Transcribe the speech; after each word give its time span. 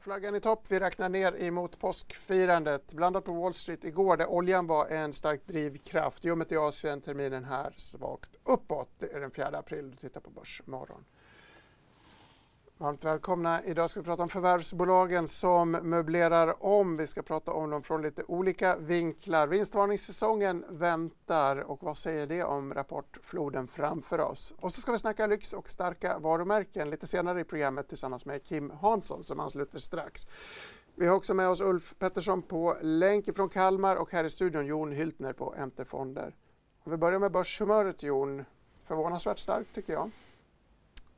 Flaggan 0.00 0.34
i 0.34 0.40
topp. 0.40 0.64
Vi 0.68 0.80
räknar 0.80 1.08
ner 1.08 1.42
emot 1.42 1.78
påskfirandet. 1.78 2.92
Blandat 2.92 3.24
på 3.24 3.32
Wall 3.32 3.54
Street 3.54 3.84
igår 3.84 4.16
där 4.16 4.30
oljan 4.30 4.66
var 4.66 4.86
en 4.86 5.12
stark 5.12 5.46
drivkraft. 5.46 6.24
Ljummet 6.24 6.52
i 6.52 6.56
Asien, 6.56 7.00
terminen 7.00 7.44
här 7.44 7.74
svagt 7.76 8.30
uppåt. 8.44 8.88
Det 8.98 9.12
är 9.12 9.20
den 9.20 9.30
4 9.30 9.46
april. 9.46 9.90
Du 9.90 9.96
tittar 9.96 10.20
på 10.20 10.30
Börsmorgon. 10.30 11.04
Varmt 12.82 13.04
välkomna. 13.04 13.64
Idag 13.64 13.90
ska 13.90 14.00
vi 14.00 14.04
prata 14.04 14.22
om 14.22 14.28
förvärvsbolagen 14.28 15.28
som 15.28 15.70
möblerar 15.70 16.64
om. 16.64 16.96
Vi 16.96 17.06
ska 17.06 17.22
prata 17.22 17.52
om 17.52 17.70
dem 17.70 17.82
från 17.82 18.02
lite 18.02 18.22
olika 18.28 18.76
vinklar. 18.76 19.46
Vinstvarningssäsongen 19.46 20.64
väntar 20.68 21.56
och 21.56 21.82
vad 21.82 21.98
säger 21.98 22.26
det 22.26 22.44
om 22.44 22.74
rapportfloden 22.74 23.68
framför 23.68 24.20
oss? 24.20 24.54
Och 24.60 24.72
så 24.72 24.80
ska 24.80 24.92
vi 24.92 24.98
snacka 24.98 25.26
lyx 25.26 25.52
och 25.52 25.68
starka 25.68 26.18
varumärken 26.18 26.90
lite 26.90 27.06
senare 27.06 27.40
i 27.40 27.44
programmet 27.44 27.88
tillsammans 27.88 28.26
med 28.26 28.44
Kim 28.44 28.70
Hansson 28.70 29.24
som 29.24 29.40
ansluter 29.40 29.78
strax. 29.78 30.26
Vi 30.94 31.06
har 31.06 31.16
också 31.16 31.34
med 31.34 31.48
oss 31.48 31.60
Ulf 31.60 31.94
Pettersson 31.98 32.42
på 32.42 32.76
länk 32.80 33.36
från 33.36 33.48
Kalmar 33.48 33.96
och 33.96 34.12
här 34.12 34.24
i 34.24 34.30
studion 34.30 34.66
Jon 34.66 34.92
Hyltner 34.92 35.32
på 35.32 35.54
MT 35.66 35.84
Fonder. 35.84 36.34
Om 36.84 36.92
vi 36.92 36.98
börjar 36.98 37.18
med 37.18 37.32
börshumöret 37.32 38.02
Jon, 38.02 38.44
förvånansvärt 38.84 39.38
starkt 39.38 39.74
tycker 39.74 39.92
jag. 39.92 40.10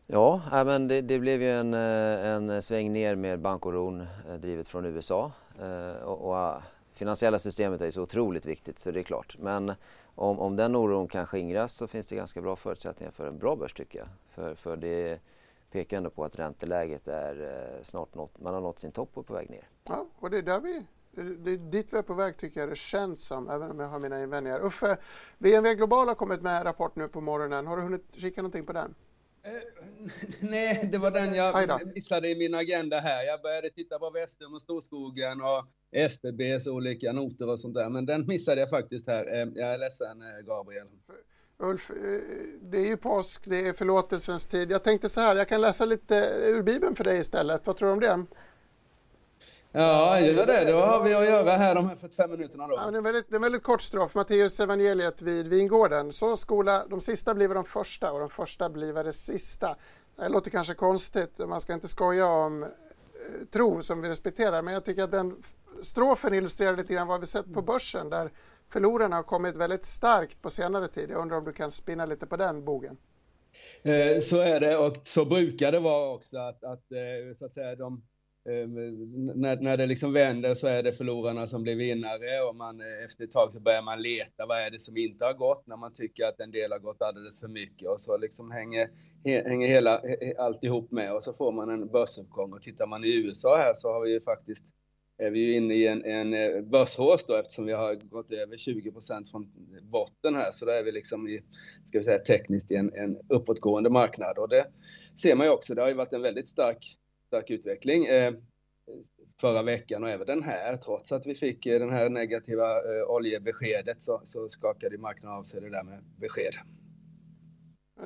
Ja, 0.07 0.43
äh, 0.53 0.65
men 0.65 0.89
det, 0.89 1.01
det, 1.01 1.19
blev 1.19 1.43
ju 1.43 1.51
en, 1.51 1.75
eh, 1.75 2.27
en 2.27 2.63
sväng 2.63 2.93
ner 2.93 3.15
med 3.17 3.41
bankoron 3.41 4.01
eh, 4.01 4.35
drivet 4.35 4.69
från 4.69 4.85
USA. 4.85 5.33
Eh, 5.61 6.03
och, 6.03 6.29
och 6.29 6.39
äh, 6.39 6.63
finansiella 6.93 7.39
systemet 7.39 7.81
är 7.81 7.91
så 7.91 8.03
otroligt 8.03 8.47
viktigt 8.47 8.79
så 8.79 8.91
det 8.91 9.01
är 9.01 9.05
klart. 9.05 9.37
Men 9.39 9.73
om, 10.15 10.41
om 10.41 10.57
den 10.57 10.77
oron 10.77 11.09
kan 11.09 11.27
skingras 11.27 11.75
så 11.75 11.87
finns 11.87 12.07
det 12.07 12.17
ganska 12.17 12.41
bra 12.41 12.57
förutsättningar 12.57 13.13
för 13.13 13.27
en 13.27 13.39
bra 13.39 13.57
börs 13.57 13.73
tycker 13.73 13.99
jag. 13.99 14.09
För, 14.31 14.55
för 14.55 14.77
det 14.77 15.21
pekar 15.71 15.97
ändå 15.97 16.11
på 16.11 16.25
att 16.25 16.39
ränteläget 16.39 17.09
är 17.09 17.81
snart 17.83 18.15
nått, 18.15 18.41
man 18.41 18.55
har 18.55 18.61
nått 18.61 18.79
sin 18.79 18.93
topp 18.93 19.11
och 19.15 19.27
på 19.27 19.35
väg 19.35 19.51
ner. 19.51 19.69
Ja, 19.89 20.07
och 20.19 20.31
det 20.31 20.39
är 20.39 20.43
där 20.43 20.61
vi 20.61 20.87
det 21.17 21.51
är 21.51 21.57
dit 21.57 21.93
vi 21.93 21.97
är 21.99 22.03
på 22.03 22.15
väg 22.15 22.37
tycker 22.37 22.61
jag 22.61 22.69
det 22.69 22.77
känns 22.77 23.25
som, 23.25 23.49
även 23.49 23.71
om 23.71 23.81
jag 23.81 23.89
har 23.89 23.99
mina 23.99 24.23
invändningar. 24.23 24.61
Uffe, 24.61 24.97
VNV 25.39 25.75
Global 25.75 26.09
har 26.09 26.15
kommit 26.15 26.43
med 26.43 26.57
en 26.57 26.65
rapport 26.65 26.97
nu 26.97 27.09
på 27.09 27.21
morgonen. 27.21 27.67
Har 27.67 27.77
du 27.77 27.83
hunnit 27.83 28.05
kika 28.17 28.43
någonting 28.43 28.67
på 28.67 28.73
den? 28.73 28.95
Eh, 29.45 29.53
nej, 30.41 30.89
det 30.93 30.99
var 30.99 31.11
den 31.11 31.35
jag 31.35 31.87
missade 31.95 32.29
i 32.29 32.35
min 32.35 32.55
agenda 32.55 33.01
här. 33.01 33.25
Jag 33.25 33.43
började 33.43 33.71
titta 33.71 33.99
på 33.99 34.11
Vestum 34.11 34.55
och 34.55 34.63
Storskogen 34.63 35.41
och 35.41 35.67
SBBs 35.93 36.67
olika 36.67 37.13
noter 37.13 37.49
och 37.49 37.61
sånt 37.61 37.75
där, 37.75 37.89
men 37.89 38.07
den 38.07 38.27
missade 38.27 38.61
jag 38.61 38.71
faktiskt 38.71 39.07
här. 39.07 39.27
Eh, 39.27 39.49
jag 39.55 39.75
är 39.75 39.79
ledsen, 39.79 40.23
eh, 40.23 40.47
Gabriel. 40.47 40.87
Ulf, 41.59 41.91
det 42.61 42.79
är 42.79 42.87
ju 42.87 42.97
påsk, 42.97 43.45
det 43.47 43.69
är 43.69 43.73
förlåtelsens 43.73 44.47
tid. 44.47 44.71
Jag 44.71 44.85
tänkte 44.85 45.09
så 45.09 45.21
här, 45.21 45.37
jag 45.37 45.49
kan 45.49 45.61
läsa 45.61 45.85
lite 45.85 46.15
ur 46.57 46.63
Bibeln 46.63 46.97
för 46.97 47.05
dig 47.05 47.19
istället. 47.19 47.67
Vad 47.67 47.77
tror 47.77 47.89
du 47.89 47.93
om 47.93 48.01
det? 48.01 48.27
Ja, 49.77 50.21
gör 50.21 50.47
det. 50.47 50.65
Då 50.65 50.81
har 50.81 51.03
vi 51.03 51.15
att 51.15 51.25
göra 51.25 51.57
här 51.57 51.75
de 51.75 51.89
här 51.89 51.97
45 51.97 52.31
minuterna 52.31 52.69
då. 52.69 52.75
Ja, 52.75 52.91
det, 52.91 52.99
är 52.99 53.03
väldigt, 53.03 53.29
det 53.29 53.35
är 53.35 53.37
en 53.37 53.43
väldigt 53.43 53.63
kort 53.63 53.83
strof. 53.83 54.15
Matteus 54.15 54.61
evangeliet 54.61 55.23
vid 55.23 55.49
vingården. 55.49 56.13
Så 56.13 56.37
skola 56.37 56.87
de 56.91 57.01
sista 57.01 57.35
blir 57.35 57.49
de 57.49 57.65
första 57.65 58.13
och 58.13 58.21
de 58.21 58.31
första 58.31 58.69
blir 58.71 59.05
det 59.05 59.13
sista. 59.13 59.77
Det 60.17 60.29
låter 60.29 60.51
kanske 60.51 60.75
konstigt, 60.75 61.39
man 61.49 61.61
ska 61.61 61.73
inte 61.73 61.89
skoja 61.89 62.27
om 62.27 62.63
eh, 62.63 62.69
tro 63.53 63.83
som 63.83 64.03
vi 64.03 64.09
respekterar, 64.09 64.63
men 64.63 64.75
jag 64.75 64.85
tycker 64.85 65.03
att 65.03 65.13
den 65.13 65.43
strofen 65.83 66.35
illustrerar 66.35 66.77
lite 66.77 66.95
grann 66.95 67.07
vad 67.07 67.21
vi 67.21 67.27
sett 67.27 67.55
på 67.55 67.63
börsen 67.63 68.11
där 68.11 68.31
förlorarna 68.69 69.17
har 69.17 69.23
kommit 69.23 69.57
väldigt 69.57 69.85
starkt 69.85 70.43
på 70.43 70.51
senare 70.51 70.87
tid. 70.87 71.11
Jag 71.11 71.21
undrar 71.21 71.39
om 71.39 71.45
du 71.45 71.53
kan 71.53 71.71
spinna 71.71 72.07
lite 72.07 72.27
på 72.27 72.37
den 72.37 72.65
bogen? 72.65 72.97
Eh, 73.83 74.21
så 74.21 74.41
är 74.41 74.61
det 74.61 74.77
och 74.77 74.97
så 75.05 75.25
brukar 75.25 75.73
det 75.73 75.81
vara 75.81 76.15
också 76.15 76.39
att, 76.39 76.65
att, 76.65 76.93
eh, 76.93 77.39
så 77.39 77.45
att 77.45 77.55
säga, 77.55 77.77
de 77.77 78.03
Ehm, 78.49 78.75
när, 79.41 79.57
när 79.57 79.77
det 79.77 79.87
liksom 79.87 80.13
vänder 80.13 80.55
så 80.55 80.67
är 80.67 80.83
det 80.83 80.93
förlorarna 80.93 81.49
som 81.49 81.63
blir 81.63 81.75
vinnare 81.75 82.43
och 82.49 82.57
man, 82.57 82.81
eh, 82.81 83.05
efter 83.05 83.25
ett 83.25 83.33
tag 83.33 83.53
så 83.53 83.61
börjar 83.61 83.83
man 83.83 84.03
leta, 84.03 84.47
vad 84.47 84.59
är 84.59 84.71
det 84.71 84.81
som 84.81 84.97
inte 84.97 85.25
har 85.25 85.33
gått? 85.33 85.67
När 85.67 85.77
man 85.77 85.95
tycker 85.95 86.25
att 86.25 86.41
en 86.41 86.51
del 86.51 86.73
har 86.73 86.79
gått 86.79 87.03
alldeles 87.03 87.41
för 87.41 87.49
mycket 87.49 87.89
och 87.89 88.01
så 88.01 88.19
liksom 88.19 88.51
hänger, 88.51 88.91
hänger 89.25 89.69
hela, 89.69 90.03
alltihop 90.39 90.91
med 90.91 91.15
och 91.15 91.23
så 91.23 91.33
får 91.33 91.53
man 91.53 91.71
en 91.71 91.89
börsuppgång. 91.89 92.53
Och 92.53 92.63
tittar 92.63 92.87
man 92.87 93.05
i 93.05 93.15
USA 93.15 93.57
här 93.57 93.75
så 93.75 93.93
har 93.93 94.01
vi 94.01 94.11
ju 94.11 94.21
faktiskt 94.21 94.65
är 95.19 95.31
vi 95.31 95.39
ju 95.39 95.57
inne 95.57 95.75
i 95.75 95.87
en, 95.87 96.05
en 96.05 96.35
eh, 96.35 96.63
börshås 96.63 97.27
då 97.27 97.35
eftersom 97.35 97.67
vi 97.67 97.73
har 97.73 97.95
gått 97.95 98.33
över 98.33 98.57
20% 98.57 99.31
från 99.31 99.53
botten 99.83 100.35
här. 100.35 100.53
Så 100.53 100.65
då 100.65 100.71
är 100.71 100.83
vi 100.83 100.93
liksom 100.93 101.29
i, 101.29 101.43
ska 101.87 101.99
vi 101.99 102.05
säga 102.05 102.19
tekniskt 102.19 102.71
i 102.71 102.75
en, 102.75 102.95
en 102.95 103.19
uppåtgående 103.29 103.91
marknad. 103.91 104.39
Och 104.39 104.49
det 104.49 104.67
ser 105.23 105.35
man 105.35 105.47
ju 105.47 105.53
också, 105.53 105.75
det 105.75 105.83
har 105.83 105.89
ju 105.89 105.95
varit 105.95 106.13
en 106.13 106.23
väldigt 106.23 106.49
stark 106.49 106.99
stark 107.35 107.51
utveckling 107.51 108.07
eh, 108.07 108.33
förra 109.41 109.63
veckan 109.63 110.05
och 110.05 110.11
även 110.11 110.27
den 110.27 110.43
här. 110.43 110.77
Trots 110.77 111.13
att 111.13 111.27
vi 111.27 111.35
fick 111.35 111.67
eh, 111.67 111.79
den 111.79 111.91
här 111.91 112.09
negativa 112.09 112.77
eh, 112.77 113.05
oljebeskedet 113.09 114.03
så, 114.03 114.23
så 114.25 114.49
skakade 114.49 114.99
marknaden 114.99 115.39
av 115.39 115.45
sig 115.45 115.61
det 115.61 115.71
där 115.71 115.83
med 115.83 116.05
besked. 116.17 116.55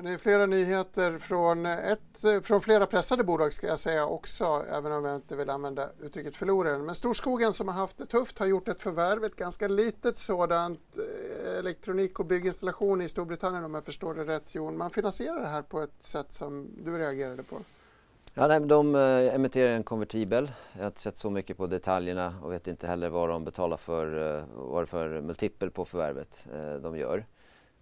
Det 0.03 0.09
är 0.09 0.17
flera 0.17 0.45
nyheter 0.45 1.17
från, 1.17 1.65
ett, 1.65 2.23
eh, 2.23 2.41
från 2.41 2.61
flera 2.61 2.85
pressade 2.85 3.23
bolag 3.23 3.53
ska 3.53 3.67
jag 3.67 3.79
säga 3.79 4.05
också, 4.05 4.63
även 4.71 4.91
om 4.91 5.05
jag 5.05 5.15
inte 5.15 5.35
vill 5.35 5.49
använda 5.49 5.89
uttrycket 6.01 6.35
förloraren. 6.35 6.85
Men 6.85 6.95
Storskogen 6.95 7.53
som 7.53 7.67
har 7.67 7.75
haft 7.75 7.97
det 7.97 8.05
tufft 8.05 8.39
har 8.39 8.47
gjort 8.47 8.67
ett 8.67 8.81
förvärv, 8.81 9.23
ett 9.23 9.35
ganska 9.35 9.67
litet 9.67 10.17
sådant, 10.17 10.97
eh, 10.97 11.59
elektronik 11.59 12.19
och 12.19 12.25
bygginstallation 12.25 13.01
i 13.01 13.09
Storbritannien 13.09 13.63
om 13.63 13.73
jag 13.73 13.85
förstår 13.85 14.13
det 14.13 14.25
rätt 14.25 14.55
Jon. 14.55 14.77
Man 14.77 14.91
finansierar 14.91 15.41
det 15.41 15.47
här 15.47 15.61
på 15.61 15.81
ett 15.81 16.07
sätt 16.07 16.33
som 16.33 16.69
du 16.83 16.97
reagerade 16.97 17.43
på. 17.43 17.57
Ja, 18.33 18.47
nej, 18.47 18.59
de 18.59 18.95
eh, 18.95 19.35
emitterar 19.35 19.71
en 19.71 19.83
konvertibel. 19.83 20.51
Jag 20.73 20.81
har 20.81 20.87
inte 20.87 21.01
sett 21.01 21.17
så 21.17 21.29
mycket 21.29 21.57
på 21.57 21.67
detaljerna 21.67 22.35
och 22.43 22.51
vet 22.51 22.67
inte 22.67 22.87
heller 22.87 23.09
vad 23.09 23.29
de 23.29 23.43
betalar 23.45 23.77
för, 23.77 24.37
eh, 24.37 24.43
vad 24.53 24.83
det 24.83 24.87
för 24.87 25.21
multipel 25.21 25.71
på 25.71 25.85
förvärvet 25.85 26.47
eh, 26.53 26.73
de 26.73 26.97
gör. 26.97 27.25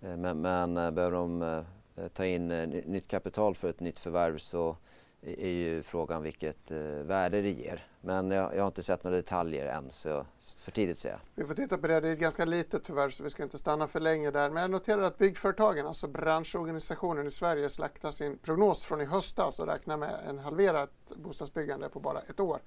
Eh, 0.02 0.18
men, 0.18 0.42
men 0.42 0.78
eh, 0.78 0.92
behöver 0.92 1.18
de 1.18 1.42
eh, 1.42 2.08
ta 2.08 2.26
in 2.26 2.48
nytt 2.86 3.08
kapital 3.08 3.56
för 3.56 3.70
ett 3.70 3.80
nytt 3.80 4.00
förvärv 4.00 4.38
så 4.38 4.78
är 5.22 5.50
ju 5.50 5.84
frågan 5.84 6.24
vilket 6.24 6.72
eh, 6.72 6.78
värde 6.80 7.42
det 7.42 7.52
ger. 7.52 7.88
Men 8.02 8.32
jag, 8.32 8.56
jag, 8.56 8.62
har 8.62 8.68
inte 8.68 8.84
sett 8.84 9.04
några 9.04 9.18
detaljer 9.18 9.66
än, 9.66 9.90
så 9.92 10.26
för 10.60 10.72
tidigt 10.72 10.96
att 10.96 11.00
säga. 11.00 11.20
Vi 11.36 11.46
får 11.46 11.54
titta 11.54 11.78
på 11.78 11.88
det. 11.88 12.00
Det 12.00 12.10
är 12.10 12.14
ett 12.14 12.20
ganska 12.20 12.46
litet 12.46 12.88
förvärv 12.88 13.10
så 13.10 13.24
vi 13.24 13.30
ska 13.30 13.44
inte 13.44 13.58
stanna 13.58 13.88
för 13.88 14.00
länge 14.00 14.32
där. 14.32 14.50
Men 14.50 14.62
jag 14.62 14.72
noterar 14.72 15.02
att 15.02 15.18
byggföretagen, 15.18 15.88
alltså 15.88 16.08
branschorganisationen 16.08 17.28
i 17.28 17.32
Sverige, 17.32 17.70
slaktar 17.70 18.12
sin 18.12 18.38
prognos 18.38 18.86
från 18.86 19.02
i 19.02 19.06
höstas 19.06 19.60
och 19.60 19.68
räknar 19.68 19.98
med 19.98 20.16
en 20.30 20.40
halverat 20.40 20.92
bostadsbyggande 21.16 21.90
på 21.90 22.00
bara 22.00 22.20
ett 22.20 22.40
år. 22.40 22.60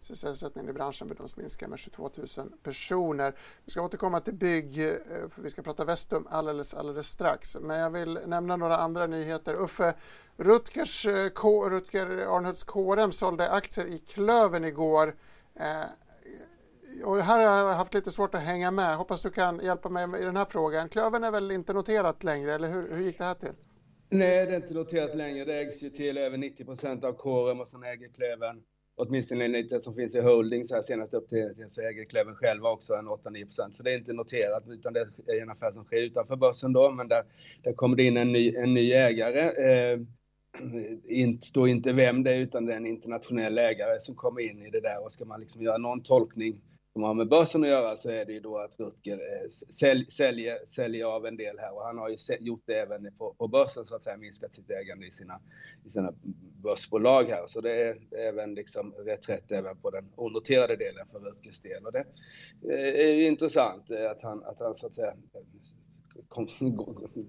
Sysselsättningen 0.00 0.70
i 0.70 0.72
branschen 0.72 1.08
bedöms 1.08 1.36
minska 1.36 1.68
med 1.68 1.78
22 1.78 2.10
000 2.16 2.26
personer. 2.62 3.34
Vi 3.64 3.70
ska 3.70 3.82
återkomma 3.82 4.20
till 4.20 4.34
bygg, 4.34 4.78
eh, 4.78 5.28
för 5.30 5.42
vi 5.42 5.50
ska 5.50 5.62
prata 5.62 5.84
Vestum 5.84 6.26
alldeles, 6.30 6.74
alldeles 6.74 7.08
strax. 7.08 7.58
Men 7.60 7.78
jag 7.78 7.90
vill 7.90 8.18
nämna 8.26 8.56
några 8.56 8.76
andra 8.76 9.06
nyheter. 9.06 9.54
Uffe, 9.54 9.94
Rutgers, 10.36 11.06
eh, 11.06 11.28
K, 11.28 11.70
Rutger 11.70 12.06
Arnhults 12.06 12.64
KRM 12.64 13.12
sålde 13.12 13.50
aktier 13.50 13.86
i 13.86 13.98
Klövern 13.98 14.64
igår. 14.64 15.14
Eh, 15.54 15.84
och 17.04 17.20
här 17.20 17.46
har 17.46 17.68
jag 17.68 17.74
haft 17.74 17.94
lite 17.94 18.10
svårt 18.10 18.34
att 18.34 18.42
hänga 18.42 18.70
med. 18.70 18.96
Hoppas 18.96 19.22
du 19.22 19.30
kan 19.30 19.60
hjälpa 19.60 19.88
mig 19.88 20.22
i 20.22 20.24
den 20.24 20.36
här 20.36 20.44
frågan. 20.44 20.88
Klövern 20.88 21.24
är 21.24 21.30
väl 21.30 21.50
inte 21.50 21.72
noterat 21.72 22.24
längre, 22.24 22.54
eller 22.54 22.68
hur, 22.68 22.94
hur 22.94 23.04
gick 23.04 23.18
det 23.18 23.24
här 23.24 23.34
till? 23.34 23.52
Nej, 24.08 24.46
det 24.46 24.52
är 24.52 24.56
inte 24.56 24.74
noterat 24.74 25.16
längre. 25.16 25.44
Det 25.44 25.60
ägs 25.60 25.82
ju 25.82 25.90
till 25.90 26.18
över 26.18 26.36
90 26.36 26.64
procent 26.64 27.04
av 27.04 27.12
KRM 27.12 27.60
och 27.60 27.68
sen 27.68 27.82
äger 27.82 28.08
Klövern 28.08 28.62
åtminstone 28.96 29.44
enligt 29.44 29.70
det 29.70 29.80
som 29.80 29.94
finns 29.94 30.14
i 30.14 30.20
holdings 30.20 30.70
här 30.70 30.82
senast 30.82 31.14
upp 31.14 31.28
till, 31.28 31.54
till 31.56 31.70
så 31.70 31.80
äger 31.80 32.04
Klövern 32.04 32.34
själva 32.34 32.70
också 32.70 32.94
en 32.94 33.08
8-9 33.08 33.44
procent. 33.44 33.76
Så 33.76 33.82
det 33.82 33.92
är 33.92 33.98
inte 33.98 34.12
noterat 34.12 34.64
utan 34.68 34.92
det 34.92 35.00
är 35.26 35.42
en 35.42 35.50
affär 35.50 35.72
som 35.72 35.84
sker 35.84 36.02
utanför 36.02 36.36
börsen 36.36 36.72
då. 36.72 36.90
Men 36.90 37.08
där, 37.08 37.24
där 37.62 37.72
kommer 37.72 37.96
det 37.96 38.02
in 38.02 38.16
en 38.16 38.32
ny, 38.32 38.54
en 38.54 38.74
ny 38.74 38.92
ägare. 38.92 39.70
Eh, 39.70 40.00
inte, 41.04 41.46
står 41.46 41.68
inte 41.68 41.92
vem 41.92 42.22
det 42.22 42.30
är 42.30 42.38
utan 42.38 42.66
det 42.66 42.72
är 42.72 42.76
en 42.76 42.86
internationell 42.86 43.58
ägare 43.58 44.00
som 44.00 44.14
kommer 44.14 44.40
in 44.40 44.66
i 44.66 44.70
det 44.70 44.80
där 44.80 45.04
och 45.04 45.12
ska 45.12 45.24
man 45.24 45.40
liksom 45.40 45.62
göra 45.62 45.78
någon 45.78 46.02
tolkning 46.02 46.60
som 46.94 47.02
har 47.02 47.14
med 47.14 47.28
börsen 47.28 47.62
att 47.62 47.68
göra 47.68 47.96
så 47.96 48.10
är 48.10 48.24
det 48.24 48.32
ju 48.32 48.40
då 48.40 48.58
att 48.58 48.80
Rutger 48.80 49.14
eh, 49.14 49.48
sälj, 49.50 50.06
säljer, 50.10 50.58
säljer 50.66 51.04
av 51.04 51.26
en 51.26 51.36
del 51.36 51.58
här 51.58 51.74
och 51.74 51.84
han 51.84 51.98
har 51.98 52.08
ju 52.08 52.16
gjort 52.40 52.62
det 52.66 52.80
även 52.80 53.12
på, 53.18 53.34
på 53.38 53.48
börsen 53.48 53.86
så 53.86 53.96
att 53.96 54.04
säga, 54.04 54.16
minskat 54.16 54.52
sitt 54.52 54.70
ägande 54.70 55.06
i 55.06 55.10
sina, 55.10 55.40
i 55.84 55.90
sina 55.90 56.12
börsbolag 56.62 57.24
här. 57.24 57.46
Så 57.46 57.60
det 57.60 57.82
är 57.82 57.98
även 58.28 58.54
liksom 58.54 58.92
reträtt 58.92 59.52
även 59.52 59.76
på 59.76 59.90
den 59.90 60.12
onoterade 60.16 60.76
delen 60.76 61.06
för 61.12 61.18
Rutgers 61.18 61.60
del 61.60 61.86
och 61.86 61.92
det 61.92 62.04
eh, 62.62 63.06
är 63.06 63.12
ju 63.12 63.26
intressant 63.26 63.90
eh, 63.90 64.10
att 64.10 64.22
han, 64.22 64.44
att 64.44 64.60
han 64.60 64.74
så 64.74 64.86
att 64.86 64.94
säga 64.94 65.14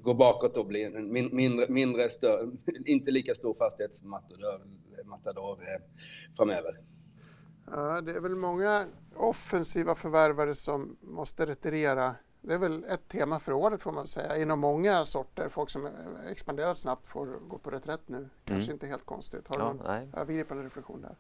gå 0.02 0.14
bakåt 0.14 0.58
och 0.58 0.66
bli 0.66 0.84
en 0.84 1.14
mindre, 1.36 1.68
mindre 1.70 2.10
stör, 2.10 2.52
inte 2.86 3.12
lika 3.12 3.36
stor 3.36 3.54
fastighetsmatador 3.54 5.58
framöver. 6.38 6.80
Ja, 7.72 8.02
det 8.02 8.12
är 8.12 8.20
väl 8.20 8.36
många 8.36 8.86
offensiva 9.16 9.96
förvärvare 9.96 10.54
som 10.54 10.98
måste 11.02 11.46
retirera. 11.46 12.16
Det 12.42 12.54
är 12.54 12.58
väl 12.58 12.84
ett 12.84 13.08
tema 13.08 13.40
för 13.40 13.52
året 13.52 13.84
får 13.84 13.92
man 13.92 14.08
säga. 14.08 14.38
Inom 14.38 14.60
många 14.60 15.06
sorter. 15.06 15.50
Folk 15.50 15.70
som 15.70 15.90
expanderat 16.30 16.78
snabbt 16.78 17.08
får 17.08 17.26
gå 17.48 17.58
på 17.58 17.70
reträtt 17.70 18.02
nu. 18.06 18.30
Kanske 18.46 18.72
mm. 18.72 18.76
inte 18.76 18.88
helt 18.88 19.06
konstigt. 19.06 19.48
Har 19.48 19.58
du 19.58 19.64
ja, 19.64 19.74
någon 19.74 19.82
nej. 19.88 20.10
övergripande 20.14 20.64
reflektion 20.64 21.02
där? 21.02 21.16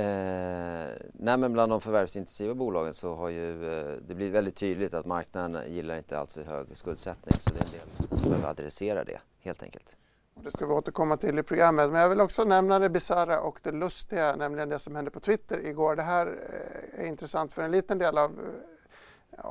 Eh, 0.00 0.96
nej, 1.12 1.36
men 1.36 1.52
bland 1.52 1.72
de 1.72 1.80
förvärvsintensiva 1.80 2.54
bolagen 2.54 2.94
så 2.94 3.14
har 3.14 3.28
ju 3.28 3.72
eh, 3.72 3.96
det 4.06 4.14
blivit 4.14 4.34
väldigt 4.34 4.56
tydligt 4.56 4.94
att 4.94 5.06
marknaden 5.06 5.74
gillar 5.74 5.96
inte 5.96 6.18
alltför 6.18 6.42
hög 6.42 6.76
skuldsättning. 6.76 7.36
Så 7.40 7.50
det 7.50 7.60
är 7.60 7.64
en 7.64 7.70
del 7.70 8.18
som 8.18 8.30
behöver 8.30 8.48
adressera 8.48 9.04
det 9.04 9.20
helt 9.38 9.62
enkelt. 9.62 9.96
Det 10.34 10.50
ska 10.50 10.66
vi 10.66 10.72
återkomma 10.72 11.16
till 11.16 11.38
i 11.38 11.42
programmet. 11.42 11.90
Men 11.90 12.00
jag 12.00 12.08
vill 12.08 12.20
också 12.20 12.44
nämna 12.44 12.78
det 12.78 12.90
bisarra 12.90 13.40
och 13.40 13.58
det 13.62 13.72
lustiga, 13.72 14.36
nämligen 14.36 14.68
det 14.68 14.78
som 14.78 14.94
hände 14.94 15.10
på 15.10 15.20
Twitter 15.20 15.66
igår. 15.66 15.96
Det 15.96 16.02
här 16.02 16.26
eh, 16.26 17.04
är 17.04 17.06
intressant 17.08 17.52
för 17.52 17.62
en 17.62 17.70
liten 17.70 17.98
del 17.98 18.18
av, 18.18 18.30
eh, 19.32 19.44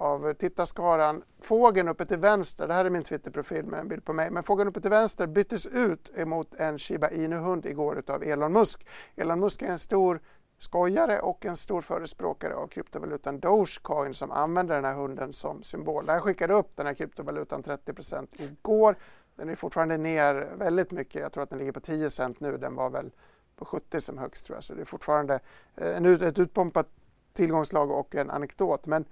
av 0.00 0.32
tittarskaran. 0.32 1.22
Fågeln 1.40 1.88
uppe 1.88 2.06
till 2.06 2.18
vänster, 2.18 2.68
det 2.68 2.74
här 2.74 2.84
är 2.84 2.90
min 2.90 3.04
Twitterprofil 3.04 3.64
med 3.64 3.80
en 3.80 3.88
bild 3.88 4.04
på 4.04 4.12
mig, 4.12 4.30
men 4.30 4.42
fågeln 4.42 4.68
uppe 4.68 4.80
till 4.80 4.90
vänster 4.90 5.26
byttes 5.26 5.66
ut 5.66 6.10
emot 6.16 6.54
en 6.54 6.78
Shiba 6.78 7.10
Inu-hund 7.10 7.66
igår 7.66 8.02
av 8.06 8.22
Elon 8.22 8.52
Musk. 8.52 8.86
Elon 9.16 9.40
Musk 9.40 9.62
är 9.62 9.66
en 9.66 9.78
stor 9.78 10.20
skojare 10.58 11.20
och 11.20 11.46
en 11.46 11.56
stor 11.56 11.80
förespråkare 11.80 12.54
av 12.54 12.66
kryptovalutan 12.66 13.40
Dogecoin 13.40 14.14
som 14.14 14.30
använder 14.30 14.74
den 14.74 14.84
här 14.84 14.94
hunden 14.94 15.32
som 15.32 15.62
symbol. 15.62 16.06
Det 16.06 16.12
här 16.12 16.20
skickade 16.20 16.54
upp 16.54 16.76
den 16.76 16.86
här 16.86 16.94
kryptovalutan 16.94 17.62
30% 17.62 18.26
igår 18.36 18.96
den 19.36 19.48
är 19.48 19.54
fortfarande 19.54 19.96
ner 19.96 20.48
väldigt 20.56 20.90
mycket. 20.90 21.20
Jag 21.22 21.32
tror 21.32 21.42
att 21.42 21.50
den 21.50 21.58
ligger 21.58 21.72
på 21.72 21.80
10 21.80 22.10
cent 22.10 22.40
nu. 22.40 22.56
Den 22.56 22.74
var 22.74 22.90
väl 22.90 23.10
på 23.56 23.64
70 23.64 24.00
som 24.00 24.18
högst 24.18 24.46
tror 24.46 24.56
jag. 24.56 24.64
Så 24.64 24.74
det 24.74 24.80
är 24.80 24.84
fortfarande 24.84 25.40
eh, 25.76 25.96
en, 25.96 26.06
ett 26.06 26.38
utpumpat 26.38 26.88
tillgångslag 27.32 27.90
och 27.90 28.14
en 28.14 28.30
anekdot. 28.30 28.86
Men 28.86 29.04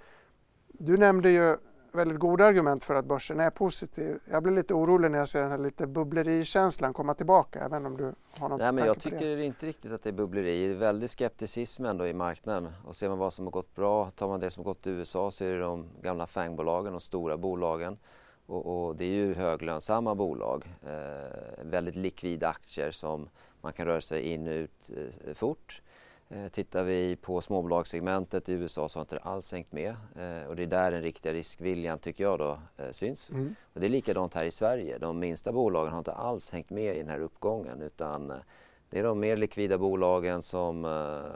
du 0.69 0.97
nämnde 0.97 1.31
ju 1.31 1.57
väldigt 1.93 2.19
goda 2.19 2.45
argument 2.45 2.85
för 2.85 2.95
att 2.95 3.05
börsen 3.05 3.41
är 3.41 3.51
positiv. 3.51 4.19
Jag 4.31 4.43
blir 4.43 4.53
lite 4.53 4.75
orolig 4.75 5.11
när 5.11 5.19
jag 5.19 5.29
ser 5.29 5.43
den 5.43 5.51
här 5.51 5.59
lite 5.59 5.87
bubblerikänslan 5.87 6.93
komma 6.93 7.15
tillbaka. 7.15 7.65
Även 7.65 7.87
om 7.87 7.97
du 7.97 8.15
har 8.39 8.49
någon 8.49 8.59
Nej, 8.59 8.73
men 8.73 8.87
Jag 8.87 9.01
tycker 9.01 9.37
det. 9.37 9.45
inte 9.45 9.67
riktigt 9.67 9.93
att 9.93 10.03
det 10.03 10.11
är 10.11 10.13
bubbleri. 10.13 10.69
Det 10.69 10.75
är 10.75 10.79
väldigt 10.79 11.11
skepticism 11.11 11.85
ändå 11.85 12.07
i 12.07 12.15
marknaden. 12.15 12.73
Och 12.87 12.97
ser 12.97 13.09
man 13.09 13.19
vad 13.19 13.33
som 13.33 13.45
har 13.45 13.53
gått 13.53 13.75
bra, 13.75 14.11
tar 14.11 14.29
man 14.29 14.41
det 14.41 14.51
som 14.51 14.61
har 14.65 14.65
gått 14.65 14.87
i 14.87 14.91
USA 14.91 15.31
så 15.31 15.45
är 15.45 15.53
det 15.53 15.61
de 15.61 15.87
gamla 16.03 16.27
fangbolagen, 16.27 16.93
de 16.93 17.01
stora 17.01 17.37
bolagen. 17.37 17.99
Och, 18.47 18.87
och, 18.87 18.97
det 18.97 19.05
är 19.05 19.09
ju 19.09 19.35
höglönsamma 19.35 20.15
bolag, 20.15 20.65
eh, 20.83 21.65
väldigt 21.65 21.97
likvida 21.97 22.49
aktier 22.49 22.91
som 22.91 23.29
man 23.61 23.73
kan 23.73 23.87
röra 23.87 24.01
sig 24.01 24.23
in 24.23 24.47
och 24.47 24.53
ut 24.53 24.91
eh, 25.27 25.35
fort. 25.35 25.83
Eh, 26.29 26.49
tittar 26.49 26.85
vi 26.85 27.17
på 27.17 27.41
småbolagssegmentet 27.41 28.49
i 28.49 28.53
USA 28.53 28.89
så 28.89 28.99
har 28.99 29.03
inte 29.03 29.15
det 29.15 29.21
alls 29.21 29.53
hängt 29.53 29.73
med 29.73 29.97
eh, 30.17 30.49
och 30.49 30.57
det 30.57 30.63
är 30.63 30.67
där 30.67 30.91
den 30.91 31.03
riktiga 31.03 31.33
riskviljan 31.33 31.99
tycker 31.99 32.25
jag 32.25 32.39
då 32.39 32.59
eh, 32.77 32.91
syns. 32.91 33.31
Mm. 33.31 33.55
Och 33.75 33.81
det 33.81 33.87
är 33.87 33.91
likadant 33.91 34.35
här 34.35 34.45
i 34.45 34.51
Sverige. 34.51 34.99
De 34.99 35.19
minsta 35.19 35.53
bolagen 35.53 35.93
har 35.93 35.99
inte 35.99 36.13
alls 36.13 36.53
hängt 36.53 36.71
med 36.71 36.97
i 36.97 36.99
den 36.99 37.09
här 37.09 37.21
uppgången 37.21 37.83
utan 37.83 38.31
eh, 38.31 38.37
det 38.91 38.99
är 38.99 39.03
de 39.03 39.21
mer 39.21 39.37
likvida 39.37 39.79
bolagen 39.79 40.43
som 40.43 40.81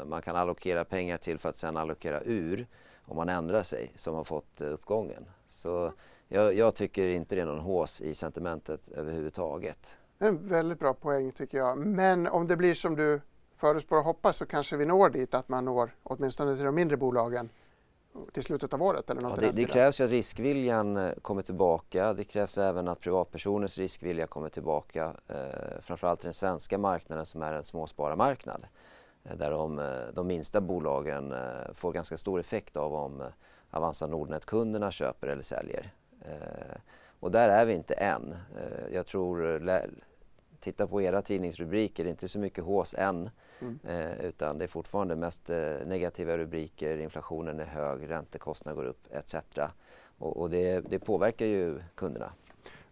man 0.06 0.22
kan 0.22 0.36
allokera 0.36 0.84
pengar 0.84 1.16
till 1.16 1.38
för 1.38 1.48
att 1.48 1.56
sedan 1.56 1.76
allokera 1.76 2.20
ur 2.24 2.66
om 3.04 3.16
man 3.16 3.28
ändrar 3.28 3.62
sig 3.62 3.92
som 3.94 4.14
har 4.14 4.24
fått 4.24 4.60
uppgången. 4.60 5.24
Så 5.48 5.92
jag, 6.28 6.54
jag, 6.54 6.74
tycker 6.74 7.08
inte 7.08 7.34
det 7.34 7.40
är 7.40 7.46
någon 7.46 7.60
hås 7.60 8.00
i 8.00 8.14
sentimentet 8.14 8.88
överhuvudtaget. 8.88 9.96
En 10.18 10.48
väldigt 10.48 10.78
bra 10.78 10.94
poäng 10.94 11.32
tycker 11.32 11.58
jag. 11.58 11.78
Men 11.78 12.26
om 12.26 12.46
det 12.46 12.56
blir 12.56 12.74
som 12.74 12.96
du 12.96 13.20
förutspår 13.56 13.96
och 13.96 14.04
hoppas 14.04 14.36
så 14.36 14.46
kanske 14.46 14.76
vi 14.76 14.84
når 14.84 15.10
dit 15.10 15.34
att 15.34 15.48
man 15.48 15.64
når 15.64 15.90
åtminstone 16.02 16.56
till 16.56 16.64
de 16.64 16.74
mindre 16.74 16.96
bolagen 16.96 17.50
till 18.32 18.42
slutet 18.42 18.74
av 18.74 18.82
året? 18.82 19.10
Eller 19.10 19.20
något 19.20 19.32
ja, 19.36 19.40
det, 19.40 19.56
det 19.56 19.64
krävs 19.64 20.00
ju 20.00 20.04
att 20.04 20.10
riskviljan 20.10 20.96
eh, 20.96 21.12
kommer 21.22 21.42
tillbaka. 21.42 22.12
Det 22.14 22.24
krävs 22.24 22.58
även 22.58 22.88
att 22.88 23.00
privatpersoners 23.00 23.78
riskvilja 23.78 24.26
kommer 24.26 24.48
tillbaka. 24.48 25.12
Eh, 25.26 25.80
framförallt 25.80 26.20
den 26.20 26.34
svenska 26.34 26.78
marknaden 26.78 27.26
som 27.26 27.42
är 27.42 27.52
en 27.52 27.64
småspararmarknad. 27.64 28.66
Eh, 29.24 29.36
där 29.36 29.50
de, 29.50 29.78
eh, 29.78 30.14
de 30.14 30.26
minsta 30.26 30.60
bolagen 30.60 31.32
eh, 31.32 31.72
får 31.74 31.92
ganska 31.92 32.16
stor 32.16 32.40
effekt 32.40 32.76
av 32.76 32.94
om 32.94 33.22
Avanza 33.70 34.06
Nordnet-kunderna 34.06 34.90
köper 34.90 35.28
eller 35.28 35.42
säljer. 35.42 35.92
Eh, 36.24 36.76
och 37.20 37.30
där 37.30 37.48
är 37.48 37.64
vi 37.64 37.74
inte 37.74 37.94
än. 37.94 38.32
Eh, 38.32 38.94
jag 38.94 39.06
tror, 39.06 39.60
titta 40.60 40.86
på 40.86 41.02
era 41.02 41.22
tidningsrubriker, 41.22 42.04
det 42.04 42.08
är 42.08 42.10
inte 42.10 42.28
så 42.28 42.38
mycket 42.38 42.64
hås 42.64 42.94
än. 42.98 43.30
Mm. 43.60 43.78
Eh, 43.84 44.24
utan 44.24 44.58
det 44.58 44.64
är 44.64 44.68
fortfarande 44.68 45.16
mest 45.16 45.48
negativa 45.86 46.36
rubriker, 46.36 46.98
inflationen 46.98 47.60
är 47.60 47.64
hög, 47.64 48.10
räntekostnader 48.10 48.76
går 48.76 48.84
upp 48.84 49.06
etc. 49.10 49.34
Och, 50.18 50.36
och 50.36 50.50
det, 50.50 50.80
det, 50.80 50.98
påverkar 50.98 51.46
ju 51.46 51.80
kunderna. 51.94 52.32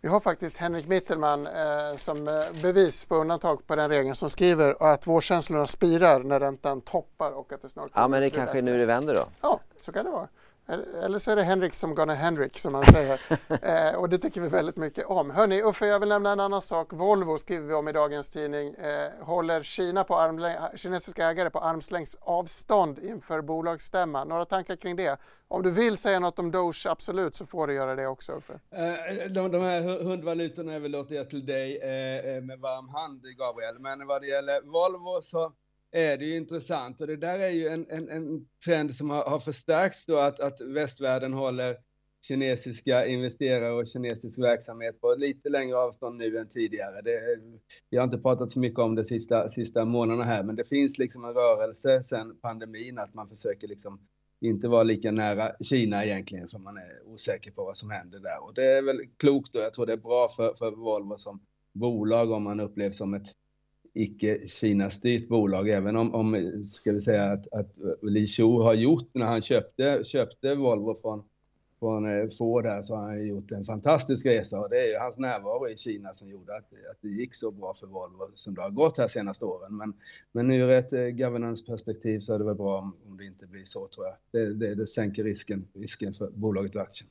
Vi 0.00 0.08
har 0.08 0.20
faktiskt 0.20 0.58
Henrik 0.58 0.87
Mittelman 0.87 1.46
eh, 1.46 1.96
som 1.96 2.25
bevis 2.62 3.05
på 3.05 3.14
undantag 3.14 3.67
på 3.67 3.76
den 3.76 3.90
regeln 3.90 4.14
som 4.14 4.31
skriver 4.31 4.93
att 4.93 5.06
vårkänslorna 5.06 5.67
spirar 5.67 6.22
när 6.22 6.40
räntan 6.40 6.81
toppar 6.81 7.31
och 7.31 7.52
att 7.52 7.62
det 7.62 7.69
snart 7.69 7.90
Ja 7.94 8.08
men 8.08 8.20
det 8.20 8.31
kanske 8.31 8.58
är 8.58 8.62
nu 8.62 8.79
det 8.79 8.87
vänder 8.87 9.14
då? 9.14 9.25
Ja, 9.40 9.61
så 9.81 9.93
kan 9.93 10.05
det 10.05 10.11
vara. 10.11 10.29
Eller 10.68 11.18
så 11.18 11.30
är 11.30 11.36
det 11.36 11.42
Henrik 11.42 11.74
som 11.74 11.94
gonna 11.94 12.14
Henrik 12.14 12.58
som 12.58 12.72
man 12.72 12.84
säger. 12.84 13.20
eh, 13.90 13.98
och 13.98 14.08
det 14.08 14.18
tycker 14.18 14.40
vi 14.40 14.48
väldigt 14.48 14.76
mycket 14.76 15.06
om. 15.06 15.30
Hörni, 15.30 15.62
Uffe, 15.62 15.86
jag 15.86 16.00
vill 16.00 16.08
nämna 16.08 16.32
en 16.32 16.40
annan 16.40 16.62
sak. 16.62 16.92
Volvo 16.92 17.38
skriver 17.38 17.66
vi 17.68 17.74
om 17.74 17.88
i 17.88 17.92
dagens 17.92 18.30
tidning. 18.30 18.74
Eh, 18.74 19.24
håller 19.26 19.62
Kina 19.62 20.04
på 20.04 20.14
armläng- 20.14 20.76
kinesiska 20.76 21.26
ägare 21.26 21.50
på 21.50 21.58
armslängds 21.58 22.16
avstånd 22.20 22.98
inför 22.98 23.40
bolagsstämma. 23.42 24.24
Några 24.24 24.44
tankar 24.44 24.76
kring 24.76 24.96
det? 24.96 25.20
Om 25.48 25.62
du 25.62 25.70
vill 25.70 25.96
säga 25.96 26.20
något 26.20 26.38
om 26.38 26.50
Doge, 26.50 26.86
absolut, 26.88 27.34
så 27.34 27.46
får 27.46 27.66
du 27.66 27.74
göra 27.74 27.94
det 27.94 28.06
också 28.06 28.32
Uffe. 28.32 28.52
Eh, 28.70 29.30
de, 29.30 29.50
de 29.52 29.62
här 29.62 29.80
hundvalutorna 30.04 30.74
överlåter 30.74 31.14
jag 31.14 31.30
till 31.30 31.46
dig 31.46 31.78
eh, 31.82 32.36
eh, 32.36 32.42
med 32.42 32.58
varm 32.60 32.88
hand, 32.88 33.22
Gabriel. 33.38 33.78
Men 33.78 34.06
vad 34.06 34.22
det 34.22 34.26
gäller 34.26 34.60
Volvo 34.62 35.20
så 35.22 35.52
är 35.90 36.16
det 36.16 36.24
ju 36.24 36.36
intressant 36.36 37.00
och 37.00 37.06
det 37.06 37.16
där 37.16 37.38
är 37.38 37.50
ju 37.50 37.68
en, 37.68 37.86
en, 37.90 38.08
en 38.08 38.46
trend 38.64 38.94
som 38.94 39.10
har, 39.10 39.24
har 39.24 39.38
förstärkts 39.38 40.06
då 40.06 40.19
att, 40.19 40.40
att 40.40 40.60
västvärlden 40.60 41.32
håller 41.32 41.76
kinesiska 42.28 43.06
investerare 43.06 43.72
och 43.72 43.86
kinesisk 43.86 44.38
verksamhet 44.38 45.00
på 45.00 45.14
lite 45.19 45.48
längre 45.48 45.76
avstånd 45.76 46.16
nu 46.16 46.38
än 46.38 46.48
tidigare. 46.48 47.02
Det, 47.02 47.20
vi 47.90 47.96
har 47.96 48.05
inte 48.05 48.19
pratat 48.19 48.50
så 48.50 48.58
mycket 48.58 48.78
om 48.78 48.94
det 48.94 49.05
sista, 49.05 49.48
sista 49.48 49.84
månaderna 49.84 50.24
här, 50.24 50.43
men 50.43 50.56
det 50.56 50.64
finns 50.64 50.98
liksom 50.98 51.24
en 51.24 51.34
rörelse 51.34 52.02
sedan 52.02 52.38
pandemin 52.43 52.98
att 52.98 53.14
man 53.14 53.28
försöker 53.28 53.69
liksom 53.69 54.00
inte 54.40 54.69
vara 54.69 54.82
lika 54.82 55.10
nära 55.10 55.52
Kina 55.60 56.05
egentligen 56.05 56.48
för 56.48 56.58
man 56.58 56.76
är 56.76 57.02
osäker 57.05 57.50
på 57.50 57.64
vad 57.64 57.78
som 57.78 57.90
händer 57.90 58.19
där. 58.19 58.44
Och 58.44 58.55
det 58.55 58.64
är 58.64 58.82
väl 58.82 59.00
klokt 59.16 59.56
och 59.56 59.62
jag 59.62 59.74
tror 59.74 59.86
det 59.86 59.93
är 59.93 59.96
bra 59.96 60.28
för, 60.28 60.55
för 60.55 60.70
Volvo 60.70 61.19
som 61.19 61.40
bolag 61.72 62.31
om 62.31 62.43
man 62.43 62.60
upplevs 62.60 62.96
som 62.96 63.14
ett 63.14 63.26
icke-Kina-styrt 63.96 65.29
bolag, 65.29 65.69
även 65.69 65.96
om, 65.96 66.15
om 66.15 66.67
ska 66.69 66.93
vi 66.93 67.03
säga 67.03 67.24
att, 67.24 67.53
att 67.53 67.76
Li 68.03 68.26
Shu 68.26 68.43
har 68.43 68.74
gjort 68.74 69.08
när 69.12 69.26
han 69.26 69.43
köpte, 69.43 70.05
köpte 70.05 70.55
Volvo 70.55 71.00
från, 71.00 71.24
från 71.79 72.20
eh, 72.20 72.29
Ford 72.38 72.67
här, 72.67 72.82
så 72.82 72.94
har 72.94 73.03
han 73.03 73.26
gjort 73.26 73.50
en 73.50 73.65
fantastisk 73.65 74.26
resa 74.26 74.60
och 74.60 74.70
det 74.70 74.81
är 74.81 74.86
ju 74.86 74.98
hans 74.98 75.19
närvaro 75.19 75.69
i 75.69 75.76
Kina 75.76 76.15
som 76.15 76.29
gjorde 76.29 76.56
att, 76.56 76.72
att 76.91 76.98
det 77.00 77.08
gick 77.08 77.34
så 77.34 77.50
bra 77.50 77.74
för 77.74 77.86
Volvo 77.86 78.31
som 78.34 78.55
det 78.55 78.62
har 78.62 78.70
gått 78.70 78.98
här 78.98 79.08
senaste 79.08 79.44
åren. 79.44 79.76
Men, 79.76 79.93
men 80.32 80.50
ur 80.50 80.70
ett 80.70 80.93
eh, 80.93 81.00
governance-perspektiv 81.00 82.20
så 82.20 82.34
är 82.34 82.38
det 82.38 82.44
väl 82.44 82.55
bra 82.55 82.79
om, 82.79 82.96
om 83.06 83.17
det 83.17 83.24
inte 83.24 83.46
blir 83.46 83.65
så 83.65 83.88
tror 83.88 84.06
jag. 84.06 84.17
Det, 84.31 84.55
det, 84.55 84.74
det 84.74 84.86
sänker 84.86 85.24
risken, 85.24 85.69
risken 85.74 86.15
för 86.15 86.31
bolaget 86.31 86.76
och 86.76 86.82
aktien. 86.82 87.10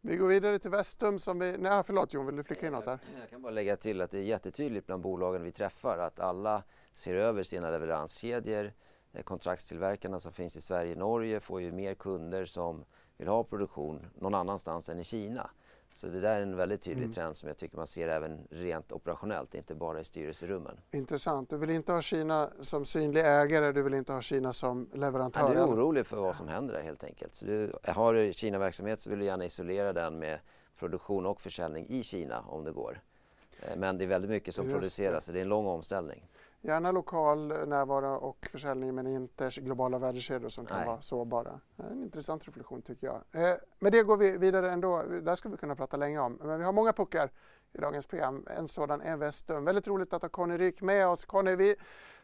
Vi 0.00 0.16
går 0.16 0.28
vidare 0.28 0.58
till 0.58 0.70
Vestum 0.70 1.18
som 1.18 1.38
vi... 1.38 1.56
Nej, 1.58 1.72
ah, 1.72 1.82
förlåt 1.82 2.14
Jon, 2.14 2.26
vill 2.26 2.36
du 2.36 2.44
flika 2.44 2.66
in 2.66 2.72
något 2.72 2.84
där? 2.84 2.98
Jag 3.20 3.30
kan 3.30 3.42
bara 3.42 3.52
lägga 3.52 3.76
till 3.76 4.00
att 4.00 4.10
det 4.10 4.18
är 4.18 4.22
jättetydligt 4.22 4.86
bland 4.86 5.02
bolagen 5.02 5.42
vi 5.42 5.52
träffar 5.52 5.98
att 5.98 6.20
alla 6.20 6.62
ser 6.94 7.14
över 7.14 7.42
sina 7.42 7.70
leveranskedjor. 7.70 8.72
Eh, 9.12 9.22
kontraktstillverkarna 9.22 10.20
som 10.20 10.32
finns 10.32 10.56
i 10.56 10.60
Sverige 10.60 10.92
och 10.92 10.98
Norge 10.98 11.40
får 11.40 11.60
ju 11.60 11.72
mer 11.72 11.94
kunder 11.94 12.44
som 12.44 12.84
vill 13.16 13.28
ha 13.28 13.44
produktion 13.44 14.06
någon 14.14 14.34
annanstans 14.34 14.88
än 14.88 14.98
i 14.98 15.04
Kina. 15.04 15.50
Så 15.98 16.06
det 16.06 16.20
där 16.20 16.36
är 16.36 16.42
en 16.42 16.56
väldigt 16.56 16.82
tydlig 16.82 17.04
mm. 17.04 17.14
trend 17.14 17.36
som 17.36 17.48
jag 17.48 17.56
tycker 17.56 17.76
man 17.76 17.86
ser 17.86 18.08
även 18.08 18.46
rent 18.50 18.92
operationellt, 18.92 19.54
inte 19.54 19.74
bara 19.74 20.00
i 20.00 20.04
styrelserummen. 20.04 20.80
Intressant. 20.90 21.50
Du 21.50 21.56
vill 21.56 21.70
inte 21.70 21.92
ha 21.92 22.02
Kina 22.02 22.50
som 22.60 22.84
synlig 22.84 23.20
ägare, 23.20 23.72
du 23.72 23.82
vill 23.82 23.94
inte 23.94 24.12
ha 24.12 24.20
Kina 24.20 24.52
som 24.52 24.90
leverantör? 24.94 25.40
Ja, 25.40 25.48
du 25.48 25.58
är 25.58 25.66
orolig 25.66 26.06
för 26.06 26.16
vad 26.16 26.36
som 26.36 26.48
händer 26.48 26.74
där 26.74 26.82
helt 26.82 27.04
enkelt. 27.04 27.34
Så 27.34 27.44
du, 27.44 27.72
har 27.84 28.14
du 28.14 28.32
Kina-verksamhet 28.32 29.00
så 29.00 29.10
vill 29.10 29.18
du 29.18 29.24
gärna 29.24 29.44
isolera 29.44 29.92
den 29.92 30.18
med 30.18 30.38
produktion 30.78 31.26
och 31.26 31.40
försäljning 31.40 31.86
i 31.88 32.02
Kina 32.02 32.40
om 32.40 32.64
det 32.64 32.72
går. 32.72 33.00
Eh, 33.60 33.76
men 33.76 33.98
det 33.98 34.04
är 34.04 34.08
väldigt 34.08 34.30
mycket 34.30 34.54
som 34.54 34.64
Just 34.64 34.74
produceras, 34.74 35.24
det. 35.24 35.26
så 35.26 35.32
det 35.32 35.38
är 35.38 35.42
en 35.42 35.48
lång 35.48 35.66
omställning. 35.66 36.28
Gärna 36.60 36.92
lokal 36.92 37.48
närvaro 37.48 38.14
och 38.14 38.46
försäljning 38.52 38.94
men 38.94 39.06
inte 39.06 39.50
globala 39.56 39.98
värdekedjor 39.98 40.48
som 40.48 40.66
kan 40.66 40.76
Nej. 40.76 40.86
vara 40.86 41.00
sårbara. 41.00 41.60
En 41.76 42.02
intressant 42.02 42.48
reflektion 42.48 42.82
tycker 42.82 43.06
jag. 43.06 43.16
Eh, 43.32 43.56
med 43.78 43.92
det 43.92 44.02
går 44.02 44.16
vi 44.16 44.38
vidare 44.38 44.70
ändå. 44.70 45.02
Där 45.02 45.36
skulle 45.36 45.52
vi 45.52 45.58
kunna 45.58 45.76
prata 45.76 45.96
länge 45.96 46.18
om. 46.18 46.38
Men 46.42 46.58
vi 46.58 46.64
har 46.64 46.72
många 46.72 46.92
puckar 46.92 47.30
i 47.72 47.78
dagens 47.78 48.06
program. 48.06 48.46
En 48.50 48.68
sådan 48.68 49.00
är 49.00 49.16
Vestum. 49.16 49.64
Väldigt 49.64 49.88
roligt 49.88 50.12
att 50.12 50.22
ha 50.22 50.28
Conny 50.28 50.58
Ryk 50.58 50.80
med 50.80 51.08
oss. 51.08 51.24
Conny, 51.24 51.56
vi 51.56 51.76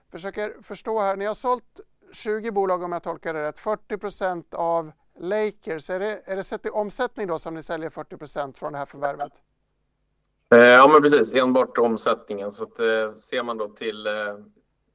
försöker 0.08 0.62
förstå 0.62 1.00
här. 1.00 1.16
Ni 1.16 1.24
har 1.24 1.34
sålt 1.34 1.80
20 2.12 2.50
bolag 2.50 2.82
om 2.82 2.92
jag 2.92 3.02
tolkar 3.02 3.34
det 3.34 3.42
rätt. 3.42 3.58
40 3.58 3.98
procent 3.98 4.54
av 4.54 4.92
Lakers. 5.18 5.90
Är 5.90 5.98
det, 6.00 6.22
är 6.24 6.36
det 6.36 6.44
sett 6.44 6.66
i 6.66 6.70
omsättning 6.70 7.26
då 7.26 7.38
som 7.38 7.54
ni 7.54 7.62
säljer 7.62 7.90
40 7.90 8.16
procent 8.16 8.58
från 8.58 8.72
det 8.72 8.78
här 8.78 8.86
förvärvet? 8.86 9.32
Eh, 10.54 10.60
ja, 10.60 10.88
men 10.88 11.02
precis. 11.02 11.34
Enbart 11.34 11.78
omsättningen. 11.78 12.52
Så 12.52 12.64
att, 12.64 12.78
eh, 12.78 13.14
ser 13.16 13.42
man 13.42 13.58
då 13.58 13.68
till, 13.68 14.06
eh, 14.06 14.36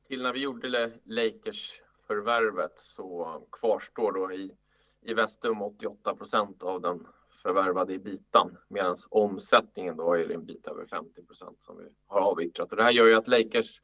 till 0.07 0.21
när 0.21 0.33
vi 0.33 0.39
gjorde 0.39 0.91
Lakers-förvärvet 1.05 2.79
så 2.79 3.41
kvarstår 3.51 4.11
då 4.11 4.31
i, 4.31 4.51
i 5.01 5.13
Vestum 5.13 5.61
88 5.61 6.15
procent 6.15 6.63
av 6.63 6.81
den 6.81 7.07
förvärvade 7.43 7.93
i 7.93 7.99
bitan 7.99 8.57
medan 8.67 8.97
omsättningen 9.09 9.97
då 9.97 10.13
är 10.13 10.31
en 10.31 10.45
bit 10.45 10.67
över 10.67 10.85
50 10.85 11.23
procent 11.23 11.63
som 11.63 11.77
vi 11.77 11.83
har 12.07 12.21
avyttrat. 12.21 12.71
Och 12.71 12.77
det 12.77 12.83
här 12.83 12.91
gör 12.91 13.05
ju 13.05 13.15
att 13.15 13.27
Lakers 13.27 13.81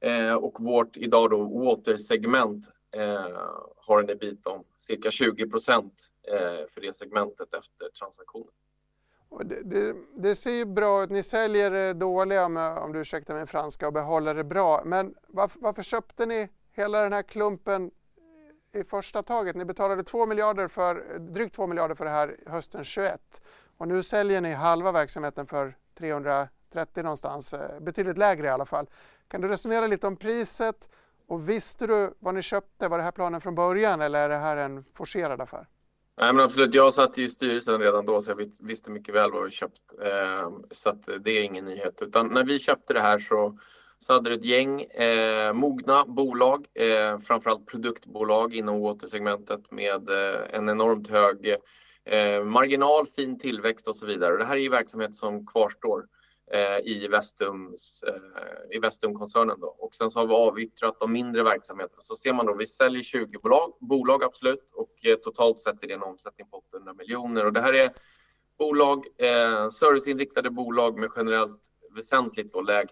eh, 0.00 0.34
och 0.34 0.60
vårt 0.60 0.96
idag 0.96 1.30
då 1.30 1.44
water-segment 1.44 2.72
eh, 2.90 3.38
har 3.76 4.02
en 4.02 4.10
ebit 4.10 4.46
om 4.46 4.64
cirka 4.78 5.10
20 5.10 5.50
procent 5.50 5.94
eh, 6.28 6.66
för 6.68 6.80
det 6.80 6.96
segmentet 6.96 7.54
efter 7.54 7.88
transaktionen. 7.98 8.52
Det, 9.40 9.62
det, 9.62 9.94
det, 10.16 10.36
ser 10.36 10.50
ju 10.50 10.64
bra 10.64 11.02
ut. 11.02 11.10
Ni 11.10 11.22
säljer 11.22 11.70
det 11.70 11.92
dåliga, 11.92 12.48
med, 12.48 12.78
om 12.78 12.92
du 12.92 13.00
ursäktar 13.00 13.34
min 13.34 13.46
franska, 13.46 13.86
och 13.86 13.92
behåller 13.92 14.34
det 14.34 14.44
bra. 14.44 14.82
Men 14.84 15.14
varför, 15.28 15.60
varför, 15.60 15.82
köpte 15.82 16.26
ni 16.26 16.48
hela 16.72 17.02
den 17.02 17.12
här 17.12 17.22
klumpen 17.22 17.90
i 18.72 18.84
första 18.84 19.22
taget? 19.22 19.56
Ni 19.56 19.64
betalade 19.64 20.02
2 20.02 20.26
miljarder 20.26 20.68
för, 20.68 21.18
drygt 21.18 21.54
2 21.54 21.66
miljarder 21.66 21.94
för 21.94 22.04
det 22.04 22.10
här 22.10 22.36
hösten 22.46 22.84
21 22.84 23.42
och 23.76 23.88
nu 23.88 24.02
säljer 24.02 24.40
ni 24.40 24.52
halva 24.52 24.92
verksamheten 24.92 25.46
för 25.46 25.76
330 25.98 27.02
någonstans, 27.02 27.52
eh, 27.52 27.80
betydligt 27.80 28.18
lägre 28.18 28.46
i 28.46 28.50
alla 28.50 28.66
fall. 28.66 28.86
Kan 29.28 29.40
du 29.40 29.48
resonera 29.48 29.86
lite 29.86 30.06
om 30.06 30.16
priset 30.16 30.88
och 31.26 31.48
visste 31.48 31.86
du 31.86 32.14
vad 32.18 32.34
ni 32.34 32.42
köpte? 32.42 32.88
Var 32.88 32.98
det 32.98 33.04
här 33.04 33.12
planen 33.12 33.40
från 33.40 33.54
början 33.54 34.00
eller 34.00 34.24
är 34.24 34.28
det 34.28 34.36
här 34.36 34.56
en 34.56 34.84
forcerad 34.92 35.40
affär? 35.40 35.66
Nej, 36.18 36.32
men 36.32 36.44
absolut. 36.44 36.74
Jag 36.74 36.94
satt 36.94 37.18
i 37.18 37.28
styrelsen 37.28 37.80
redan 37.80 38.06
då, 38.06 38.22
så 38.22 38.30
jag 38.30 38.50
visste 38.58 38.90
mycket 38.90 39.14
väl 39.14 39.32
vad 39.32 39.44
vi 39.44 39.50
köpt. 39.50 39.80
Ehm, 40.04 40.64
så 40.70 40.88
att 40.88 41.08
det 41.20 41.30
är 41.30 41.42
ingen 41.42 41.64
nyhet. 41.64 42.02
Utan 42.02 42.26
när 42.26 42.44
vi 42.44 42.58
köpte 42.58 42.92
det 42.92 43.00
här 43.00 43.18
så, 43.18 43.58
så 43.98 44.12
hade 44.12 44.30
det 44.30 44.36
ett 44.36 44.44
gäng 44.44 44.82
eh, 44.82 45.52
mogna 45.52 46.04
bolag, 46.04 46.66
eh, 46.74 47.18
framförallt 47.18 47.66
produktbolag 47.66 48.54
inom 48.54 48.80
watersegmentet 48.80 49.70
med 49.70 50.10
eh, 50.10 50.40
en 50.50 50.68
enormt 50.68 51.10
hög 51.10 51.56
eh, 52.04 52.44
marginal, 52.44 53.06
fin 53.06 53.38
tillväxt 53.38 53.88
och 53.88 53.96
så 53.96 54.06
vidare. 54.06 54.32
Och 54.32 54.38
det 54.38 54.44
här 54.44 54.56
är 54.56 54.60
ju 54.60 54.68
verksamhet 54.68 55.14
som 55.14 55.46
kvarstår 55.46 55.98
eh, 55.98 56.04
Eh, 56.54 56.78
i, 56.84 57.08
Vestums, 57.08 58.02
eh, 58.02 58.76
i 58.76 58.78
Vestumkoncernen. 58.78 59.60
Då. 59.60 59.66
Och 59.66 59.94
sen 59.94 60.10
så 60.10 60.20
har 60.20 60.26
vi 60.26 60.34
avyttrat 60.34 61.00
de 61.00 61.12
mindre 61.12 61.42
verksamheterna. 61.42 62.00
Så 62.00 62.14
ser 62.14 62.32
man 62.32 62.46
då, 62.46 62.54
vi 62.54 62.66
säljer 62.66 63.02
20 63.02 63.38
bolag, 63.38 63.72
bolag 63.80 64.24
absolut, 64.24 64.72
och 64.74 65.06
eh, 65.06 65.16
totalt 65.16 65.60
sett 65.60 65.82
är 65.84 65.88
det 65.88 65.94
en 65.94 66.02
omsättning 66.02 66.46
på 66.50 66.56
800 66.56 66.94
miljoner. 66.94 67.46
Och 67.46 67.52
det 67.52 67.60
här 67.60 67.72
är 67.72 67.92
bolag, 68.58 69.06
eh, 69.18 69.68
serviceinriktade 69.68 70.50
bolag 70.50 70.98
med 70.98 71.10
generellt 71.16 71.60
väsentligt 71.94 72.52
då 72.52 72.60
läg, 72.60 72.88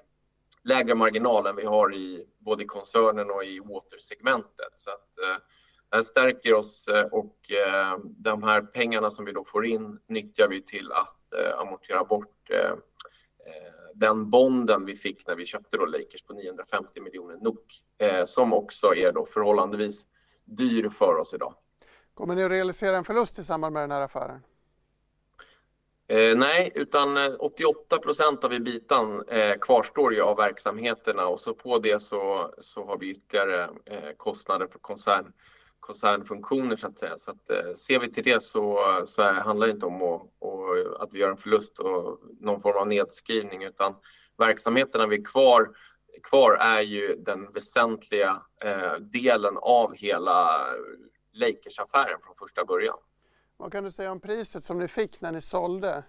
lägre 0.65 0.95
marginal 0.95 1.47
än 1.47 1.57
vi 1.57 1.65
har 1.65 1.95
i 1.95 2.27
både 2.39 2.63
i 2.63 2.67
koncernen 2.67 3.31
och 3.31 3.45
i 3.45 3.61
Water-segmentet. 3.61 4.73
Så 4.75 4.91
att, 4.91 5.19
eh, 5.19 5.43
det 5.91 5.97
här 5.97 6.03
stärker 6.03 6.55
oss 6.55 6.89
och 7.13 7.51
eh, 7.51 7.99
de 8.05 8.43
här 8.43 8.63
pengarna 8.63 9.11
som 9.11 9.25
vi 9.25 9.33
då 9.33 9.45
får 9.45 9.67
in 9.67 9.99
nyttjar 10.07 10.49
vi 10.49 10.63
till 10.63 10.93
att 10.93 11.35
eh, 11.35 11.59
amortera 11.59 12.05
bort 12.05 12.51
den 13.95 14.31
bonden 14.31 14.85
vi 14.85 14.95
fick 14.95 15.27
när 15.27 15.35
vi 15.35 15.47
köpte 15.47 15.77
då 15.77 15.87
Lakers 15.87 16.23
på 16.23 16.33
950 16.33 17.01
miljoner 17.01 17.37
NOK 17.37 17.83
eh, 17.99 18.25
som 18.25 18.53
också 18.53 18.95
är 18.95 19.13
då 19.13 19.27
förhållandevis 19.27 20.07
dyr 20.45 20.89
för 20.89 21.17
oss 21.17 21.35
idag. 21.35 21.55
Kommer 22.15 22.35
ni 22.35 22.45
att 22.45 22.51
realisera 22.51 22.97
en 22.97 23.05
förlust 23.05 23.39
i 23.39 23.43
samband 23.43 23.73
med 23.73 23.83
den 23.83 23.91
här 23.91 24.01
affären? 24.01 24.43
Eh, 26.09 26.37
nej, 26.37 26.73
utan 26.75 27.37
88 27.39 27.97
eh, 27.97 28.01
procent 28.01 28.45
av 28.45 28.53
ibitan 28.53 29.29
eh, 29.29 29.55
kvarstår 29.61 30.15
ju 30.15 30.21
av 30.21 30.37
verksamheterna 30.37 31.27
och 31.27 31.41
så 31.41 31.55
på 31.55 31.79
det 31.79 32.03
så, 32.03 32.55
så 32.59 32.87
har 32.87 32.99
vi 32.99 33.11
ytterligare 33.11 33.71
eh, 33.85 34.11
kostnader 34.17 34.67
för 34.67 34.79
koncern 34.79 35.33
koncernfunktioner 35.81 36.77
så 36.77 36.87
att 36.87 36.99
säga. 36.99 37.19
Så 37.19 37.31
att, 37.31 37.51
eh, 37.51 37.75
ser 37.75 37.99
vi 37.99 38.13
till 38.13 38.25
det 38.25 38.43
så, 38.43 38.79
så 39.07 39.23
handlar 39.23 39.67
det 39.67 39.73
inte 39.73 39.87
om 39.87 40.03
att, 40.03 40.23
och, 40.39 41.03
att 41.03 41.13
vi 41.13 41.19
gör 41.19 41.31
en 41.31 41.37
förlust 41.37 41.79
och 41.79 42.21
någon 42.41 42.61
form 42.61 42.77
av 42.77 42.89
nedskrivning 42.89 43.63
utan 43.63 43.95
verksamheterna 44.39 45.07
vi 45.07 45.17
är 45.17 45.25
kvar 45.25 45.71
kvar 46.23 46.57
är 46.61 46.81
ju 46.81 47.17
den 47.17 47.53
väsentliga 47.53 48.43
eh, 48.65 48.93
delen 49.01 49.57
av 49.57 49.95
hela 49.95 50.67
Lakers-affären 51.33 52.21
från 52.23 52.35
första 52.39 52.65
början. 52.65 52.99
Vad 53.57 53.73
kan 53.73 53.85
du 53.85 53.91
säga 53.91 54.13
om 54.13 54.21
priset 54.21 54.63
som 54.63 54.79
ni 54.79 54.89
fick 54.89 55.21
när 55.21 55.33
ni 55.33 55.41
sålde? 55.41 56.05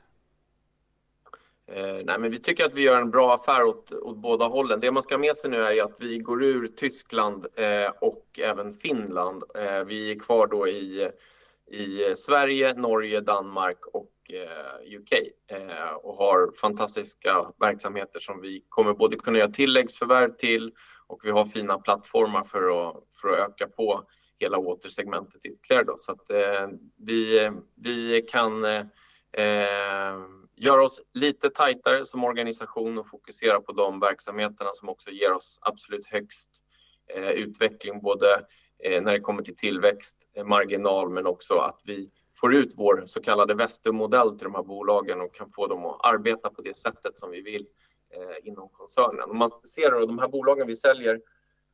Eh, 1.73 2.01
nej, 2.05 2.19
men 2.19 2.31
vi 2.31 2.39
tycker 2.39 2.65
att 2.65 2.73
vi 2.73 2.81
gör 2.81 3.01
en 3.01 3.11
bra 3.11 3.33
affär 3.33 3.63
åt, 3.63 3.91
åt 3.91 4.17
båda 4.17 4.45
hållen. 4.45 4.79
Det 4.79 4.91
man 4.91 5.03
ska 5.03 5.15
ha 5.15 5.19
med 5.19 5.35
sig 5.35 5.49
nu 5.49 5.57
är 5.57 5.83
att 5.83 5.95
vi 5.99 6.17
går 6.17 6.43
ur 6.43 6.67
Tyskland 6.67 7.47
eh, 7.55 7.91
och 8.01 8.39
även 8.39 8.73
Finland. 8.73 9.43
Eh, 9.55 9.83
vi 9.83 10.11
är 10.11 10.19
kvar 10.19 10.47
då 10.47 10.67
i, 10.67 11.09
i 11.71 12.15
Sverige, 12.15 12.73
Norge, 12.73 13.21
Danmark 13.21 13.85
och 13.85 14.11
eh, 14.29 14.97
UK 14.97 15.11
eh, 15.47 15.93
och 15.93 16.15
har 16.15 16.51
fantastiska 16.61 17.51
verksamheter 17.59 18.19
som 18.19 18.41
vi 18.41 18.63
kommer 18.69 18.93
både 18.93 19.17
kunna 19.17 19.37
göra 19.37 19.51
tilläggsförvärv 19.51 20.31
till 20.31 20.71
och 21.07 21.19
vi 21.23 21.31
har 21.31 21.45
fina 21.45 21.77
plattformar 21.77 22.43
för 22.43 22.89
att, 22.89 23.03
för 23.21 23.29
att 23.29 23.49
öka 23.49 23.67
på 23.67 24.03
hela 24.39 24.57
återsegmentet 24.57 25.45
ytterligare. 25.45 25.83
Då. 25.83 25.95
Så 25.97 26.11
att 26.11 26.29
eh, 26.29 26.67
vi, 26.97 27.51
vi 27.75 28.21
kan 28.21 28.65
göra 30.62 30.84
oss 30.84 31.01
lite 31.13 31.50
tajtare 31.50 32.06
som 32.06 32.24
organisation 32.24 32.98
och 32.98 33.10
fokusera 33.10 33.62
på 33.62 33.72
de 33.72 34.00
verksamheterna 34.00 34.70
som 34.74 34.89
också 34.89 35.10
ger 35.10 35.34
oss 35.34 35.60
absolut 35.62 36.06
högst 36.06 36.50
eh, 37.15 37.30
utveckling, 37.30 38.01
både 38.01 38.46
eh, 38.84 39.01
när 39.01 39.12
det 39.12 39.20
kommer 39.20 39.44
till 39.44 39.56
tillväxt, 39.56 40.30
eh, 40.34 40.46
marginal, 40.46 41.10
men 41.10 41.27
också 41.27 41.56
att 41.56 41.82
vi 41.86 42.10
får 42.34 42.56
ut 42.56 42.74
vår 42.75 43.03
så 43.06 43.22
kallade 43.22 43.53
Vestum-modell 43.53 44.38
till 44.38 44.44
de 44.44 44.56
här 44.56 44.63
bolagen 44.63 45.22
och 45.22 45.36
kan 45.36 45.50
få 45.50 45.68
dem 45.68 45.86
att 45.86 46.06
arbeta 46.06 46.50
på 46.50 46.62
det 46.62 46.77
sättet 46.77 47.20
som 47.20 47.32
vi 47.32 47.41
vill 47.41 47.68
eh, 48.15 48.48
inom 48.48 48.70
koncernen. 48.70 49.30
Om 49.30 49.38
man 49.38 49.50
ser 49.50 49.91
då, 49.91 50.06
de 50.06 50.20
här 50.20 50.27
bolagen 50.27 50.68
vi 50.68 50.75
säljer 50.75 51.22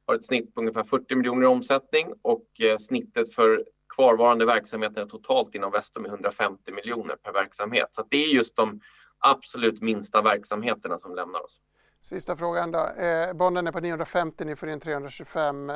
har 0.06 0.16
ett 0.16 0.26
snitt 0.26 0.54
på 0.54 0.62
ungefär 0.62 0.84
40 0.84 1.16
miljoner 1.16 1.44
i 1.44 1.46
omsättning 1.46 2.14
och 2.22 2.62
eh, 2.62 2.78
snittet 2.78 3.34
för 3.34 3.66
kvarvarande 3.96 4.46
verksamheter 4.46 5.06
totalt 5.06 5.56
inom 5.56 5.72
Vestum 5.72 6.06
är 6.06 6.10
150 6.10 6.72
miljoner 6.72 7.16
per 7.16 7.32
verksamhet. 7.32 7.88
Så 7.92 8.04
det 8.10 8.18
är 8.18 8.28
just 8.28 8.56
de 8.56 8.82
absolut 9.20 9.82
minsta 9.82 10.22
verksamheterna 10.22 11.00
som 11.00 11.16
lämnar 11.16 11.44
oss. 11.44 11.62
Sista 12.02 12.36
frågan 12.36 12.72
då. 12.72 12.80
Eh, 12.80 13.34
bonden 13.34 13.68
är 13.68 13.72
på 13.72 13.80
950, 13.80 14.46
ni 14.46 14.56
får 14.56 14.70
in 14.70 14.80
325, 14.80 15.70
eh, 15.70 15.76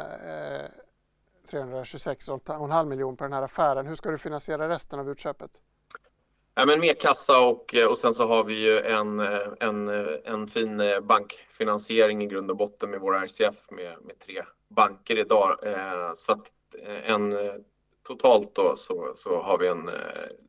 326,5 1.51 2.89
miljoner 2.89 3.17
på 3.17 3.23
den 3.23 3.33
här 3.33 3.41
affären. 3.41 3.87
Hur 3.87 3.95
ska 3.95 4.11
du 4.11 4.17
finansiera 4.17 4.69
resten 4.69 4.99
av 4.99 5.09
utköpet? 5.09 5.51
Ja, 6.55 6.65
men 6.65 6.79
mer 6.79 6.93
kassa 6.93 7.39
och, 7.39 7.75
och 7.89 7.97
sen 7.97 8.13
så 8.13 8.27
har 8.27 8.43
vi 8.43 8.53
ju 8.53 8.79
en, 8.79 9.19
en, 9.59 9.89
en 10.25 10.47
fin 10.47 10.81
bankfinansiering 11.03 12.23
i 12.23 12.27
grund 12.27 12.51
och 12.51 12.57
botten 12.57 12.89
med 12.89 12.99
vår 12.99 13.15
RCF 13.15 13.71
med, 13.71 13.95
med 14.01 14.19
tre 14.19 14.43
banker 14.69 15.17
idag. 15.17 15.57
Eh, 15.63 16.11
så 16.15 16.31
att 16.31 16.47
en 17.03 17.33
totalt 18.03 18.55
då 18.55 18.75
så, 18.75 19.13
så, 19.17 19.41
har 19.41 19.57
vi 19.57 19.67
en, 19.67 19.89
eh, 19.89 19.95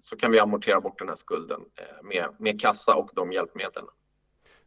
så 0.00 0.16
kan 0.16 0.30
vi 0.30 0.38
amortera 0.38 0.80
bort 0.80 0.98
den 0.98 1.08
här 1.08 1.14
skulden 1.14 1.60
eh, 1.76 2.02
med, 2.02 2.28
med 2.38 2.60
kassa 2.60 2.94
och 2.94 3.10
de 3.14 3.32
hjälpmedlen. 3.32 3.84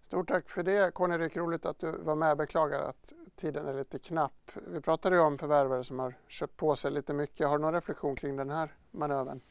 Stort 0.01 0.27
tack 0.27 0.49
för 0.49 0.63
det 0.63 0.93
Conny 0.93 1.17
roligt 1.17 1.65
att 1.65 1.79
du 1.79 1.91
var 1.91 2.15
med. 2.15 2.37
Beklagar 2.37 2.81
att 2.81 3.13
tiden 3.35 3.67
är 3.67 3.73
lite 3.73 3.99
knapp. 3.99 4.51
Vi 4.67 4.81
pratade 4.81 5.15
ju 5.15 5.21
om 5.21 5.37
förvärvare 5.37 5.83
som 5.83 5.99
har 5.99 6.13
köpt 6.27 6.57
på 6.57 6.75
sig 6.75 6.91
lite 6.91 7.13
mycket. 7.13 7.47
Har 7.47 7.57
du 7.57 7.61
någon 7.61 7.73
reflektion 7.73 8.15
kring 8.15 8.35
den 8.35 8.49
här 8.49 8.73
manövern? 8.91 9.41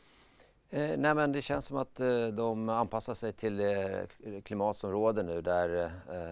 Eh, 0.70 0.98
nej 0.98 1.14
men 1.14 1.32
det 1.32 1.42
känns 1.42 1.66
som 1.66 1.76
att 1.76 2.00
eh, 2.00 2.26
de 2.26 2.68
anpassar 2.68 3.14
sig 3.14 3.32
till 3.32 3.56
det 3.56 4.06
klimat 4.44 4.76
som 4.76 4.90
råder 4.90 5.22
nu 5.22 5.40
där 5.40 5.84
eh, 5.84 6.30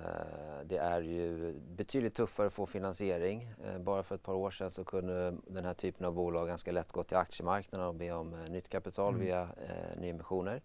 det 0.64 0.76
är 0.76 1.00
ju 1.00 1.54
betydligt 1.76 2.14
tuffare 2.14 2.46
att 2.46 2.52
få 2.52 2.66
finansiering. 2.66 3.48
Eh, 3.64 3.78
bara 3.78 4.02
för 4.02 4.14
ett 4.14 4.22
par 4.22 4.34
år 4.34 4.50
sedan 4.50 4.70
så 4.70 4.84
kunde 4.84 5.36
den 5.46 5.64
här 5.64 5.74
typen 5.74 6.06
av 6.06 6.14
bolag 6.14 6.48
ganska 6.48 6.72
lätt 6.72 6.92
gå 6.92 7.04
till 7.04 7.16
aktiemarknaden 7.16 7.86
och 7.88 7.94
be 7.94 8.12
om 8.12 8.34
eh, 8.34 8.50
nytt 8.50 8.68
kapital 8.68 9.14
mm. 9.14 9.26
via 9.26 9.40
eh, 9.42 10.00
nyemissioner. 10.00 10.62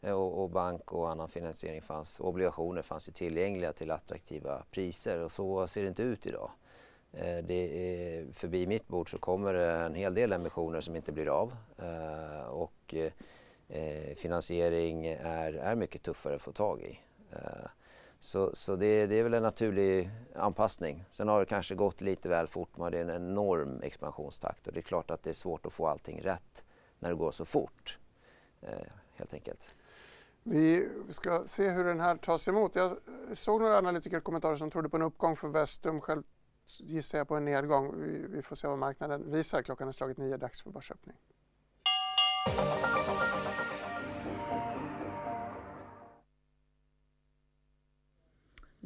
Eh, 0.00 0.12
och, 0.12 0.42
och, 0.42 0.50
bank 0.50 0.92
och 0.92 1.10
annan 1.10 1.28
finansiering 1.28 1.82
fanns, 1.82 2.20
obligationer 2.20 2.82
fanns 2.82 3.08
ju 3.08 3.12
tillgängliga 3.12 3.72
till 3.72 3.90
attraktiva 3.90 4.62
priser 4.70 5.24
och 5.24 5.32
så 5.32 5.66
ser 5.66 5.82
det 5.82 5.88
inte 5.88 6.02
ut 6.02 6.26
idag. 6.26 6.50
Eh, 7.16 7.44
det 7.44 7.54
är, 7.54 8.32
förbi 8.32 8.66
mitt 8.66 8.88
bord 8.88 9.10
så 9.10 9.18
kommer 9.18 9.52
det 9.52 9.72
en 9.72 9.94
hel 9.94 10.14
del 10.14 10.32
emissioner 10.32 10.80
som 10.80 10.96
inte 10.96 11.12
blir 11.12 11.28
av 11.28 11.56
eh, 11.78 12.46
och 12.46 12.94
eh, 13.68 14.14
finansiering 14.16 15.06
är, 15.06 15.52
är 15.52 15.74
mycket 15.74 16.02
tuffare 16.02 16.34
att 16.34 16.42
få 16.42 16.52
tag 16.52 16.80
i. 16.80 17.00
Eh, 17.30 17.68
så, 18.20 18.50
så 18.54 18.76
det, 18.76 19.06
det, 19.06 19.18
är 19.18 19.22
väl 19.22 19.34
en 19.34 19.42
naturlig 19.42 20.10
anpassning. 20.34 21.04
Sen 21.12 21.28
har 21.28 21.40
det 21.40 21.46
kanske 21.46 21.74
gått 21.74 22.00
lite 22.00 22.28
väl 22.28 22.46
fort. 22.46 22.76
Man 22.76 22.84
har 22.84 23.00
en 23.00 23.10
enorm 23.10 23.80
expansionstakt 23.82 24.66
och 24.66 24.72
det 24.72 24.80
är 24.80 24.82
klart 24.82 25.10
att 25.10 25.22
det 25.22 25.30
är 25.30 25.34
svårt 25.34 25.66
att 25.66 25.72
få 25.72 25.86
allting 25.86 26.20
rätt 26.22 26.64
när 26.98 27.10
det 27.10 27.16
går 27.16 27.30
så 27.30 27.44
fort. 27.44 27.98
Eh, 28.60 28.86
helt 29.14 29.34
enkelt. 29.34 29.74
Vi 30.42 30.88
ska 31.08 31.42
se 31.46 31.70
hur 31.70 31.84
den 31.84 32.00
här 32.00 32.16
tas 32.16 32.48
emot. 32.48 32.74
Jag 32.74 32.96
såg 33.32 33.60
några 33.60 33.78
analytikerkommentarer 33.78 34.56
som 34.56 34.70
trodde 34.70 34.88
på 34.88 34.96
en 34.96 35.02
uppgång 35.02 35.36
för 35.36 35.48
Vestum. 35.48 36.00
Själv 36.00 36.22
gissar 36.66 37.18
jag 37.18 37.28
på 37.28 37.36
en 37.36 37.44
nedgång. 37.44 38.00
Vi, 38.00 38.26
vi 38.28 38.42
får 38.42 38.56
se 38.56 38.68
vad 38.68 38.78
marknaden 38.78 39.30
visar. 39.32 39.62
Klockan 39.62 39.88
är 39.88 39.92
slagit 39.92 40.18
nio, 40.18 40.36
dags 40.36 40.62
för 40.62 40.70
börsöppning. 40.70 41.16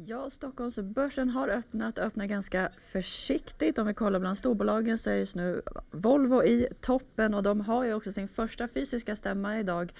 Ja, 0.05 0.29
Stockholmsbörsen 0.29 1.29
har 1.29 1.47
öppnat, 1.47 1.99
öppnar 1.99 2.25
ganska 2.25 2.71
försiktigt. 2.79 3.77
Om 3.77 3.87
vi 3.87 3.93
kollar 3.93 4.19
bland 4.19 4.37
storbolagen 4.37 4.97
så 4.97 5.09
är 5.09 5.15
just 5.15 5.35
nu 5.35 5.61
Volvo 5.91 6.43
i 6.43 6.67
toppen 6.81 7.33
och 7.33 7.43
de 7.43 7.61
har 7.61 7.85
ju 7.85 7.93
också 7.93 8.11
sin 8.11 8.27
första 8.27 8.67
fysiska 8.67 9.15
stämma 9.15 9.59
idag 9.59 9.93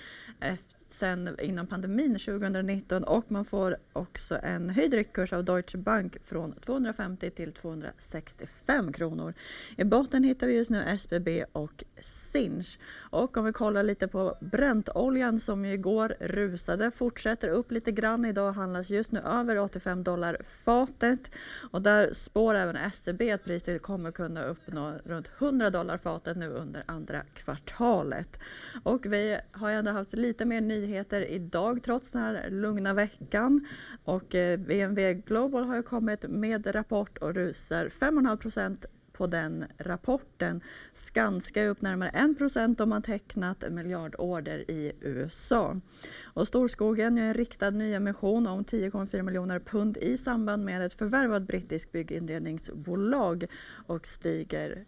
sen 1.00 1.36
innan 1.42 1.68
pandemin 1.68 2.20
2019 2.20 3.04
och 3.04 3.32
man 3.32 3.46
får 3.46 3.78
också 3.94 4.40
en 4.44 4.70
höjd 4.70 4.94
riktkurs 4.94 5.34
av 5.34 5.44
Deutsche 5.44 5.78
Bank 5.78 6.18
från 6.24 6.54
250 6.66 7.30
till 7.30 7.54
265 7.54 8.94
kronor. 8.94 9.34
I 9.78 9.84
botten 9.84 10.24
hittar 10.24 10.48
vi 10.48 10.58
just 10.58 10.72
nu 10.72 10.84
SBB 10.84 11.46
och 11.52 11.84
Sinch. 12.02 12.80
Och 13.10 13.38
om 13.38 13.46
vi 13.46 13.54
kollar 13.54 13.84
lite 13.84 14.08
på 14.08 14.38
Brentoljan 14.42 15.40
som 15.40 15.66
igår 15.66 16.16
rusade 16.20 16.92
fortsätter 16.92 17.50
upp 17.50 17.72
lite 17.72 17.92
grann. 17.92 18.26
Idag 18.26 18.52
handlas 18.52 18.90
just 18.90 19.12
nu 19.12 19.20
över 19.20 19.58
85 19.58 20.04
dollar 20.04 20.38
fatet 20.44 21.32
och 21.72 21.82
där 21.82 22.14
spår 22.14 22.56
även 22.56 22.76
SCB 22.76 23.32
att 23.32 23.44
priset 23.44 23.82
kommer 23.82 24.12
kunna 24.12 24.44
uppnå 24.44 24.94
runt 25.06 25.30
100 25.40 25.70
dollar 25.70 25.98
fatet 25.98 26.38
nu 26.38 26.50
under 26.50 26.84
andra 26.86 27.22
kvartalet. 27.34 28.40
Och 28.84 29.06
vi 29.06 29.40
har 29.52 29.70
ju 29.70 29.76
ändå 29.76 29.92
haft 29.92 30.14
lite 30.14 30.46
mer 30.46 30.62
nyheter 30.62 30.89
nyheter 30.90 31.22
idag 31.22 31.84
trots 31.84 32.12
den 32.12 32.22
här 32.22 32.50
lugna 32.50 32.94
veckan. 32.94 33.68
Och 34.04 34.36
eh, 34.36 34.60
BMW 34.60 35.22
Global 35.26 35.64
har 35.64 35.76
ju 35.76 35.84
kommit 35.84 36.30
med 36.30 36.76
rapport 36.76 37.18
och 37.18 37.34
rusar 37.34 37.86
5,5 37.86 38.38
procent 38.38 38.86
på 39.14 39.28
den 39.28 39.66
rapporten. 39.78 40.62
Skanska 40.94 41.64
är 41.64 41.70
upp 41.70 41.82
närmare 41.82 42.10
1 42.10 42.38
procent 42.38 42.80
om 42.80 42.90
man 42.90 43.02
tecknat 43.02 43.64
miljardorder 43.72 44.72
i 44.72 44.92
USA. 45.02 45.80
Och 46.24 46.48
Storskogen 46.48 47.18
gör 47.18 47.26
en 47.26 47.34
riktad 47.34 47.70
nyemission 47.70 48.48
om 48.48 48.64
10,4 48.64 49.22
miljoner 49.22 49.60
pund 49.60 49.98
i 49.98 50.18
samband 50.18 50.66
med 50.66 50.86
ett 50.86 50.94
förvärvat 50.94 51.44
brittiskt 51.44 51.92
bygginredningsbolag 51.92 53.46
och 53.88 54.08
stiger 54.08 54.84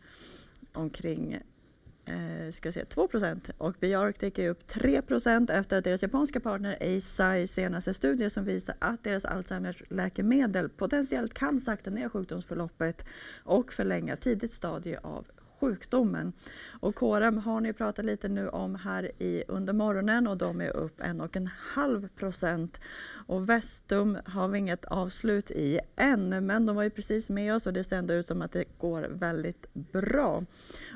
omkring 0.73 1.39
eh, 2.11 2.51
ska 2.51 2.71
säga 2.71 2.85
2% 2.85 3.51
och 3.57 3.75
BioArctic 3.79 4.39
är 4.39 4.49
upp 4.49 4.67
3% 4.67 5.51
efter 5.51 5.77
att 5.77 5.83
deras 5.83 6.01
japanska 6.01 6.39
partner 6.39 6.77
Eisai 6.79 7.47
senaste 7.47 7.93
studie 7.93 8.29
som 8.29 8.45
visar 8.45 8.75
att 8.79 9.03
deras 9.03 9.25
Alzheimers 9.25 9.83
läkemedel 9.89 10.69
potentiellt 10.69 11.33
kan 11.33 11.59
sakta 11.59 11.89
ner 11.89 12.09
sjukdomsförloppet 12.09 13.05
och 13.43 13.73
förlänga 13.73 14.15
tidigt 14.15 14.53
stadie 14.53 14.99
av 15.03 15.25
sjukdomen. 15.61 16.33
Och 16.79 16.95
KRM 16.95 17.37
har 17.37 17.61
ni 17.61 17.73
pratat 17.73 18.05
lite 18.05 18.27
nu 18.27 18.49
om 18.49 18.75
här 18.75 19.11
i 19.21 19.43
under 19.47 19.73
morgonen 19.73 20.27
och 20.27 20.37
de 20.37 20.61
är 20.61 20.75
upp 20.75 21.01
en 21.01 21.21
och 21.21 21.35
en 21.35 21.49
halv 21.73 22.07
procent. 22.07 22.79
Och 23.27 23.49
Vestum 23.49 24.17
har 24.25 24.47
vi 24.47 24.57
inget 24.59 24.85
avslut 24.85 25.51
i 25.51 25.79
än, 25.95 26.45
men 26.45 26.65
de 26.65 26.75
var 26.75 26.83
ju 26.83 26.89
precis 26.89 27.29
med 27.29 27.55
oss 27.55 27.67
och 27.67 27.73
det 27.73 27.83
ser 27.83 27.97
ändå 27.97 28.13
ut 28.13 28.27
som 28.27 28.41
att 28.41 28.51
det 28.51 28.65
går 28.77 29.07
väldigt 29.09 29.73
bra. 29.73 30.45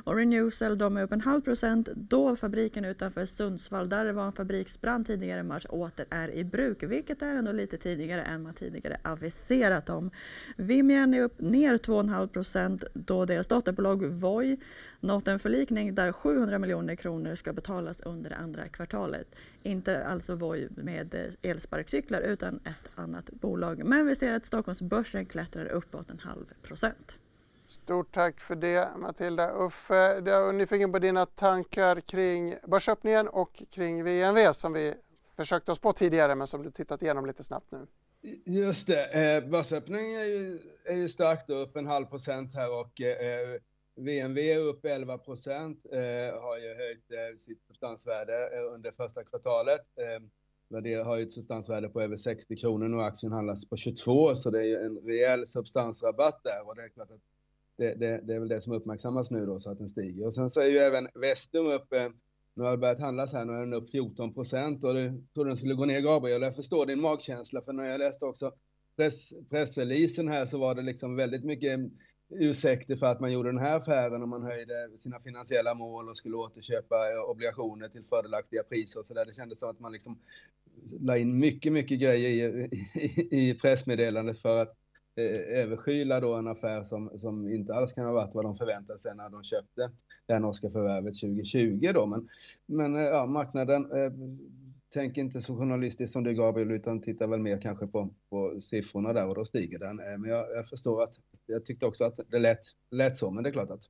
Och 0.04 0.16
Renewcell, 0.16 0.78
de 0.78 0.98
är 0.98 1.04
upp 1.04 1.12
en 1.12 1.22
halv 1.22 1.42
procent 1.42 1.90
då 1.96 2.36
fabriken 2.36 2.86
utanför 2.86 3.26
Sundsvall, 3.26 3.90
där 3.90 4.06
det 4.06 4.14
var 4.14 4.26
en 4.26 4.32
fabriksbrand 4.32 5.08
tidigare 5.08 5.40
i 5.40 5.44
mars, 5.44 5.66
åter 5.70 6.06
är 6.10 6.32
i 6.32 6.44
bruk, 6.44 6.84
vilket 6.84 7.22
är 7.22 7.36
ändå 7.36 7.52
lite 7.52 7.78
tidigare 7.78 8.24
än 8.24 8.44
man 8.44 8.54
tidigare 8.54 8.98
aviserat 9.04 9.90
om. 9.90 10.12
Vimian 10.58 11.14
är 11.14 11.22
upp 11.22 11.42
ner 11.42 11.78
2,5 11.78 12.28
procent 12.28 12.84
då 12.94 13.26
deras 13.26 13.48
dotterbolag 13.48 14.06
Voi 14.06 14.55
nått 15.00 15.28
en 15.28 15.40
förlikning 15.40 15.96
där 15.96 16.12
700 16.12 16.60
miljoner 16.60 16.96
kronor 16.96 17.36
ska 17.36 17.54
betalas 17.54 18.00
under 18.00 18.30
det 18.30 18.36
andra 18.36 18.68
kvartalet. 18.68 19.28
Inte 19.64 20.06
alltså 20.06 20.36
Voi 20.36 20.70
med 20.76 21.36
elsparkcyklar 21.42 22.22
utan 22.22 22.60
ett 22.66 22.90
annat 22.96 23.30
bolag. 23.32 23.84
Men 23.86 24.08
vi 24.08 24.16
ser 24.16 24.34
att 24.34 24.46
Stockholmsbörsen 24.46 25.26
klättrar 25.26 25.66
uppåt 25.66 26.10
en 26.10 26.20
halv 26.20 26.46
procent. 26.62 27.18
Stort 27.68 28.12
tack 28.12 28.40
för 28.40 28.56
det 28.56 28.90
Matilda. 28.98 29.52
Uffe, 29.52 29.94
jag 30.26 30.50
är 30.50 30.54
nyfiken 30.54 30.92
på 30.92 31.00
dina 31.00 31.26
tankar 31.26 32.00
kring 32.00 32.56
börsöppningen 32.68 33.28
och 33.28 33.64
kring 33.72 34.04
VNV 34.04 34.54
som 34.54 34.74
vi 34.74 34.94
försökte 35.36 35.72
oss 35.72 35.80
på 35.80 35.94
tidigare 35.94 36.36
men 36.36 36.48
som 36.48 36.64
du 36.64 36.72
tittat 36.72 37.02
igenom 37.02 37.26
lite 37.26 37.44
snabbt 37.44 37.72
nu. 37.72 37.88
Just 38.46 38.88
det, 38.88 39.06
eh, 39.06 39.50
börsöppningen 39.50 40.22
är 40.22 40.26
ju, 40.26 40.60
är 40.86 40.96
ju 40.96 41.10
starkt 41.10 41.50
upp 41.50 41.76
en 41.76 41.88
halv 41.88 42.06
procent 42.06 42.56
här 42.56 42.72
och 42.80 43.02
eh, 43.02 43.60
VNV 43.96 44.38
är 44.38 44.58
upp 44.58 44.86
11 44.86 45.18
procent, 45.18 45.86
eh, 45.92 46.42
har 46.42 46.58
ju 46.58 46.76
höjt 46.76 47.12
eh, 47.12 47.38
sitt 47.38 47.64
substansvärde 47.68 48.50
eh, 48.58 48.74
under 48.74 48.92
första 48.92 49.24
kvartalet. 49.24 49.82
Eh, 49.96 50.82
det 50.82 50.94
har 50.94 51.18
ju 51.18 51.24
ett 51.24 51.32
substansvärde 51.32 51.90
på 51.90 52.02
över 52.02 52.18
60 52.18 52.56
kronor 52.56 52.88
nu, 52.88 53.02
aktien 53.02 53.32
handlas 53.32 53.70
på 53.70 53.78
22, 53.78 54.36
så 54.36 54.50
det 54.50 54.60
är 54.60 54.64
ju 54.64 54.78
en 54.78 54.98
rejäl 54.98 55.48
substansrabatt 55.48 56.44
där 56.44 56.68
och 56.68 56.76
det 56.76 56.84
är 56.84 56.90
klart 56.90 57.12
att 57.12 57.22
det, 57.78 57.94
det, 57.94 58.22
det, 58.24 58.34
är 58.34 58.40
väl 58.40 58.50
det 58.50 58.62
som 58.62 58.74
uppmärksammas 58.74 59.32
nu 59.32 59.46
då 59.46 59.60
så 59.60 59.72
att 59.72 59.78
den 59.78 59.90
stiger. 59.90 60.26
Och 60.26 60.34
sen 60.34 60.50
så 60.50 60.62
är 60.62 60.66
ju 60.66 60.78
även 60.78 61.08
Vestum 61.14 61.68
upp, 61.68 61.94
eh, 61.94 62.10
nu 62.54 62.64
har 62.64 62.72
det 62.72 62.78
börjat 62.78 63.00
handlas 63.00 63.34
här, 63.34 63.46
nu 63.46 63.54
är 63.54 63.60
den 63.60 63.74
upp 63.74 63.90
14 63.90 64.34
procent 64.34 64.84
och 64.84 64.94
du 64.94 65.24
trodde 65.34 65.50
den 65.50 65.58
skulle 65.58 65.74
gå 65.74 65.86
ner 65.86 66.02
Gabriel. 66.02 66.42
Jag 66.42 66.56
förstår 66.56 66.86
din 66.86 67.02
magkänsla 67.02 67.62
för 67.62 67.74
när 67.74 67.86
jag 67.86 68.00
läste 68.00 68.26
också 68.26 68.52
press, 68.96 69.34
pressreleasen 69.50 70.28
här 70.28 70.46
så 70.46 70.58
var 70.58 70.76
det 70.76 70.82
liksom 70.82 71.16
väldigt 71.16 71.44
mycket 71.44 71.80
ursäkter 72.30 72.96
för 72.96 73.06
att 73.06 73.20
man 73.20 73.32
gjorde 73.32 73.50
den 73.50 73.58
här 73.58 73.76
affären 73.76 74.22
och 74.22 74.30
man 74.30 74.44
höjde 74.44 74.90
sina 75.00 75.20
finansiella 75.20 75.74
mål 75.74 76.10
och 76.10 76.18
skulle 76.18 76.36
återköpa 76.36 76.96
obligationer 77.28 77.90
till 77.90 78.04
fördelaktiga 78.04 78.64
priser 78.64 79.00
och 79.00 79.06
så 79.06 79.14
där. 79.14 79.26
Det 79.26 79.34
kändes 79.34 79.60
som 79.60 79.70
att 79.70 79.80
man 79.80 79.92
liksom 79.92 80.20
la 81.00 81.18
in 81.18 81.40
mycket, 81.40 81.74
mycket 81.74 82.00
grejer 82.00 82.30
i, 82.30 82.70
i, 82.96 83.50
i 83.50 83.54
pressmeddelandet 83.54 84.40
för 84.40 84.62
att 84.62 84.78
eh, 85.16 85.60
överskyla 85.60 86.20
då 86.20 86.34
en 86.34 86.48
affär 86.48 86.84
som, 86.84 87.20
som 87.20 87.50
inte 87.50 87.76
alls 87.76 87.94
kan 87.94 88.06
ha 88.06 88.12
varit 88.12 88.36
vad 88.36 88.46
de 88.46 88.58
förväntade 88.58 89.00
sig 89.00 89.16
när 89.16 89.30
de 89.30 89.44
köpte 89.44 89.92
det 90.26 90.34
här 90.34 90.40
norska 90.40 90.70
förvärvet 90.70 91.20
2020 91.20 91.92
då. 91.94 92.06
Men, 92.06 92.30
men 92.66 92.96
eh, 92.96 93.02
ja, 93.02 93.26
marknaden 93.26 93.92
eh, 93.92 94.12
tänker 94.94 95.22
inte 95.22 95.42
så 95.42 95.58
journalistiskt 95.58 96.14
som 96.14 96.24
du 96.24 96.34
Gabriel, 96.34 96.72
utan 96.72 97.02
tittar 97.02 97.28
väl 97.28 97.40
mer 97.40 97.62
kanske 97.62 97.88
på, 97.88 98.10
på 98.30 98.62
siffrorna 98.62 99.14
där 99.14 99.28
och 99.28 99.36
då 99.36 99.46
stiger 99.46 99.80
den. 99.80 100.00
Eh, 100.00 100.18
men 100.18 100.30
jag, 100.30 100.46
jag 100.56 100.70
förstår 100.70 101.04
att, 101.04 101.14
jag 101.46 101.66
tyckte 101.66 101.86
också 101.86 102.04
att 102.04 102.20
det 102.28 102.40
lät, 102.40 102.62
lät 102.92 103.18
så, 103.18 103.32
men 103.32 103.44
det 103.44 103.50
är 103.50 103.52
klart 103.52 103.72
att 103.72 103.84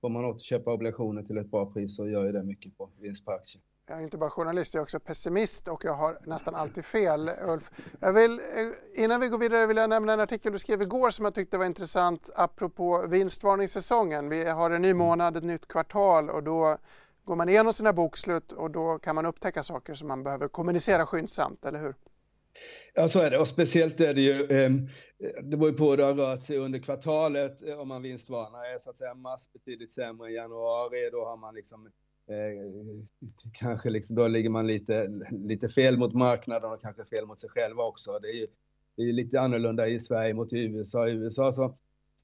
får 0.00 0.08
man 0.08 0.24
återköpa 0.24 0.72
obligationer 0.72 1.22
till 1.22 1.38
ett 1.38 1.50
bra 1.50 1.72
pris 1.72 1.96
så 1.96 2.08
gör 2.08 2.24
ju 2.24 2.32
det 2.32 2.42
mycket 2.42 2.78
på 2.78 2.90
vinst 3.00 3.24
på 3.24 3.32
aktie. 3.32 3.60
Jag 3.90 3.98
är 3.98 4.02
inte 4.02 4.18
bara 4.18 4.30
journalist, 4.30 4.74
jag 4.74 4.80
är 4.80 4.82
också 4.82 5.00
pessimist 5.00 5.68
och 5.68 5.84
jag 5.84 5.94
har 5.94 6.18
nästan 6.24 6.54
alltid 6.54 6.84
fel, 6.84 7.30
Ulf. 7.48 7.70
Jag 8.00 8.12
vill, 8.12 8.38
eh, 8.38 9.04
innan 9.04 9.20
vi 9.20 9.28
går 9.28 9.38
vidare 9.38 9.66
vill 9.66 9.76
jag 9.76 9.90
nämna 9.90 10.12
en 10.12 10.20
artikel 10.20 10.52
du 10.52 10.58
skrev 10.58 10.82
igår 10.82 11.10
som 11.10 11.24
jag 11.24 11.34
tyckte 11.34 11.58
var 11.58 11.66
intressant 11.66 12.30
apropå 12.36 13.04
vinstvarningssäsongen. 13.08 14.28
Vi 14.28 14.48
har 14.48 14.70
en 14.70 14.82
ny 14.82 14.94
månad, 14.94 15.36
ett 15.36 15.44
nytt 15.44 15.68
kvartal 15.68 16.30
och 16.30 16.42
då 16.42 16.76
går 17.24 17.36
man 17.36 17.48
igenom 17.48 17.72
sina 17.72 17.92
bokslut 17.92 18.52
och 18.52 18.70
då 18.70 18.98
kan 18.98 19.14
man 19.14 19.26
upptäcka 19.26 19.62
saker 19.62 19.94
som 19.94 20.08
man 20.08 20.22
behöver 20.22 20.48
kommunicera 20.48 21.06
skyndsamt, 21.06 21.64
eller 21.64 21.78
hur? 21.78 21.94
Ja, 22.94 23.08
så 23.08 23.20
är 23.20 23.30
det. 23.30 23.38
Och 23.38 23.48
speciellt 23.48 24.00
är 24.00 24.14
det 24.14 24.20
ju, 24.20 24.46
ehm, 24.50 24.88
det 25.18 25.56
beror 25.56 25.70
ju 25.70 25.76
på 25.76 25.90
hur 25.90 25.96
det 25.96 26.04
har 26.04 26.14
rört 26.14 26.40
sig 26.40 26.58
under 26.58 26.78
kvartalet. 26.78 27.62
Eh, 27.62 27.80
om 27.80 27.88
man 27.88 28.02
vinstvarnar 28.02 28.64
är 28.74 28.78
så 28.78 28.90
att 28.90 28.96
säga 28.96 29.14
mars 29.14 29.52
betydligt 29.52 29.92
sämre 29.92 30.28
än 30.28 30.34
januari. 30.34 31.10
Då 31.12 31.24
har 31.24 31.36
man 31.36 31.54
liksom 31.54 31.86
eh, 32.26 33.28
kanske 33.52 33.90
liksom, 33.90 34.16
då 34.16 34.28
ligger 34.28 34.50
man 34.50 34.66
lite, 34.66 35.08
lite 35.30 35.68
fel 35.68 35.98
mot 35.98 36.14
marknaden 36.14 36.72
och 36.72 36.80
kanske 36.80 37.04
fel 37.04 37.26
mot 37.26 37.40
sig 37.40 37.50
själva 37.50 37.82
också. 37.82 38.18
Det 38.22 38.28
är 38.28 38.34
ju, 38.34 38.46
det 38.96 39.02
är 39.02 39.12
lite 39.12 39.40
annorlunda 39.40 39.88
i 39.88 40.00
Sverige 40.00 40.34
mot 40.34 40.52
i 40.52 40.64
USA. 40.64 41.08
I 41.08 41.12
USA 41.12 41.52
så 41.52 41.78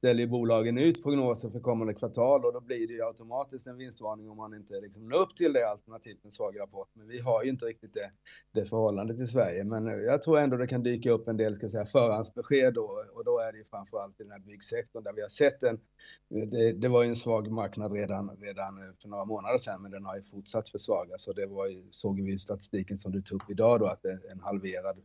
ställer 0.05 0.21
ju 0.21 0.27
bolagen 0.27 0.79
ut 0.79 1.03
prognoser 1.03 1.51
för 1.51 1.61
kommande 1.61 1.95
kvartal 1.95 2.45
och 2.45 2.53
då 2.53 2.61
blir 2.61 2.89
det 2.89 2.95
ju 2.95 3.05
automatiskt 3.07 3.67
en 3.67 3.77
vinstvarning 3.77 4.31
om 4.31 4.37
man 4.37 4.55
inte 4.55 4.81
liksom 4.81 5.09
når 5.09 5.19
upp 5.19 5.37
till 5.37 5.53
det 5.53 5.69
alternativt 5.69 6.25
en 6.25 6.33
svag 6.33 6.61
rapport. 6.61 6.89
Men 6.93 7.09
vi 7.09 7.21
har 7.21 7.45
ju 7.45 7.51
inte 7.51 7.65
riktigt 7.65 7.95
det, 7.95 8.11
det 8.53 8.65
förhållandet 8.67 9.21
i 9.21 9.27
Sverige. 9.27 9.65
Men 9.65 9.87
jag 9.87 10.23
tror 10.23 10.39
ändå 10.39 10.57
det 10.57 10.67
kan 10.67 10.83
dyka 10.83 11.11
upp 11.11 11.29
en 11.29 11.37
del 11.37 11.57
ska 11.57 11.71
säga, 11.71 11.87
förhandsbesked 11.87 12.75
då 12.75 13.05
och 13.15 13.25
då 13.25 13.39
är 13.39 13.53
det 13.53 13.59
ju 13.59 13.65
framförallt 13.65 14.21
i 14.21 14.23
den 14.23 14.33
här 14.33 14.39
byggsektorn 14.39 15.03
där 15.05 15.13
vi 15.13 15.23
har 15.23 15.29
sett 15.29 15.63
en, 15.63 15.81
det, 16.29 16.73
det 16.73 16.89
var 16.89 17.03
ju 17.03 17.09
en 17.09 17.17
svag 17.17 17.51
marknad 17.51 17.93
redan, 17.93 18.37
redan 18.41 18.95
för 19.03 19.09
några 19.09 19.25
månader 19.25 19.59
sedan 19.59 19.83
men 19.83 19.91
den 19.91 20.05
har 20.05 20.17
ju 20.17 20.23
fortsatt 20.23 20.69
försvagas 20.69 21.29
och 21.29 21.35
det 21.35 21.47
var 21.47 21.67
ju, 21.67 21.83
såg 21.91 22.21
vi 22.21 22.33
i 22.33 22.39
statistiken 22.39 22.99
som 22.99 23.13
du 23.13 23.23
tog 23.23 23.43
upp 23.43 23.51
idag 23.51 23.81
då 23.81 23.87
att 23.87 24.03
det 24.03 24.11
är 24.11 24.33
en 24.33 24.41
halverad 24.41 24.97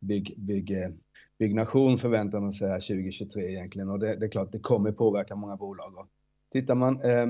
bygg, 0.00 0.34
bygg 0.38 0.70
byggnation 1.38 1.98
förväntar 1.98 2.40
man 2.40 2.52
sig 2.52 2.68
här 2.68 2.80
2023 2.80 3.50
egentligen 3.50 3.88
och 3.88 3.98
det, 3.98 4.16
det, 4.16 4.26
är 4.26 4.30
klart 4.30 4.52
det 4.52 4.58
kommer 4.58 4.92
påverka 4.92 5.36
många 5.36 5.56
bolag. 5.56 5.98
Och 5.98 6.08
tittar 6.52 6.74
man 6.74 7.02
eh, 7.02 7.26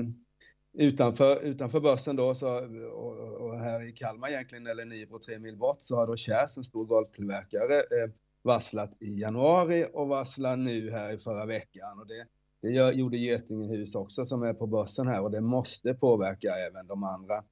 utanför, 0.73 1.41
utanför 1.41 1.79
börsen 1.79 2.15
då 2.15 2.35
så, 2.35 2.47
och, 2.91 3.17
och, 3.17 3.59
här 3.59 3.87
i 3.87 3.91
Kalmar 3.91 4.29
egentligen 4.29 4.67
eller 4.67 4.85
Nybro 4.85 5.19
tre 5.19 5.39
mil 5.39 5.57
bort 5.57 5.81
så 5.81 5.95
har 5.95 6.07
då 6.07 6.15
Kärs, 6.15 6.57
en 6.57 6.63
stor 6.63 6.85
golvtillverkare, 6.85 7.77
eh, 7.79 8.11
varslat 8.41 8.97
i 8.99 9.19
januari 9.19 9.87
och 9.93 10.07
varslar 10.07 10.55
nu 10.55 10.91
här 10.91 11.11
i 11.11 11.17
förra 11.17 11.45
veckan. 11.45 11.99
Och 11.99 12.07
det, 12.07 12.25
det 12.61 12.69
gör, 12.69 12.91
gjorde 12.91 13.17
Götingehus 13.17 13.95
också 13.95 14.25
som 14.25 14.43
är 14.43 14.53
på 14.53 14.67
börsen 14.67 15.07
här 15.07 15.21
och 15.21 15.31
det 15.31 15.41
måste 15.41 15.93
påverka 15.93 16.55
även 16.55 16.87
de 16.87 17.03
andra 17.03 17.43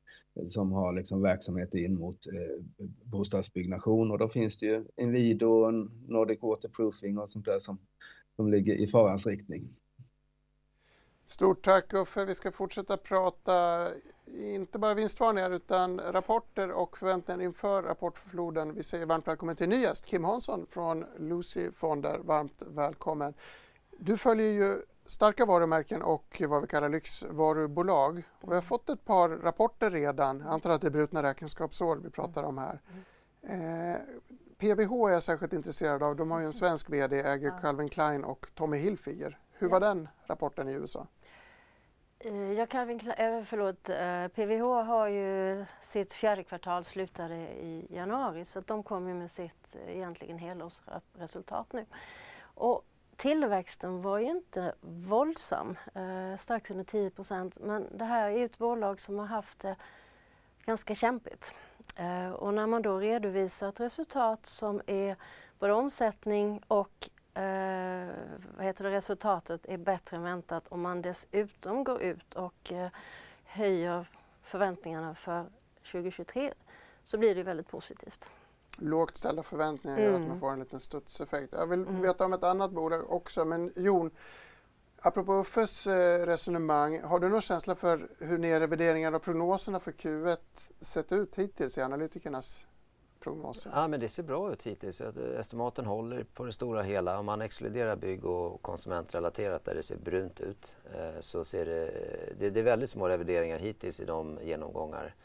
som 0.50 0.72
har 0.72 0.94
liksom 0.94 1.22
verksamhet 1.22 1.74
in 1.74 2.00
mot 2.00 2.28
eh, 2.28 2.64
bostadsbyggnation 3.04 4.12
och 4.12 4.18
då 4.18 4.30
finns 4.30 4.58
det 4.58 4.66
ju 4.66 4.86
Inwido, 4.96 5.72
Nordic 6.08 6.42
Waterproofing 6.42 7.18
och 7.18 7.32
sånt 7.32 7.46
där 7.46 7.60
som, 7.60 7.78
som 8.36 8.52
ligger 8.52 8.74
i 8.74 8.88
farans 8.88 9.26
riktning. 9.26 9.70
Stort 11.26 11.62
tack 11.62 11.94
Uffe. 11.94 12.26
Vi 12.26 12.36
ska 12.36 12.52
fortsätta 12.52 12.98
prata 12.98 13.88
inte 14.26 14.80
bara 14.80 14.94
vinstvarningar 14.94 15.52
utan 15.52 16.00
rapporter 16.00 16.72
och 16.72 16.98
förväntningar 16.98 17.42
inför 17.42 17.84
rapportfloden. 17.84 18.76
Vi 18.76 18.84
säger 18.84 19.06
varmt 19.06 19.28
välkommen 19.28 19.56
till 19.56 19.70
ny 19.70 19.76
gäst, 19.76 20.06
Kim 20.06 20.24
Hansson 20.24 20.66
från 20.70 21.06
Lucy 21.18 21.72
Fonder. 21.72 22.20
Varmt 22.24 22.62
välkommen. 22.68 23.34
Du 23.98 24.18
följer 24.18 24.52
ju 24.52 24.76
starka 25.08 25.46
varumärken 25.46 26.02
och 26.02 26.42
vad 26.48 26.62
vi 26.62 26.68
kallar 26.68 26.90
lyxvarubolag. 26.90 28.24
Och 28.42 28.52
vi 28.52 28.56
har 28.56 28.62
fått 28.62 28.90
ett 28.90 29.06
par 29.06 29.30
rapporter 29.30 29.92
redan. 29.92 30.40
Jag 30.40 30.54
antar 30.54 30.70
att 30.70 30.82
det 30.82 30.88
är 30.88 30.92
brutna 30.92 31.24
räkenskapsår 31.24 31.96
vi 31.96 32.10
pratar 32.10 32.44
om 32.44 32.58
här. 32.58 32.82
Eh, 33.42 34.02
PVH 34.58 35.08
är 35.08 35.10
jag 35.10 35.24
särskilt 35.24 35.54
intresserad 35.54 36.04
av. 36.04 36.16
De 36.16 36.32
har 36.32 36.40
ju 36.40 36.46
en 36.46 36.54
svensk 36.54 36.90
VD, 36.90 37.20
äger 37.20 37.60
Calvin 37.62 37.90
Klein 37.90 38.24
och 38.24 38.48
Tommy 38.56 38.78
Hilfiger. 38.78 39.40
Hur 39.52 39.70
var 39.70 39.80
den 39.80 40.08
rapporten 40.26 40.70
i 40.70 40.74
USA? 40.74 41.08
Eh, 42.20 42.52
ja, 42.52 42.66
Calvin 42.66 43.00
Klein, 43.00 43.38
eh, 43.38 43.44
förlåt, 43.44 43.84
PVH 44.36 44.84
har 44.84 45.08
ju 45.08 45.66
sitt 45.82 46.14
fjärde 46.14 46.44
kvartal 46.44 46.84
slutade 46.84 47.36
i 47.36 47.88
januari 47.90 48.46
så 48.46 48.60
att 48.60 48.68
de 48.68 48.84
kommer 48.84 49.14
med 49.14 49.32
sitt 49.32 49.76
egentligen 49.88 50.38
helårsresultat 50.38 51.74
nu. 51.74 51.86
Och 52.42 52.84
tillväxten 53.18 54.02
var 54.02 54.18
ju 54.18 54.26
inte 54.26 54.76
våldsam, 54.82 55.78
eh, 55.96 56.38
strax 56.38 56.72
under 56.72 56.84
10 56.84 57.10
procent, 57.10 57.58
men 57.60 57.98
det 57.98 58.06
här 58.06 58.30
är 58.30 58.46
ett 58.46 58.58
bolag 58.58 59.00
som 59.00 59.20
har 59.20 59.26
haft 59.26 59.60
det 59.60 59.76
ganska 60.66 60.96
kämpigt. 60.96 61.56
Eh, 61.96 62.30
och 62.30 62.54
när 62.54 62.68
man 62.68 62.82
då 62.82 62.98
redovisar 62.98 63.70
ett 63.70 63.80
resultat 63.80 64.46
som 64.46 64.82
är 64.88 65.16
både 65.60 65.74
omsättning 65.74 66.62
och 66.68 67.10
eh, 67.42 68.10
vad 68.58 68.66
heter 68.66 68.84
det, 68.84 68.92
resultatet 68.92 69.66
är 69.66 69.78
bättre 69.78 70.18
än 70.18 70.24
väntat 70.24 70.68
och 70.68 70.80
man 70.80 71.02
dessutom 71.02 71.84
går 71.84 72.02
ut 72.02 72.34
och 72.34 72.72
eh, 72.72 72.90
höjer 73.46 74.06
förväntningarna 74.42 75.16
för 75.16 75.46
2023 75.92 76.54
så 77.06 77.18
blir 77.18 77.36
det 77.36 77.44
väldigt 77.44 77.68
positivt 77.68 78.30
lågt 78.78 79.18
ställda 79.18 79.44
förväntningar 79.44 80.00
gör 80.00 80.14
att 80.14 80.20
man 80.20 80.30
mm. 80.30 80.40
får 80.40 80.52
en 80.52 80.60
liten 80.60 80.80
studseffekt. 80.80 81.54
Jag 81.54 81.68
vill 81.68 81.82
mm. 81.82 82.02
veta 82.02 82.26
om 82.26 82.34
ett 82.34 82.44
annat 82.44 82.72
bolag 82.72 83.12
också, 83.12 83.46
men 83.46 83.74
Jon, 83.76 84.12
apropå 85.02 85.34
Uffes 85.34 85.88
eh, 85.88 86.26
resonemang, 86.26 87.02
har 87.02 87.20
du 87.20 87.30
någon 87.30 87.42
känsla 87.42 87.76
för 87.76 88.10
hur 88.20 88.38
nedrevideringar 88.38 89.14
och 89.14 89.22
prognoserna 89.22 89.80
för 89.80 89.92
Q1 89.92 90.38
sett 90.80 91.12
ut 91.12 91.36
hittills 91.36 91.78
i 91.78 91.82
analytikernas 91.82 92.66
prognoser? 93.20 93.72
Ja, 93.74 93.88
men 93.88 94.00
det 94.00 94.10
ser 94.10 94.24
bra 94.24 94.52
ut 94.52 94.64
hittills. 94.64 95.02
Estimaten 95.40 95.86
håller 95.86 96.24
på 96.24 96.46
det 96.46 96.54
stora 96.54 96.82
hela. 96.82 97.20
Om 97.20 97.26
man 97.26 97.42
exkluderar 97.42 97.96
bygg 97.96 98.26
och 98.26 98.62
konsumentrelaterat 98.62 99.66
där 99.66 99.76
det 99.76 99.84
ser 99.84 99.98
brunt 99.98 100.42
ut 100.42 100.78
eh, 100.94 101.20
så 101.20 101.46
ser 101.46 101.66
det, 101.66 101.92
det, 102.40 102.50
det 102.50 102.60
är 102.60 102.64
väldigt 102.64 102.90
små 102.90 103.10
revideringar 103.10 103.58
hittills 103.58 104.00
i 104.00 104.06
de 104.06 104.40
genomgångar 104.44 105.16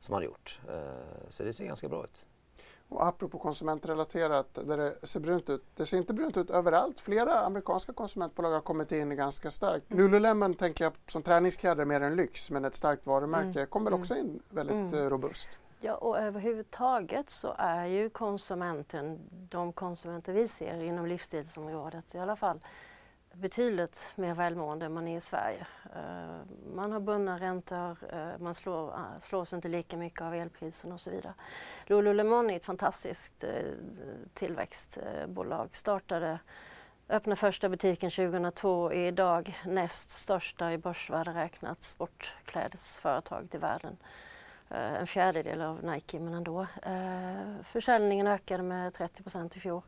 som 0.00 0.12
man 0.12 0.22
har 0.22 0.26
gjort. 0.26 0.60
Eh, 0.68 1.30
så 1.30 1.42
det 1.42 1.52
ser 1.52 1.64
ganska 1.64 1.88
bra 1.88 2.04
ut. 2.04 2.26
Och 2.92 3.06
apropå 3.06 3.38
konsumentrelaterat, 3.38 4.58
där 4.66 4.76
det 4.76 5.06
ser 5.06 5.20
brunt 5.20 5.50
ut. 5.50 5.64
Det 5.76 5.86
ser 5.86 5.96
inte 5.96 6.14
brunt 6.14 6.36
ut 6.36 6.50
överallt. 6.50 7.00
Flera 7.00 7.40
amerikanska 7.40 7.92
konsumentbolag 7.92 8.50
har 8.50 8.60
kommit 8.60 8.92
in 8.92 9.16
ganska 9.16 9.50
starkt. 9.50 9.90
Mm. 9.90 10.02
Lululemon 10.02 10.54
tänker 10.54 10.84
jag 10.84 10.92
som 11.06 11.22
träningskläder 11.22 11.84
mer 11.84 12.00
än 12.00 12.16
lyx, 12.16 12.50
men 12.50 12.64
ett 12.64 12.74
starkt 12.74 13.06
varumärke 13.06 13.58
mm. 13.58 13.66
kommer 13.66 13.92
också 13.94 14.14
mm. 14.14 14.26
in 14.26 14.42
väldigt 14.48 14.74
mm. 14.74 14.94
Eh, 14.94 15.10
robust. 15.10 15.48
Ja, 15.80 15.94
och 15.94 16.18
överhuvudtaget 16.18 17.30
så 17.30 17.54
är 17.58 17.86
ju 17.86 18.10
konsumenten, 18.10 19.18
de 19.30 19.72
konsumenter 19.72 20.32
vi 20.32 20.48
ser 20.48 20.82
inom 20.82 21.06
livsstilsområdet 21.06 22.14
i 22.14 22.18
alla 22.18 22.36
fall, 22.36 22.60
betydligt 23.34 24.12
mer 24.16 24.34
välmående 24.34 24.86
än 24.86 24.92
man 24.92 25.08
är 25.08 25.16
i 25.16 25.20
Sverige. 25.20 25.66
Eh, 25.94 26.56
man 26.74 26.92
har 26.92 27.00
bundna 27.00 27.38
räntor, 27.38 27.96
eh, 28.12 28.28
man 28.38 28.54
slår, 28.54 28.88
eh, 28.88 29.18
slås 29.18 29.52
inte 29.52 29.68
lika 29.68 29.96
mycket 29.96 30.20
av 30.20 30.34
elprisen 30.34 30.92
och 30.92 31.00
så 31.00 31.10
vidare. 31.10 31.34
Lululemon 31.86 32.50
är 32.50 32.56
ett 32.56 32.66
fantastiskt 32.66 33.44
tillväxtbolag. 34.34 35.68
Startade, 35.72 36.38
öppnade 37.08 37.36
första 37.36 37.68
butiken 37.68 38.10
2002 38.10 38.82
och 38.82 38.94
är 38.94 39.06
idag 39.06 39.60
näst 39.64 40.10
största 40.10 40.72
i 40.72 40.78
börsvärde 40.78 41.30
räknat 41.30 41.82
sportklädesföretaget 41.82 43.54
i 43.54 43.58
världen. 43.58 43.96
En 44.68 45.06
fjärdedel 45.06 45.62
av 45.62 45.84
Nike 45.84 46.20
men 46.20 46.34
ändå. 46.34 46.66
Försäljningen 47.62 48.26
ökade 48.26 48.62
med 48.62 48.94
30 48.94 49.22
procent 49.22 49.56
i 49.56 49.60
fjol. 49.60 49.82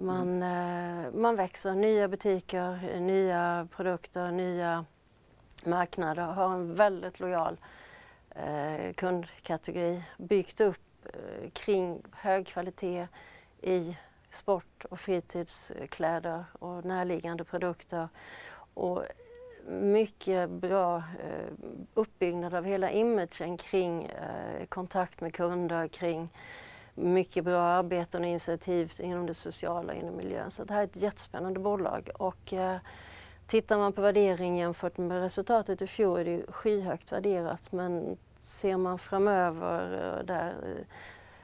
Man, 0.00 0.42
mm. 0.42 1.22
man 1.22 1.36
växer, 1.36 1.74
nya 1.74 2.08
butiker, 2.08 3.00
nya 3.00 3.68
produkter, 3.76 4.30
nya 4.30 4.84
marknader, 5.64 6.22
har 6.22 6.54
en 6.54 6.74
väldigt 6.74 7.20
lojal 7.20 7.60
eh, 8.30 8.92
kundkategori, 8.92 10.02
byggt 10.18 10.60
upp 10.60 11.06
eh, 11.06 11.50
kring 11.50 12.02
hög 12.12 12.46
kvalitet 12.46 13.06
i 13.62 13.96
sport 14.30 14.84
och 14.90 15.00
fritidskläder 15.00 16.44
och 16.52 16.84
närliggande 16.84 17.44
produkter. 17.44 18.08
Och 18.74 19.04
mycket 19.68 20.50
bra 20.50 20.96
eh, 20.96 21.52
uppbyggnad 21.94 22.54
av 22.54 22.64
hela 22.64 22.90
imagen 22.90 23.56
kring 23.56 24.04
eh, 24.04 24.66
kontakt 24.68 25.20
med 25.20 25.34
kunder, 25.34 25.88
kring 25.88 26.28
mycket 26.98 27.44
bra 27.44 27.60
arbeten 27.60 28.22
och 28.22 28.28
initiativ 28.28 28.92
inom 28.98 29.26
det 29.26 29.34
sociala 29.34 29.92
och 29.92 29.98
inom 29.98 30.16
miljön. 30.16 30.50
Så 30.50 30.64
det 30.64 30.74
här 30.74 30.80
är 30.80 30.84
ett 30.84 30.96
jättespännande 30.96 31.60
bolag. 31.60 32.10
Och, 32.14 32.52
eh, 32.52 32.76
tittar 33.46 33.78
man 33.78 33.92
på 33.92 34.00
värderingen 34.00 34.56
jämfört 34.56 34.98
med 34.98 35.20
resultatet 35.20 35.82
i 35.82 35.86
fjol 35.86 36.18
är 36.18 36.24
det 36.24 36.52
skyhögt 36.52 37.12
värderat 37.12 37.72
men 37.72 38.16
ser 38.40 38.76
man 38.76 38.98
framöver 38.98 39.92
eh, 39.92 40.24
där 40.24 40.48
eh, 40.48 40.84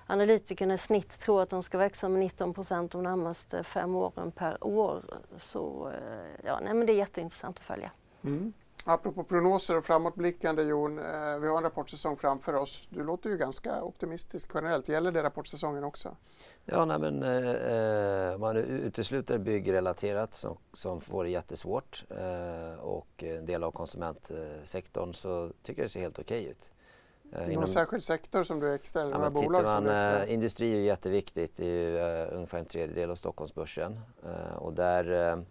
analytikerna 0.06 0.74
i 0.74 0.78
snitt 0.78 1.20
tror 1.20 1.42
att 1.42 1.50
de 1.50 1.62
ska 1.62 1.78
växa 1.78 2.08
med 2.08 2.20
19 2.20 2.54
procent 2.54 2.92
de 2.92 3.02
närmaste 3.02 3.62
fem 3.62 3.96
åren 3.96 4.32
per 4.32 4.64
år 4.64 5.02
så 5.36 5.90
eh, 5.90 6.46
ja, 6.46 6.60
nej, 6.64 6.74
men 6.74 6.86
det 6.86 6.92
är 6.92 6.98
jätteintressant 6.98 7.58
att 7.58 7.64
följa. 7.64 7.90
Mm. 8.24 8.52
Apropå 8.86 9.24
prognoser 9.24 9.76
och 9.76 9.84
framåtblickande 9.84 10.62
Jon, 10.62 10.98
eh, 10.98 11.38
vi 11.38 11.48
har 11.48 11.56
en 11.56 11.62
rapportsäsong 11.62 12.16
framför 12.16 12.54
oss. 12.54 12.86
Du 12.90 13.04
låter 13.04 13.30
ju 13.30 13.36
ganska 13.36 13.82
optimistisk 13.82 14.50
generellt. 14.54 14.88
Gäller 14.88 15.12
det 15.12 15.22
rapportsäsongen 15.22 15.84
också? 15.84 16.16
Ja, 16.64 16.84
nej, 16.84 16.98
men 16.98 17.22
eh, 17.22 18.32
eh 18.32 18.38
man 18.38 18.56
utesluter 18.56 19.38
byggrelaterat 19.38 20.34
som, 20.34 20.56
som 20.72 21.00
får 21.00 21.24
det 21.24 21.30
jättesvårt 21.30 22.04
eh, 22.10 22.80
och 22.80 23.24
en 23.24 23.46
del 23.46 23.64
av 23.64 23.70
konsumentsektorn 23.70 25.14
så 25.14 25.50
tycker 25.62 25.82
jag 25.82 25.84
det 25.86 25.92
ser 25.92 26.00
helt 26.00 26.18
okej 26.18 26.40
okay 26.40 26.50
ut. 26.50 26.70
Eh, 27.32 27.40
Någon 27.40 27.50
inom, 27.50 27.66
särskild 27.66 28.02
sektor 28.02 28.42
som 28.42 28.60
du 28.60 28.68
är 28.68 28.74
extra, 28.74 29.02
eller 29.02 29.12
ja, 29.12 29.18
några 29.18 29.30
bolag 29.30 29.62
man, 29.62 29.68
som 29.68 29.84
du 29.84 29.90
är 29.90 30.16
extra? 30.16 30.34
Industri 30.34 30.72
är 30.72 30.80
jätteviktigt, 30.80 31.56
det 31.56 31.66
är 31.66 31.68
ju 31.68 31.98
uh, 31.98 32.36
ungefär 32.36 32.58
en 32.58 32.66
tredjedel 32.66 33.10
av 33.10 33.14
Stockholmsbörsen 33.14 34.00
och 34.58 34.72
där 34.72 35.44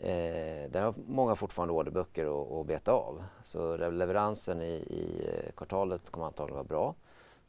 Eh, 0.00 0.70
där 0.70 0.82
har 0.82 0.94
många 1.06 1.36
fortfarande 1.36 1.74
orderböcker 1.74 2.60
att 2.60 2.66
beta 2.66 2.92
av. 2.92 3.24
Så 3.44 3.76
leveransen 3.76 4.62
i, 4.62 4.74
i 4.74 5.30
kvartalet 5.56 6.10
kommer 6.10 6.26
antagligen 6.26 6.56
vara 6.56 6.64
bra. 6.64 6.94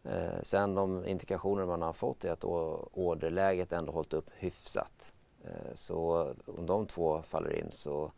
Eh, 0.04 0.42
sen 0.44 0.76
de 0.76 1.06
indikationer 1.06 1.66
man 1.66 1.82
har 1.82 1.94
fått 1.94 2.26
är 2.26 2.32
att 2.32 2.44
orderläget 2.44 3.72
ändå 3.72 3.92
hållit 3.92 4.14
upp 4.14 4.30
hyfsat. 4.38 5.12
Eh, 5.44 5.76
så 5.76 6.28
om 6.46 6.66
de 6.66 6.86
två 6.86 7.22
faller 7.22 7.60
in 7.60 7.68
så, 7.72 8.12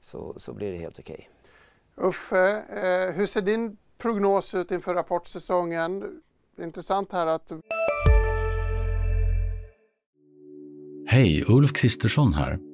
så, 0.00 0.34
så 0.36 0.52
blir 0.52 0.72
det 0.72 0.78
helt 0.78 0.98
okej. 0.98 1.28
Okay. 1.96 2.08
Uffe, 2.08 2.62
eh, 2.68 3.14
hur 3.14 3.26
ser 3.26 3.42
din 3.42 3.76
prognos 3.98 4.54
ut 4.54 4.70
inför 4.70 4.94
rapportsäsongen? 4.94 6.22
Intressant 6.58 7.12
här 7.12 7.26
att... 7.26 7.52
Hej, 11.06 11.44
Ulf 11.48 11.72
Kristersson 11.72 12.34
här. 12.34 12.73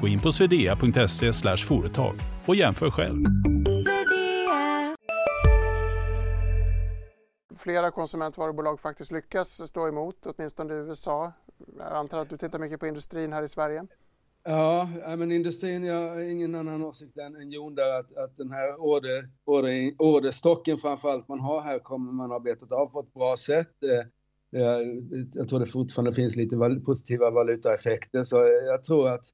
Gå 0.00 0.08
in 0.08 0.20
på 0.20 0.32
swedea.se 0.32 1.32
företag 1.56 2.14
och 2.46 2.56
jämför 2.56 2.90
själv. 2.90 3.24
Flera 7.56 7.90
konsumentvarubolag 7.90 8.80
faktiskt 8.80 9.12
lyckas 9.12 9.68
stå 9.68 9.88
emot, 9.88 10.26
åtminstone 10.26 10.74
i 10.74 10.76
USA. 10.76 11.32
Jag 11.78 11.92
antar 11.92 12.18
att 12.18 12.28
du 12.28 12.36
tittar 12.36 12.58
mycket 12.58 12.80
på 12.80 12.86
industrin 12.86 13.32
här 13.32 13.42
i 13.42 13.48
Sverige? 13.48 13.86
Ja, 14.44 14.88
men 15.18 15.32
industrin, 15.32 15.84
jag 15.84 16.08
har 16.08 16.20
ingen 16.20 16.54
annan 16.54 16.82
åsikt 16.82 17.18
än, 17.18 17.36
än 17.36 17.50
Jon 17.50 17.74
där, 17.74 18.00
att, 18.00 18.16
att 18.16 18.36
den 18.36 18.50
här 18.50 18.80
order, 18.80 19.28
order, 19.44 19.94
orderstocken 19.98 20.78
framförallt 20.78 21.28
man 21.28 21.40
har 21.40 21.62
här 21.62 21.78
kommer 21.78 22.12
man 22.12 22.30
ha 22.30 22.40
betat 22.40 22.72
av 22.72 22.86
på 22.86 23.00
ett 23.00 23.14
bra 23.14 23.36
sätt. 23.36 23.82
Eh, 23.82 24.06
jag 25.34 25.48
tror 25.48 25.60
det 25.60 25.66
fortfarande 25.66 26.12
finns 26.12 26.36
lite 26.36 26.80
positiva 26.84 27.30
valutaeffekter, 27.30 28.24
så 28.24 28.36
jag 28.66 28.84
tror 28.84 29.08
att 29.08 29.24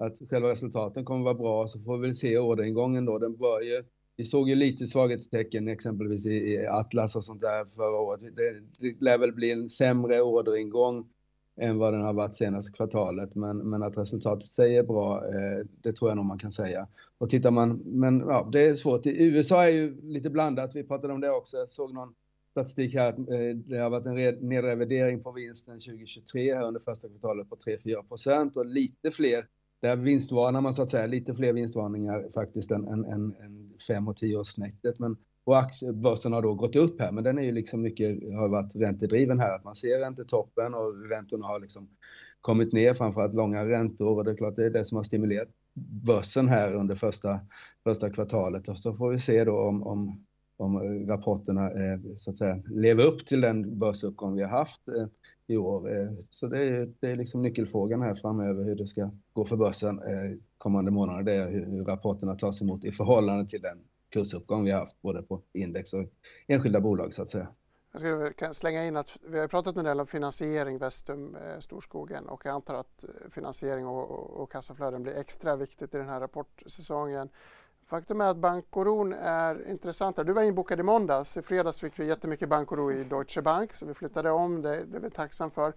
att 0.00 0.18
själva 0.30 0.50
resultaten 0.50 1.04
kommer 1.04 1.24
vara 1.24 1.34
bra 1.34 1.68
så 1.68 1.80
får 1.80 1.98
vi 1.98 2.06
väl 2.06 2.14
se 2.14 2.38
orderingången 2.38 3.04
då. 3.04 3.18
Den 3.18 3.36
börjar 3.36 3.84
vi 4.20 4.24
såg 4.24 4.48
ju 4.48 4.54
lite 4.54 4.86
svaghetstecken 4.86 5.68
exempelvis 5.68 6.26
i, 6.26 6.66
Atlas 6.66 7.16
och 7.16 7.24
sånt 7.24 7.40
där 7.40 7.64
förra 7.76 8.00
året. 8.00 8.20
Det, 8.36 8.60
det 8.78 9.00
lär 9.00 9.18
väl 9.18 9.32
bli 9.32 9.50
en 9.50 9.70
sämre 9.70 10.22
orderingång 10.22 11.08
än 11.56 11.78
vad 11.78 11.92
den 11.92 12.02
har 12.02 12.12
varit 12.12 12.34
senaste 12.34 12.72
kvartalet. 12.72 13.34
Men, 13.34 13.56
men 13.56 13.82
att 13.82 13.98
resultatet 13.98 14.48
säger 14.48 14.82
bra, 14.82 15.26
eh, 15.26 15.66
det 15.82 15.92
tror 15.92 16.10
jag 16.10 16.16
nog 16.16 16.26
man 16.26 16.38
kan 16.38 16.52
säga. 16.52 16.88
Och 17.18 17.30
tittar 17.30 17.50
man, 17.50 17.82
men 17.84 18.18
ja, 18.18 18.48
det 18.52 18.60
är 18.60 18.74
svårt. 18.74 19.06
I 19.06 19.24
USA 19.24 19.64
är 19.64 19.70
ju 19.70 20.00
lite 20.02 20.30
blandat, 20.30 20.76
vi 20.76 20.84
pratade 20.84 21.12
om 21.12 21.20
det 21.20 21.30
också. 21.30 21.56
Jag 21.56 21.70
såg 21.70 21.94
någon 21.94 22.14
statistik 22.50 22.94
här, 22.94 23.08
eh, 23.12 23.56
det 23.56 23.76
har 23.76 23.90
varit 23.90 24.06
en 24.06 24.48
nedrevidering 24.48 25.22
på 25.22 25.32
vinsten 25.32 25.74
2023 25.74 26.54
här 26.54 26.66
under 26.66 26.80
första 26.80 27.08
kvartalet 27.08 27.50
på 27.50 27.56
3-4 27.56 28.02
procent 28.02 28.56
och 28.56 28.66
lite 28.66 29.10
fler 29.10 29.46
där 29.80 29.96
vinstvarnar 29.96 30.60
man 30.60 30.74
så 30.74 30.82
att 30.82 30.90
säga 30.90 31.06
lite 31.06 31.34
fler 31.34 31.52
vinstvarningar 31.52 32.26
faktiskt 32.34 32.70
än, 32.70 32.88
än, 32.88 33.04
än, 33.04 33.34
än 33.40 33.72
fem 33.88 34.08
och 34.08 34.16
tioårssnittet. 34.16 34.98
Men 34.98 35.16
och 35.44 35.58
aktiebörsen 35.58 36.32
har 36.32 36.42
då 36.42 36.54
gått 36.54 36.76
upp 36.76 37.00
här, 37.00 37.12
men 37.12 37.24
den 37.24 37.38
är 37.38 37.42
ju 37.42 37.52
liksom 37.52 37.82
mycket, 37.82 38.34
har 38.34 38.48
varit 38.48 38.76
räntedriven 38.76 39.40
här, 39.40 39.54
att 39.56 39.64
man 39.64 39.76
ser 39.76 40.00
räntetoppen 40.00 40.74
och 40.74 41.08
räntorna 41.10 41.46
har 41.46 41.60
liksom 41.60 41.88
kommit 42.40 42.72
ner, 42.72 42.94
framförallt 42.94 43.34
långa 43.34 43.68
räntor. 43.68 44.18
Och 44.18 44.24
det 44.24 44.30
är 44.30 44.36
klart 44.36 44.56
det 44.56 44.66
är 44.66 44.70
det 44.70 44.84
som 44.84 44.96
har 44.96 45.04
stimulerat 45.04 45.48
börsen 46.04 46.48
här 46.48 46.74
under 46.74 46.94
första, 46.94 47.40
första 47.84 48.10
kvartalet. 48.10 48.68
Och 48.68 48.78
så 48.78 48.94
får 48.94 49.10
vi 49.10 49.18
se 49.18 49.44
då 49.44 49.60
om, 49.60 49.86
om, 49.86 50.24
om 50.56 51.06
rapporterna 51.08 51.70
eh, 51.70 52.00
så 52.18 52.30
att 52.30 52.38
säga 52.38 52.62
lever 52.66 53.04
upp 53.04 53.26
till 53.26 53.40
den 53.40 53.78
börsuppgång 53.78 54.36
vi 54.36 54.42
har 54.42 54.50
haft. 54.50 54.88
Eh, 54.88 55.06
i 55.50 55.56
år. 55.56 55.96
Eh, 55.96 56.12
så 56.30 56.46
det 56.46 56.64
är, 56.64 56.92
det 57.00 57.10
är 57.10 57.16
liksom 57.16 57.42
nyckelfrågan 57.42 58.02
här 58.02 58.14
framöver 58.14 58.64
hur 58.64 58.74
det 58.74 58.86
ska 58.86 59.10
gå 59.32 59.44
för 59.44 59.56
börsen 59.56 59.98
eh, 59.98 60.38
kommande 60.58 60.90
månader. 60.90 61.22
Det 61.22 61.32
är 61.32 61.50
hur 61.50 61.84
rapporterna 61.84 62.34
tas 62.34 62.62
emot 62.62 62.84
i 62.84 62.92
förhållande 62.92 63.50
till 63.50 63.62
den 63.62 63.78
kursuppgång 64.10 64.64
vi 64.64 64.70
har 64.70 64.80
haft 64.80 65.02
både 65.02 65.22
på 65.22 65.42
index 65.52 65.92
och 65.92 66.04
enskilda 66.46 66.80
bolag 66.80 67.14
så 67.14 67.22
att 67.22 67.30
säga. 67.30 67.48
Jag 67.92 68.00
skulle 68.00 68.54
slänga 68.54 68.84
in 68.84 68.96
att 68.96 69.18
vi 69.28 69.38
har 69.38 69.48
pratat 69.48 69.76
en 69.76 69.84
del 69.84 70.00
om 70.00 70.06
finansiering, 70.06 70.78
Vestum, 70.78 71.36
eh, 71.36 71.58
Storskogen 71.58 72.28
och 72.28 72.42
jag 72.44 72.54
antar 72.54 72.74
att 72.74 73.04
finansiering 73.30 73.86
och, 73.86 74.10
och, 74.10 74.42
och 74.42 74.52
kassaflöden 74.52 75.02
blir 75.02 75.14
extra 75.14 75.56
viktigt 75.56 75.94
i 75.94 75.98
den 75.98 76.08
här 76.08 76.20
rapportsäsongen. 76.20 77.28
Faktum 77.90 78.20
är 78.20 78.28
att 78.28 78.36
bankoron 78.36 79.12
är 79.12 79.70
intressantare. 79.70 80.26
Du 80.26 80.32
var 80.32 80.42
inbokad 80.42 80.80
i 80.80 80.82
måndags. 80.82 81.36
I 81.36 81.42
fredags 81.42 81.80
fick 81.80 81.98
vi 81.98 82.06
jättemycket 82.06 82.48
bankoro 82.48 82.92
i 82.92 83.04
Deutsche 83.04 83.42
Bank 83.42 83.72
så 83.72 83.86
vi 83.86 83.94
flyttade 83.94 84.30
om 84.30 84.62
det. 84.62 84.84
Det 84.84 84.96
är 84.96 85.00
vi 85.00 85.10
tacksamma 85.10 85.50
för. 85.50 85.72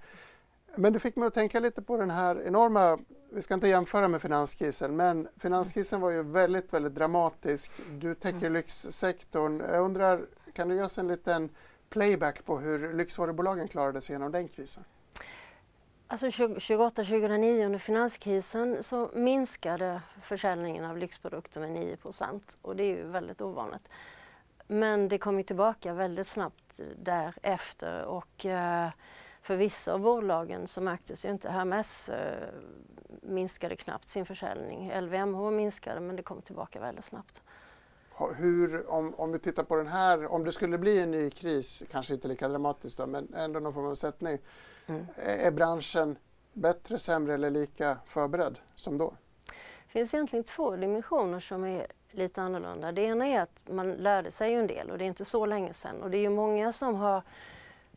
Men 0.75 0.93
det 0.93 0.99
fick 0.99 1.15
mig 1.15 1.27
att 1.27 1.33
tänka 1.33 1.59
lite 1.59 1.81
på 1.81 1.97
den 1.97 2.09
här 2.09 2.41
enorma, 2.47 2.99
vi 3.31 3.41
ska 3.41 3.53
inte 3.53 3.67
jämföra 3.67 4.07
med 4.07 4.21
finanskrisen, 4.21 4.95
men 4.95 5.27
finanskrisen 5.37 6.01
var 6.01 6.09
ju 6.09 6.23
väldigt, 6.23 6.73
väldigt 6.73 6.95
dramatisk. 6.95 7.71
Du 7.91 8.15
täcker 8.15 8.37
mm. 8.37 8.53
lyxsektorn. 8.53 9.59
Jag 9.59 9.85
undrar, 9.85 10.25
kan 10.53 10.67
du 10.67 10.75
ge 10.75 10.83
oss 10.83 10.97
en 10.97 11.07
liten 11.07 11.49
playback 11.89 12.45
på 12.45 12.59
hur 12.59 12.93
lyxvarubolagen 12.93 13.67
klarade 13.67 14.01
sig 14.01 14.13
genom 14.13 14.31
den 14.31 14.47
krisen? 14.47 14.83
Alltså 16.13 16.27
28-2009 16.27 17.65
under 17.65 17.79
finanskrisen 17.79 18.83
så 18.83 19.09
minskade 19.13 20.01
försäljningen 20.21 20.85
av 20.85 20.97
lyxprodukter 20.97 21.59
med 21.59 21.69
9% 21.69 22.57
och 22.61 22.75
det 22.75 22.83
är 22.83 22.87
ju 22.87 23.03
väldigt 23.03 23.41
ovanligt. 23.41 23.89
Men 24.67 25.07
det 25.07 25.17
kom 25.17 25.37
ju 25.37 25.43
tillbaka 25.43 25.93
väldigt 25.93 26.27
snabbt 26.27 26.79
därefter 26.97 28.05
och 28.05 28.45
eh, 28.45 28.89
för 29.41 29.57
vissa 29.57 29.93
av 29.93 29.99
bolagen 29.99 30.67
så 30.67 30.81
märktes 30.81 31.25
ju 31.25 31.29
inte. 31.29 31.49
Hermes 31.49 32.09
eh, 32.09 32.49
minskade 33.21 33.75
knappt 33.75 34.09
sin 34.09 34.25
försäljning. 34.25 34.91
LVMH 35.01 35.51
minskade 35.51 35.99
men 35.99 36.15
det 36.15 36.23
kom 36.23 36.41
tillbaka 36.41 36.79
väldigt 36.79 37.05
snabbt. 37.05 37.41
Hur, 38.35 38.89
om, 38.89 39.13
om 39.17 39.31
vi 39.31 39.39
tittar 39.39 39.63
på 39.63 39.75
den 39.75 39.87
här, 39.87 40.31
om 40.31 40.43
det 40.43 40.51
skulle 40.51 40.77
bli 40.77 40.99
en 40.99 41.11
ny 41.11 41.29
kris, 41.29 41.83
kanske 41.91 42.13
inte 42.13 42.27
lika 42.27 42.47
dramatiskt 42.47 42.97
då, 42.97 43.07
men 43.07 43.33
ändå 43.33 43.59
någon 43.59 43.73
form 43.73 43.85
av 43.85 43.95
sättning. 43.95 44.39
Mm. 44.87 45.05
Är 45.15 45.51
branschen 45.51 46.15
bättre, 46.53 46.97
sämre 46.97 47.33
eller 47.33 47.51
lika 47.51 47.97
förberedd 48.05 48.59
som 48.75 48.97
då? 48.97 49.13
Det 49.85 49.99
finns 49.99 50.13
egentligen 50.13 50.43
två 50.43 50.75
dimensioner 50.75 51.39
som 51.39 51.65
är 51.65 51.87
lite 52.11 52.41
annorlunda. 52.41 52.91
Det 52.91 53.01
ena 53.01 53.27
är 53.27 53.41
att 53.41 53.61
man 53.69 53.91
lärde 53.91 54.31
sig 54.31 54.53
en 54.53 54.67
del 54.67 54.91
och 54.91 54.97
det 54.97 55.05
är 55.05 55.07
inte 55.07 55.25
så 55.25 55.45
länge 55.45 55.73
sedan 55.73 56.03
och 56.03 56.11
det 56.11 56.17
är 56.17 56.21
ju 56.21 56.29
många 56.29 56.71
som 56.71 56.95
har 56.95 57.23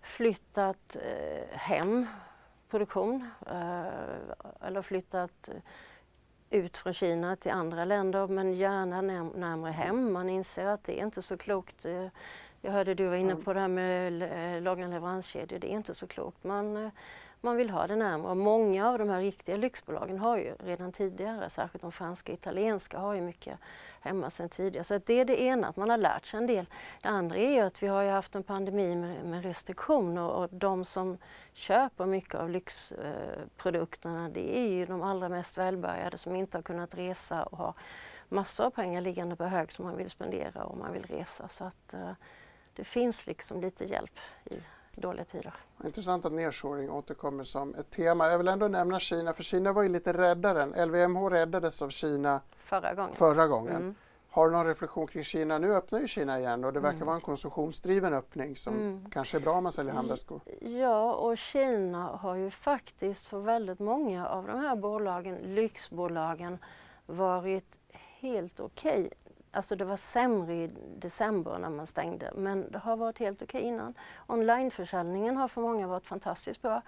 flyttat 0.02 0.96
eh, 0.96 1.58
hem 1.58 2.06
produktion 2.70 3.30
eh, 3.46 4.66
eller 4.66 4.82
flyttat 4.82 5.48
eh, 5.48 6.60
ut 6.60 6.76
från 6.76 6.92
Kina 6.92 7.36
till 7.36 7.52
andra 7.52 7.84
länder 7.84 8.26
men 8.26 8.54
gärna 8.54 9.02
närmare 9.02 9.72
hem. 9.72 10.12
Man 10.12 10.28
inser 10.28 10.66
att 10.66 10.84
det 10.84 11.00
är 11.00 11.04
inte 11.04 11.22
så 11.22 11.36
klokt. 11.36 11.84
Eh, 11.84 12.06
jag 12.66 12.72
hörde 12.72 12.94
du 12.94 13.06
var 13.08 13.16
inne 13.16 13.36
på 13.36 13.52
det 13.52 13.60
här 13.60 13.68
med 13.68 14.22
eh, 14.22 14.62
långa 14.62 14.88
leveranskedjor. 14.88 15.58
Det 15.58 15.66
är 15.66 15.76
inte 15.76 15.94
så 15.94 16.06
klokt. 16.06 16.44
Man, 16.44 16.76
eh, 16.76 16.90
man 17.40 17.56
vill 17.56 17.70
ha 17.70 17.86
det 17.86 17.96
närmare. 17.96 18.34
Många 18.34 18.88
av 18.88 18.98
de 18.98 19.08
här 19.08 19.20
riktiga 19.20 19.56
lyxbolagen 19.56 20.18
har 20.18 20.36
ju 20.36 20.54
redan 20.58 20.92
tidigare, 20.92 21.50
särskilt 21.50 21.82
de 21.82 21.92
franska 21.92 22.32
och 22.32 22.38
italienska, 22.38 22.98
har 22.98 23.14
ju 23.14 23.20
mycket 23.20 23.58
hemma 24.00 24.30
sedan 24.30 24.48
tidigare. 24.48 24.84
Så 24.84 25.00
det 25.06 25.20
är 25.20 25.24
det 25.24 25.42
ena, 25.42 25.68
att 25.68 25.76
man 25.76 25.90
har 25.90 25.98
lärt 25.98 26.26
sig 26.26 26.38
en 26.38 26.46
del. 26.46 26.66
Det 27.02 27.08
andra 27.08 27.36
är 27.36 27.52
ju 27.52 27.60
att 27.60 27.82
vi 27.82 27.86
har 27.86 28.02
ju 28.02 28.10
haft 28.10 28.34
en 28.34 28.42
pandemi 28.42 28.96
med, 28.96 29.24
med 29.24 29.42
restriktioner 29.42 30.30
och 30.30 30.48
de 30.50 30.84
som 30.84 31.18
köper 31.52 32.06
mycket 32.06 32.34
av 32.34 32.50
lyxprodukterna 32.50 34.28
det 34.28 34.58
är 34.58 34.70
ju 34.70 34.86
de 34.86 35.02
allra 35.02 35.28
mest 35.28 35.58
välbärgade 35.58 36.18
som 36.18 36.36
inte 36.36 36.58
har 36.58 36.62
kunnat 36.62 36.94
resa 36.94 37.42
och 37.42 37.58
har 37.58 37.74
massor 38.28 38.64
av 38.64 38.70
pengar 38.70 39.00
liggande 39.00 39.36
på 39.36 39.44
hög 39.44 39.72
som 39.72 39.84
man 39.84 39.96
vill 39.96 40.10
spendera 40.10 40.64
och 40.64 40.78
man 40.78 40.92
vill 40.92 41.02
resa. 41.02 41.48
Så 41.48 41.64
att, 41.64 41.94
eh, 41.94 42.12
det 42.76 42.84
finns 42.84 43.26
liksom 43.26 43.60
lite 43.60 43.84
hjälp 43.84 44.18
i 44.44 44.54
dåliga 44.94 45.24
tider. 45.24 45.54
Intressant 45.84 46.24
att 46.24 46.32
nearshoring 46.32 46.90
återkommer 46.90 47.44
som 47.44 47.74
ett 47.74 47.90
tema. 47.90 48.28
Jag 48.28 48.38
vill 48.38 48.48
ändå 48.48 48.68
nämna 48.68 49.00
Kina, 49.00 49.32
för 49.32 49.42
Kina 49.42 49.72
var 49.72 49.82
ju 49.82 49.88
lite 49.88 50.12
räddaren. 50.12 50.88
LVMH 50.88 51.30
räddades 51.30 51.82
av 51.82 51.90
Kina 51.90 52.40
förra 52.56 52.94
gången. 52.94 53.14
Förra 53.14 53.46
gången. 53.46 53.76
Mm. 53.76 53.94
Har 54.30 54.46
du 54.46 54.52
någon 54.56 54.66
reflektion 54.66 55.06
kring 55.06 55.24
Kina? 55.24 55.58
Nu 55.58 55.74
öppnar 55.74 56.00
ju 56.00 56.06
Kina 56.06 56.38
igen 56.38 56.64
och 56.64 56.72
det 56.72 56.80
verkar 56.80 56.96
mm. 56.96 57.06
vara 57.06 57.16
en 57.16 57.22
konsumtionsdriven 57.22 58.14
öppning 58.14 58.56
som 58.56 58.74
mm. 58.74 59.10
kanske 59.10 59.36
är 59.36 59.40
bra 59.40 59.52
om 59.52 59.62
man 59.62 59.72
säljer 59.72 59.94
handväskor. 59.94 60.40
Ja, 60.60 61.12
och 61.12 61.38
Kina 61.38 62.06
har 62.06 62.34
ju 62.34 62.50
faktiskt 62.50 63.26
för 63.26 63.38
väldigt 63.38 63.78
många 63.78 64.28
av 64.28 64.46
de 64.46 64.60
här 64.60 64.76
bolagen, 64.76 65.34
lyxbolagen, 65.34 66.58
varit 67.06 67.78
helt 68.20 68.60
okej. 68.60 69.00
Okay. 69.06 69.25
Alltså 69.56 69.76
det 69.76 69.84
var 69.84 69.96
sämre 69.96 70.54
i 70.54 70.70
december 70.96 71.58
när 71.58 71.70
man 71.70 71.86
stängde 71.86 72.32
men 72.34 72.70
det 72.70 72.78
har 72.78 72.96
varit 72.96 73.18
helt 73.18 73.42
okej 73.42 73.58
okay 73.58 73.68
innan. 73.68 73.94
Onlineförsäljningen 74.26 75.36
har 75.36 75.48
för 75.48 75.60
många 75.60 75.86
varit 75.86 76.06
fantastiskt 76.06 76.62
bra. 76.62 76.82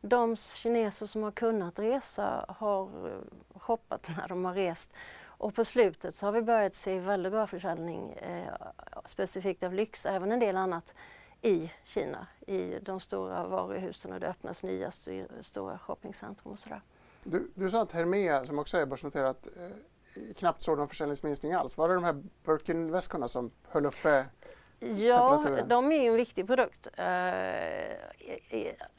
De 0.00 0.36
kineser 0.36 1.06
som 1.06 1.22
har 1.22 1.30
kunnat 1.30 1.78
resa 1.78 2.44
har 2.48 2.82
eh, 2.82 3.58
shoppat 3.58 4.08
när 4.16 4.28
de 4.28 4.44
har 4.44 4.54
rest 4.54 4.94
och 5.22 5.54
på 5.54 5.64
slutet 5.64 6.14
så 6.14 6.26
har 6.26 6.32
vi 6.32 6.42
börjat 6.42 6.74
se 6.74 7.00
väldigt 7.00 7.32
bra 7.32 7.46
försäljning 7.46 8.12
eh, 8.12 8.54
specifikt 9.04 9.62
av 9.62 9.74
lyx, 9.74 10.06
även 10.06 10.32
en 10.32 10.40
del 10.40 10.56
annat 10.56 10.94
i 11.42 11.72
Kina, 11.84 12.26
i 12.46 12.78
de 12.82 13.00
stora 13.00 13.46
varuhusen 13.46 14.12
och 14.12 14.20
det 14.20 14.28
öppnas 14.28 14.62
nya 14.62 14.88
st 14.88 15.26
stora 15.40 15.78
shoppingcentrum 15.78 16.52
och 16.52 16.58
sådär. 16.58 16.80
Du, 17.24 17.50
du 17.54 17.70
sa 17.70 17.82
att 17.82 17.92
Hermea, 17.92 18.44
som 18.44 18.58
också 18.58 18.76
är 18.76 18.86
börsnoterat, 18.86 19.46
eh, 19.56 19.70
knappt 20.36 20.62
såg 20.62 20.78
någon 20.78 20.88
försäljningsminskning 20.88 21.52
alls. 21.52 21.78
Var 21.78 21.88
det 21.88 21.94
de 21.94 22.04
här 22.04 22.22
Birkin-väskorna 22.44 23.28
som 23.28 23.50
höll 23.68 23.86
uppe 23.86 24.26
Ja, 24.80 25.44
de 25.66 25.92
är 25.92 26.02
ju 26.02 26.08
en 26.08 26.16
viktig 26.16 26.46
produkt. 26.46 26.88
Uh, 26.98 27.04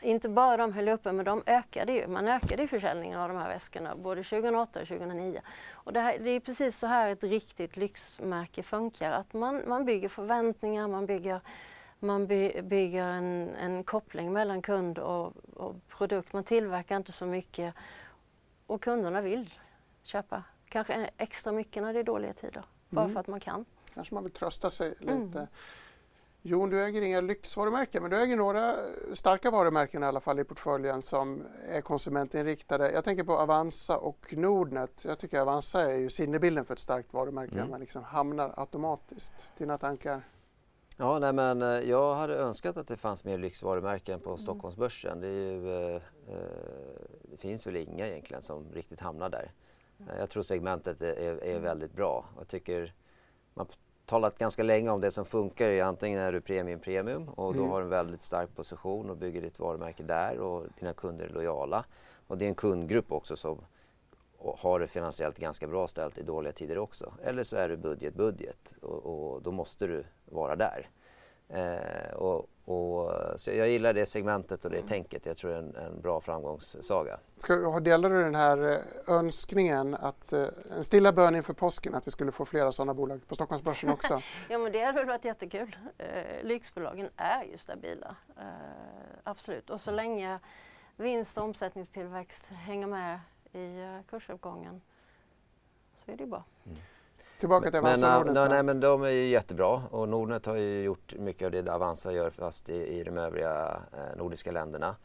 inte 0.02 0.30
bara 0.30 0.58
de 0.58 0.74
höll 0.74 0.90
uppe, 0.90 1.12
men 1.12 1.26
de 1.26 1.44
ökade 1.46 1.94
ju. 1.94 2.08
Man 2.08 2.28
ökade 2.28 2.62
ju 2.62 2.68
försäljningen 2.68 3.20
av 3.20 3.30
de 3.30 3.38
här 3.38 3.50
väskorna 3.50 3.96
både 3.96 4.24
2008 4.24 4.82
och 4.82 4.88
2009. 4.88 5.42
Och 5.72 5.94
det, 5.94 6.00
här, 6.00 6.20
det 6.20 6.30
är 6.30 6.40
precis 6.40 6.80
så 6.80 6.88
här 6.88 7.10
ett 7.10 7.24
riktigt 7.24 7.78
lyxmärke 7.78 8.64
funkar. 8.64 9.12
Att 9.12 9.34
man, 9.34 9.62
man 9.68 9.86
bygger 9.86 10.10
förväntningar, 10.10 10.88
man 10.88 11.06
bygger, 11.06 11.42
man 12.00 12.28
by, 12.28 12.62
bygger 12.62 13.04
en, 13.04 13.56
en 13.56 13.84
koppling 13.84 14.34
mellan 14.34 14.62
kund 14.62 15.00
och, 15.00 15.34
och 15.56 15.76
produkt. 15.88 16.34
Man 16.34 16.44
tillverkar 16.44 16.98
inte 16.98 17.12
så 17.12 17.26
mycket 17.26 17.76
och 18.68 18.82
kunderna 18.82 19.22
vill 19.22 19.54
köpa. 20.04 20.44
Kanske 20.72 21.10
extra 21.18 21.52
mycket 21.52 21.84
när 21.84 21.94
det 21.94 22.00
är 22.00 22.04
dåliga 22.04 22.34
tider, 22.34 22.64
bara 22.90 23.06
mm. 23.06 23.14
för 23.14 23.20
att 23.20 23.28
man 23.28 23.40
kan 23.40 23.66
kanske 23.94 24.14
man 24.14 24.24
vill 24.24 24.34
trösta 24.34 24.70
sig 24.70 24.90
lite. 25.00 25.12
Mm. 25.14 25.48
Jon, 26.42 26.70
du 26.70 26.84
äger 26.84 27.02
inga 27.02 27.22
lyxvarumärken 27.22 28.02
men 28.02 28.12
du 28.12 28.18
äger 28.18 28.36
några 28.36 28.76
starka 29.14 29.52
varumärken 29.52 30.04
i 30.04 30.06
alla 30.06 30.20
fall 30.20 30.40
i 30.40 30.44
portföljen 30.44 31.02
som 31.02 31.44
är 31.70 31.82
konsumentinriktade. 31.82 32.92
Jag 32.92 33.04
tänker 33.04 33.24
på 33.24 33.38
Avanza 33.38 33.98
och 33.98 34.34
Nordnet. 34.38 35.06
Jag 35.06 35.20
tycker 35.20 35.40
Avanza 35.40 35.92
är 35.92 35.98
ju 35.98 36.10
sinnebilden 36.10 36.66
för 36.66 36.74
ett 36.74 36.80
starkt 36.80 37.14
varumärke. 37.14 37.56
Mm. 37.56 37.70
Man 37.70 37.80
liksom 37.80 38.04
hamnar 38.04 38.54
automatiskt. 38.58 39.48
Dina 39.58 39.78
tankar? 39.78 40.22
Ja, 40.98 41.20
nej, 41.20 41.34
men 41.34 41.62
eh, 41.62 41.68
jag 41.68 42.16
hade 42.16 42.36
önskat 42.36 42.78
att 42.78 42.88
det 42.88 42.98
fanns 42.98 43.24
mer 43.24 43.38
lyxvarumärken 43.38 44.20
på 44.20 44.30
mm. 44.30 44.40
Stockholmsbörsen. 44.40 45.20
Det, 45.22 45.28
ju, 45.28 45.74
eh, 45.74 45.96
eh, 45.96 46.02
det 47.24 47.38
finns 47.38 47.68
väl 47.68 47.76
inga 47.76 48.08
egentligen 48.08 48.42
som 48.42 48.66
riktigt 48.74 49.00
hamnar 49.00 49.30
där. 49.30 49.52
Jag 50.18 50.30
tror 50.30 50.44
segmentet 50.44 51.02
är, 51.02 51.18
är 51.18 51.50
mm. 51.50 51.62
väldigt 51.62 51.94
bra. 51.94 52.26
Jag 52.38 52.48
tycker 52.48 52.94
man 53.54 53.66
har 53.66 53.76
talat 54.06 54.38
ganska 54.38 54.64
länge 54.64 54.90
om 54.90 55.02
det 55.02 55.12
som 55.12 55.26
funkar 55.26 55.66
är 55.66 55.84
antingen 55.84 56.20
är 56.20 56.32
du 56.32 56.42
premium 56.42 56.80
premium 56.80 57.30
och 57.30 57.54
då 57.54 57.60
mm. 57.60 57.72
har 57.72 57.80
du 57.80 57.84
en 57.84 57.90
väldigt 57.90 58.22
stark 58.22 58.56
position 58.56 59.10
och 59.10 59.18
bygger 59.18 59.42
ditt 59.42 59.60
varumärke 59.60 60.04
där 60.04 60.40
och 60.40 60.66
dina 60.80 60.94
kunder 60.94 61.26
är 61.26 61.30
lojala. 61.30 61.86
Och 62.28 62.38
det 62.38 62.46
är 62.46 62.50
en 62.50 62.56
kundgrupp 62.56 63.12
också 63.12 63.36
som 63.36 63.62
har 64.38 64.80
det 64.80 64.88
finansiellt 64.88 65.38
ganska 65.38 65.68
bra 65.68 65.88
ställt 65.88 66.18
i 66.18 66.24
dåliga 66.24 66.54
tider 66.54 66.78
också. 66.78 67.14
Eller 67.24 67.44
så 67.44 67.56
är 67.56 67.70
du 67.70 67.78
budget 67.78 68.16
budget 68.16 68.74
och, 68.82 69.06
och 69.06 69.42
då 69.42 69.52
måste 69.52 69.88
du 69.88 70.04
vara 70.26 70.56
där. 70.56 70.90
Eh, 71.54 72.14
och, 72.14 72.50
och, 72.66 73.12
så 73.38 73.52
jag 73.52 73.70
gillar 73.70 73.94
det 73.94 74.06
segmentet 74.06 74.66
och 74.66 74.72
det 74.72 74.82
tänket. 74.82 75.26
Jag 75.26 75.38
tror 75.38 75.52
det 75.52 75.58
är 75.58 75.60
en, 75.60 75.76
en 75.76 76.02
bra 76.02 76.22
framgångssaga. 76.22 77.20
Ska, 77.38 77.80
delar 77.80 78.10
du 78.10 78.24
den 78.24 78.36
här 78.36 78.72
eh, 78.72 79.16
önskningen, 79.16 79.96
att, 79.96 80.34
eh, 80.34 80.48
en 80.78 80.84
stilla 80.84 81.14
bön 81.14 81.36
inför 81.36 81.54
påsken, 81.54 81.96
att 81.96 82.08
vi 82.08 82.12
skulle 82.12 82.32
få 82.32 82.46
flera 82.46 82.72
sådana 82.72 82.94
bolag 82.94 83.28
på 83.28 83.36
Stockholmsbörsen 83.36 83.90
också? 83.94 84.22
ja, 84.50 84.58
men 84.58 84.72
det 84.72 84.80
hade 84.80 84.98
väl 84.98 85.08
varit 85.08 85.26
jättekul. 85.26 85.76
Eh, 85.98 86.44
lyxbolagen 86.44 87.10
är 87.16 87.44
ju 87.44 87.58
stabila, 87.58 88.16
eh, 88.38 88.44
absolut. 89.24 89.70
Och 89.70 89.82
så 89.82 89.92
länge 89.92 90.40
vinst 90.96 91.38
och 91.38 91.44
omsättningstillväxt 91.44 92.50
hänger 92.50 92.88
med 92.88 93.20
i 93.52 93.82
eh, 93.82 93.98
kursuppgången 94.10 94.82
så 96.06 96.12
är 96.12 96.18
det 96.18 96.26
bra. 96.26 96.44
Mm. 96.66 96.78
Tillbaka 97.42 97.70
till 97.70 97.80
Avanza 97.80 98.08
men, 98.08 98.18
Nordnet. 98.18 98.50
Nej, 98.50 98.64
men 98.64 98.80
de 98.80 99.04
är 99.04 99.10
ju 99.10 99.28
jättebra 99.28 99.82
och 99.92 100.10
Nordnet 100.10 100.46
har 100.46 100.56
ju 100.56 100.84
gjort 100.84 101.14
mycket 101.16 101.46
av 101.46 101.52
det 101.52 101.74
Avanza 101.74 102.12
gör 102.12 102.30
fast 102.30 102.70
i, 102.70 103.00
i 103.00 103.04
de 103.04 103.18
övriga 103.18 103.82
eh, 103.94 104.18
nordiska 104.18 104.52
länderna. 104.52 104.96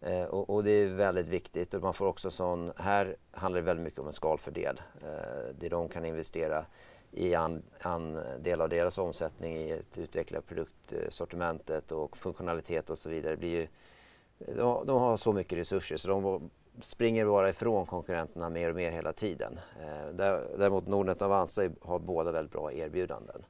Eh, 0.00 0.22
och, 0.22 0.50
och, 0.50 0.64
det 0.64 0.70
är 0.70 0.86
väldigt 0.86 1.28
viktigt 1.28 1.74
och 1.74 1.82
man 1.82 1.94
får 1.94 2.06
också 2.06 2.30
sån, 2.30 2.72
här 2.76 3.16
handlar 3.30 3.60
det 3.60 3.66
väldigt 3.66 3.84
mycket 3.84 4.00
om 4.00 4.06
en 4.06 4.12
skalfördel. 4.12 4.80
Eh, 5.02 5.54
det 5.58 5.68
de 5.68 5.88
kan 5.88 6.04
investera 6.04 6.64
i 7.10 7.34
en, 7.34 7.62
en 7.78 8.20
del 8.38 8.60
av 8.60 8.68
deras 8.68 8.98
omsättning 8.98 9.56
i 9.56 9.72
att 9.72 9.98
utveckla 9.98 10.40
produktsortimentet 10.40 11.92
och 11.92 12.16
funktionalitet 12.16 12.90
och 12.90 12.98
så 12.98 13.10
vidare. 13.10 13.32
Det 13.32 13.36
blir 13.36 13.60
ju, 13.60 13.66
de, 14.38 14.86
de 14.86 15.00
har 15.00 15.16
så 15.16 15.32
mycket 15.32 15.58
resurser 15.58 15.96
så 15.96 16.08
de 16.08 16.50
springer 16.82 17.26
bara 17.26 17.48
ifrån 17.48 17.86
konkurrenterna 17.86 18.48
mer 18.48 18.70
och 18.70 18.76
mer 18.76 18.90
hela 18.90 19.12
tiden. 19.12 19.60
Eh, 19.80 20.14
däremot 20.58 20.86
Nordnet 20.86 21.20
och 21.22 21.26
Avanza 21.26 21.70
har 21.80 21.98
båda 21.98 22.32
väldigt 22.32 22.52
bra 22.52 22.72
erbjudanden. 22.72 23.44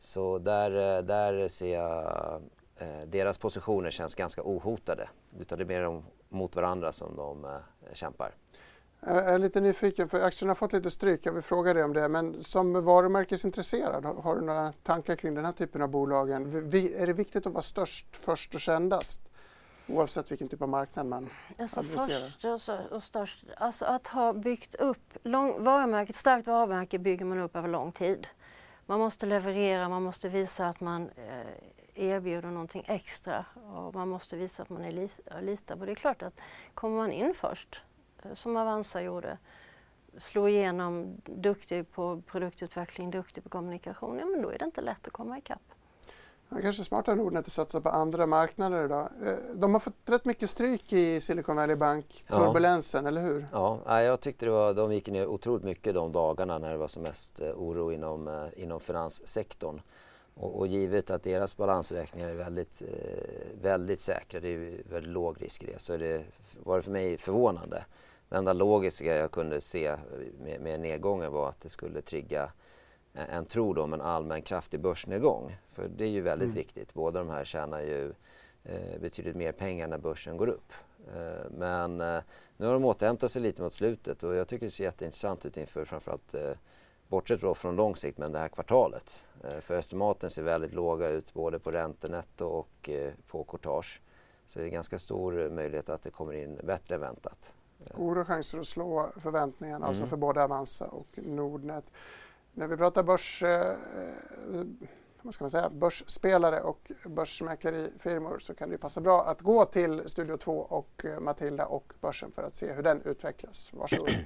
Så 0.00 0.38
där, 0.38 0.96
eh, 0.98 1.02
där 1.02 1.48
ser 1.48 1.74
jag 1.74 2.42
eh, 2.76 3.06
deras 3.06 3.38
positioner 3.38 3.90
känns 3.90 4.14
ganska 4.14 4.42
ohotade. 4.44 5.08
Utan 5.38 5.58
det 5.58 5.64
är 5.64 5.66
mer 5.66 6.02
mot 6.28 6.56
varandra 6.56 6.92
som 6.92 7.16
de 7.16 7.44
eh, 7.44 7.50
kämpar. 7.92 8.34
Jag 9.06 9.34
är 9.34 9.38
lite 9.38 9.60
nyfiken, 9.60 10.08
för 10.08 10.20
aktierna 10.20 10.50
har 10.50 10.54
fått 10.54 10.72
lite 10.72 10.90
stryk. 10.90 11.26
Jag 11.26 11.32
vill 11.32 11.42
fråga 11.42 11.74
dig 11.74 11.84
om 11.84 11.92
det. 11.92 12.08
Men 12.08 12.42
som 12.42 12.84
varumärkesintresserad, 12.84 14.04
har 14.04 14.36
du 14.36 14.40
några 14.40 14.72
tankar 14.82 15.16
kring 15.16 15.34
den 15.34 15.44
här 15.44 15.52
typen 15.52 15.82
av 15.82 15.88
bolagen? 15.88 16.46
Är 16.96 17.06
det 17.06 17.12
viktigt 17.12 17.46
att 17.46 17.52
vara 17.52 17.62
störst, 17.62 18.16
först 18.16 18.54
och 18.54 18.60
kändast? 18.60 19.29
Oavsett 19.92 20.30
vilken 20.30 20.48
typ 20.48 20.62
av 20.62 20.68
marknad 20.68 21.06
man 21.06 21.30
alltså 21.58 21.80
adresserar. 21.80 22.28
Först 22.28 22.68
och, 22.68 22.92
och 22.92 23.02
störst, 23.02 23.44
alltså 23.56 23.84
att 23.84 24.06
ha 24.06 24.32
byggt 24.32 24.74
upp, 24.74 25.18
lång, 25.22 25.64
varumärke, 25.64 26.10
ett 26.10 26.16
starkt 26.16 26.46
varumärke 26.46 26.98
bygger 26.98 27.24
man 27.24 27.38
upp 27.38 27.56
över 27.56 27.68
lång 27.68 27.92
tid. 27.92 28.26
Man 28.86 28.98
måste 28.98 29.26
leverera, 29.26 29.88
man 29.88 30.02
måste 30.02 30.28
visa 30.28 30.68
att 30.68 30.80
man 30.80 31.10
eh, 31.16 32.08
erbjuder 32.08 32.48
någonting 32.48 32.84
extra 32.86 33.44
och 33.76 33.94
man 33.94 34.08
måste 34.08 34.36
visa 34.36 34.62
att 34.62 34.70
man 34.70 34.84
är 34.84 34.92
li, 34.92 35.08
litar 35.40 35.76
på. 35.76 35.84
Det 35.84 35.92
är 35.92 35.94
klart 35.94 36.22
att 36.22 36.40
kommer 36.74 36.96
man 36.96 37.12
in 37.12 37.34
först, 37.34 37.82
eh, 38.22 38.34
som 38.34 38.56
Avanza 38.56 39.02
gjorde, 39.02 39.38
slå 40.16 40.48
igenom, 40.48 41.20
duktig 41.24 41.92
på 41.92 42.22
produktutveckling, 42.26 43.10
duktig 43.10 43.44
på 43.44 43.50
kommunikation, 43.50 44.18
ja 44.18 44.26
men 44.26 44.42
då 44.42 44.50
är 44.50 44.58
det 44.58 44.64
inte 44.64 44.80
lätt 44.80 45.06
att 45.06 45.12
komma 45.12 45.38
ikapp. 45.38 45.62
Det 46.50 46.62
kanske 46.62 46.84
smartare 46.84 47.14
Nordnet 47.16 47.46
att 47.46 47.52
satsa 47.52 47.80
på 47.80 47.88
andra 47.88 48.26
marknader 48.26 48.84
idag. 48.84 49.08
Eh, 49.24 49.34
de 49.54 49.72
har 49.72 49.80
fått 49.80 49.94
rätt 50.06 50.24
mycket 50.24 50.50
stryk 50.50 50.92
i 50.92 51.20
Silicon 51.20 51.56
Valley 51.56 51.76
Bank, 51.76 52.24
turbulensen, 52.28 53.04
ja. 53.04 53.08
eller 53.08 53.22
hur? 53.22 53.46
Ja, 53.52 54.02
jag 54.02 54.20
tyckte 54.20 54.46
det 54.46 54.50
var, 54.50 54.74
de 54.74 54.92
gick 54.92 55.08
ner 55.08 55.26
otroligt 55.26 55.64
mycket 55.64 55.94
de 55.94 56.12
dagarna 56.12 56.58
när 56.58 56.70
det 56.70 56.76
var 56.76 56.88
som 56.88 57.02
mest 57.02 57.40
eh, 57.40 57.50
oro 57.50 57.92
inom, 57.92 58.28
eh, 58.28 58.62
inom 58.62 58.80
finanssektorn. 58.80 59.80
Och, 60.34 60.58
och 60.58 60.66
givet 60.66 61.10
att 61.10 61.22
deras 61.22 61.56
balansräkningar 61.56 62.28
är 62.28 62.34
väldigt, 62.34 62.82
väldigt 63.62 64.00
säkra, 64.00 64.40
det 64.40 64.48
är 64.48 64.82
väldigt 64.90 65.12
låg 65.12 65.42
risk 65.42 65.62
i 65.62 65.66
det, 65.66 65.78
så 65.78 65.96
det 65.96 66.24
var 66.64 66.76
det 66.76 66.82
för 66.82 66.90
mig 66.90 67.18
förvånande. 67.18 67.84
Det 68.28 68.36
enda 68.36 68.52
logiska 68.52 69.16
jag 69.16 69.30
kunde 69.30 69.60
se 69.60 69.96
med, 70.44 70.60
med 70.60 70.80
nedgången 70.80 71.32
var 71.32 71.48
att 71.48 71.60
det 71.60 71.68
skulle 71.68 72.00
trigga 72.00 72.50
en 73.14 73.46
tro 73.46 73.80
om 73.82 73.92
en 73.92 74.00
allmän 74.00 74.42
kraftig 74.42 74.80
börsnedgång. 74.80 75.56
För 75.68 75.88
det 75.88 76.04
är 76.04 76.08
ju 76.08 76.20
väldigt 76.20 76.46
mm. 76.46 76.56
viktigt. 76.56 76.94
Båda 76.94 77.18
de 77.18 77.30
här 77.30 77.44
tjänar 77.44 77.80
ju 77.80 78.12
eh, 78.64 79.00
betydligt 79.00 79.36
mer 79.36 79.52
pengar 79.52 79.88
när 79.88 79.98
börsen 79.98 80.36
går 80.36 80.48
upp. 80.48 80.72
Eh, 81.16 81.50
men 81.50 82.00
eh, 82.00 82.22
nu 82.56 82.66
har 82.66 82.72
de 82.72 82.84
återhämtat 82.84 83.30
sig 83.30 83.42
lite 83.42 83.62
mot 83.62 83.72
slutet 83.72 84.22
och 84.22 84.34
jag 84.34 84.48
tycker 84.48 84.66
det 84.66 84.70
ser 84.70 84.84
jätteintressant 84.84 85.46
ut 85.46 85.56
inför 85.56 85.84
framförallt 85.84 86.34
eh, 86.34 86.52
bortsett 87.08 87.40
då 87.40 87.54
från 87.54 87.76
lång 87.76 87.96
sikt, 87.96 88.18
men 88.18 88.32
det 88.32 88.38
här 88.38 88.48
kvartalet. 88.48 89.22
För 89.60 89.76
estimaten 89.76 90.30
ser 90.30 90.42
väldigt 90.42 90.72
låga 90.72 91.08
ut 91.08 91.34
både 91.34 91.58
på 91.58 91.70
räntenetto 91.70 92.44
och 92.44 92.90
på 93.26 93.44
courtage. 93.44 94.00
Så 94.46 94.58
det 94.58 94.64
är 94.64 94.68
ganska 94.68 94.98
stor 94.98 95.50
möjlighet 95.50 95.88
att 95.88 96.02
det 96.02 96.10
kommer 96.10 96.32
in 96.32 96.60
bättre 96.64 96.94
än 96.94 97.00
väntat. 97.00 97.54
Goda 97.94 98.24
chanser 98.24 98.58
att 98.58 98.66
slå 98.66 99.08
förväntningarna, 99.16 99.86
alltså 99.86 100.00
mm. 100.00 100.02
alltså 100.02 100.06
för 100.06 100.16
både 100.16 100.44
Avanza 100.44 100.86
och 100.86 101.06
Nordnet. 101.14 101.84
När 102.54 102.66
vi 102.66 102.76
pratar 102.76 103.02
börs, 103.02 103.42
eh, 103.42 103.70
eh, 103.70 103.76
vad 105.22 105.34
ska 105.34 105.44
man 105.44 105.50
säga, 105.50 105.70
börsspelare 105.70 106.60
och 106.60 106.92
börsmäklerifirmor 107.06 108.38
så 108.38 108.54
kan 108.54 108.70
det 108.70 108.78
passa 108.78 109.00
bra 109.00 109.24
att 109.24 109.40
gå 109.40 109.64
till 109.64 110.02
Studio 110.06 110.36
2 110.36 110.58
och 110.58 111.04
eh, 111.04 111.20
Matilda 111.20 111.66
och 111.66 111.92
börsen 112.00 112.32
för 112.32 112.42
att 112.42 112.54
se 112.54 112.72
hur 112.72 112.82
den 112.82 113.02
utvecklas. 113.02 113.72
Varsågod. 113.72 114.10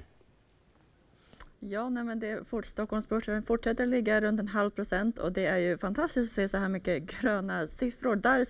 Ja, 1.59 1.89
nej 1.89 2.03
men 2.03 2.19
det, 2.19 2.47
fort, 2.47 2.65
Stockholmsbörsen 2.65 3.43
fortsätter 3.43 3.85
ligga 3.85 4.21
runt 4.21 4.39
en 4.39 4.47
halv 4.47 4.69
procent 4.69 5.17
och 5.17 5.31
det 5.31 5.45
är 5.45 5.57
ju 5.57 5.77
fantastiskt 5.77 6.31
att 6.31 6.35
se 6.35 6.49
så 6.49 6.57
här 6.57 6.69
mycket 6.69 7.03
gröna 7.03 7.67
siffror. 7.67 8.15
Där 8.15 8.45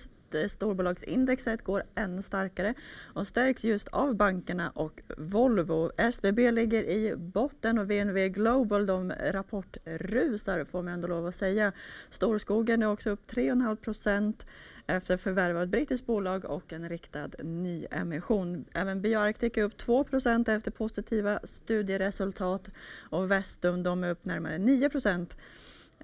storbolagsindexet 0.50 1.64
går 1.64 1.84
ännu 1.96 2.22
starkare 2.22 2.74
och 3.14 3.28
stärks 3.28 3.64
just 3.64 3.88
av 3.88 4.16
bankerna 4.16 4.70
och 4.70 5.02
Volvo. 5.18 5.92
SBB 5.98 6.52
ligger 6.52 6.84
i 6.84 7.16
botten 7.16 7.78
och 7.78 7.92
VNV 7.92 8.28
Global 8.28 8.86
de 8.86 9.14
rapportrusar 9.32 10.66
får 10.66 10.82
man 10.82 10.94
ändå 10.94 11.08
lov 11.08 11.28
att 11.28 11.36
säga. 11.36 11.72
Storskogen 12.10 12.82
är 12.82 12.92
också 12.92 13.10
upp 13.10 13.32
3,5 13.32 13.76
procent 13.76 14.46
efter 14.88 15.18
förvärv 15.18 15.58
av 15.58 15.64
ett 15.64 15.70
brittiskt 15.70 16.06
bolag 16.06 16.46
och 16.46 16.74
en 16.74 16.90
riktad 16.90 17.30
nyemission. 17.44 18.66
Även 18.74 19.02
Bioarctic 19.02 19.58
är 19.58 19.64
upp 19.64 19.78
2% 19.78 20.58
efter 20.58 20.72
positiva 20.72 21.40
studieresultat 21.44 22.72
och 23.10 23.32
Vestum 23.32 23.84
de 23.84 24.04
är 24.04 24.12
upp 24.12 24.26
närmare 24.26 24.58
9 24.58 24.90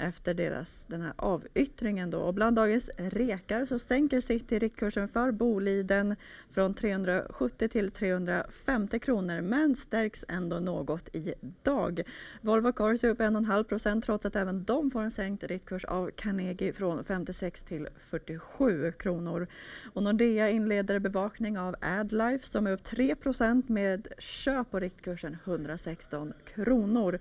efter 0.02 0.34
deras, 0.34 0.86
den 0.88 1.02
här 1.02 1.14
avyttringen. 1.16 2.12
Då. 2.12 2.20
Och 2.20 2.34
bland 2.34 2.56
dagens 2.56 2.90
rekar 2.98 3.66
så 3.66 3.80
sänker 3.80 4.22
City 4.22 4.60
riktkursen 4.60 5.08
för 5.08 5.32
Boliden 5.32 6.16
från 6.52 6.74
370 6.74 7.68
till 7.68 7.92
350 7.92 9.00
kronor 9.00 9.42
men 9.42 9.76
stärks 9.76 10.26
ändå 10.28 10.60
något 10.60 11.10
idag. 11.14 12.02
Volvo 12.42 12.72
Cars 12.72 13.04
är 13.04 13.10
upp 13.10 13.20
1,5 13.20 13.64
procent 13.64 14.06
trots 14.06 14.26
att 14.26 14.36
även 14.36 14.64
de 14.64 14.92
får 14.92 15.02
en 15.02 15.12
sänkt 15.12 15.44
riktkurs 15.44 15.86
av 15.86 16.12
Carnegie 16.16 16.74
från 16.74 17.04
56 17.04 17.64
till 17.64 17.88
47 18.00 18.92
kronor. 18.92 19.48
Och 19.94 20.04
Nordea 20.04 20.50
inleder 20.50 21.00
bevakning 21.00 21.58
av 21.58 21.76
Adlife 21.82 22.48
som 22.48 22.68
är 22.68 22.72
upp 22.72 22.84
3 22.84 23.16
procent 23.16 23.70
med 23.70 24.08
köp 24.18 24.72
på 24.72 24.80
riktkursen 24.80 25.38
116 25.46 26.34
kronor. 26.46 27.20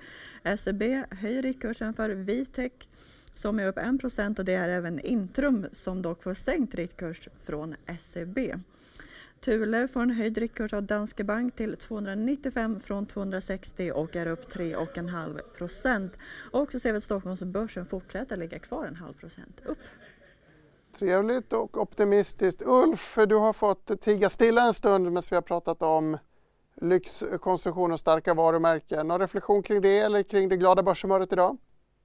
SEB 0.59 0.83
höjer 1.11 1.43
riktkursen 1.43 1.95
för 1.95 2.11
Vitec 2.11 2.69
som 3.34 3.60
är 3.60 3.68
upp 3.68 3.78
1 3.78 4.38
och 4.38 4.44
det 4.44 4.54
är 4.54 4.68
även 4.68 5.00
Intrum 5.00 5.66
som 5.72 6.02
dock 6.02 6.22
får 6.22 6.34
sänkt 6.34 6.74
riktkurs 6.74 7.28
från 7.44 7.76
SEB. 8.00 8.38
Thule 9.40 9.88
får 9.88 10.02
en 10.02 10.10
höjd 10.10 10.38
riktkurs 10.38 10.72
av 10.72 10.82
Danske 10.82 11.24
Bank 11.24 11.56
till 11.56 11.76
295 11.76 12.80
från 12.80 13.06
260 13.06 13.92
och 13.94 14.16
är 14.16 14.26
upp 14.26 14.52
3,5 14.52 15.38
procent. 15.58 16.18
Och 16.52 16.72
så 16.72 16.80
ser 16.80 16.92
vi 16.92 16.96
att 16.96 17.04
Stockholmsbörsen 17.04 17.86
fortsätter 17.86 18.36
ligga 18.36 18.58
kvar 18.58 18.86
en 18.86 18.96
halv 18.96 19.14
procent 19.14 19.60
upp. 19.64 19.78
Trevligt 20.98 21.52
och 21.52 21.82
optimistiskt. 21.82 22.62
Ulf, 22.66 23.18
du 23.28 23.34
har 23.34 23.52
fått 23.52 24.00
tiga 24.00 24.30
stilla 24.30 24.66
en 24.66 24.74
stund 24.74 25.04
medan 25.04 25.22
vi 25.30 25.36
har 25.36 25.42
pratat 25.42 25.82
om 25.82 26.18
lyxkonsumtion 26.80 27.92
och 27.92 28.00
starka 28.00 28.34
varumärken. 28.34 29.08
Någon 29.08 29.20
reflektion 29.20 29.62
kring 29.62 29.80
det 29.80 29.98
eller 29.98 30.22
kring 30.22 30.48
det 30.48 30.56
glada 30.56 30.82
börshumöret 30.82 31.32
idag? 31.32 31.58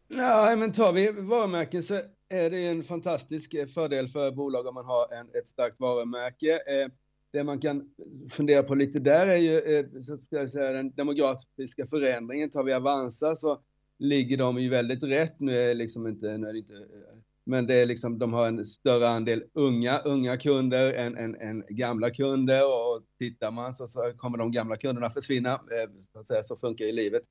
Ja, 0.07 0.55
men 0.55 0.73
tar 0.73 0.93
vi 0.93 1.11
varumärken 1.11 1.83
så 1.83 2.01
är 2.29 2.49
det 2.49 2.67
en 2.67 2.83
fantastisk 2.83 3.53
eh, 3.53 3.67
fördel 3.67 4.07
för 4.07 4.31
bolag 4.31 4.67
om 4.67 4.73
man 4.73 4.85
har 4.85 5.13
en, 5.13 5.29
ett 5.33 5.47
starkt 5.47 5.79
varumärke. 5.79 6.53
Eh, 6.53 6.91
det 7.31 7.43
man 7.43 7.59
kan 7.59 7.89
fundera 8.31 8.63
på 8.63 8.75
lite 8.75 8.99
där 8.99 9.27
är 9.27 9.37
ju 9.37 9.59
eh, 9.59 9.85
så 10.01 10.17
ska 10.17 10.35
jag 10.35 10.49
säga, 10.49 10.71
den 10.71 10.91
demografiska 10.95 11.85
förändringen. 11.85 12.49
Tar 12.49 12.63
vi 12.63 12.73
Avanza 12.73 13.35
så 13.35 13.61
ligger 13.99 14.37
de 14.37 14.61
ju 14.61 14.69
väldigt 14.69 15.03
rätt. 15.03 15.39
Nu 15.39 15.57
är 15.57 15.75
liksom 15.75 16.07
inte, 16.07 16.37
nu 16.37 16.47
är 16.47 16.53
det 16.53 16.59
inte 16.59 16.73
eh, 16.73 17.17
men 17.47 17.67
det 17.67 17.75
är 17.75 17.85
liksom, 17.85 18.19
de 18.19 18.33
har 18.33 18.47
en 18.47 18.65
större 18.65 19.09
andel 19.09 19.43
unga, 19.53 19.99
unga 19.99 20.37
kunder 20.37 20.93
än, 20.93 21.17
än, 21.17 21.35
än 21.35 21.63
gamla 21.69 22.09
kunder 22.09 22.65
och 22.65 23.03
tittar 23.19 23.51
man 23.51 23.75
så, 23.75 23.87
så 23.87 24.13
kommer 24.17 24.37
de 24.37 24.51
gamla 24.51 24.77
kunderna 24.77 25.09
försvinna. 25.09 25.53
Eh, 25.53 25.89
så, 26.13 26.19
att 26.19 26.27
säga, 26.27 26.43
så 26.43 26.57
funkar 26.57 26.85
ju 26.85 26.91
livet. 26.91 27.23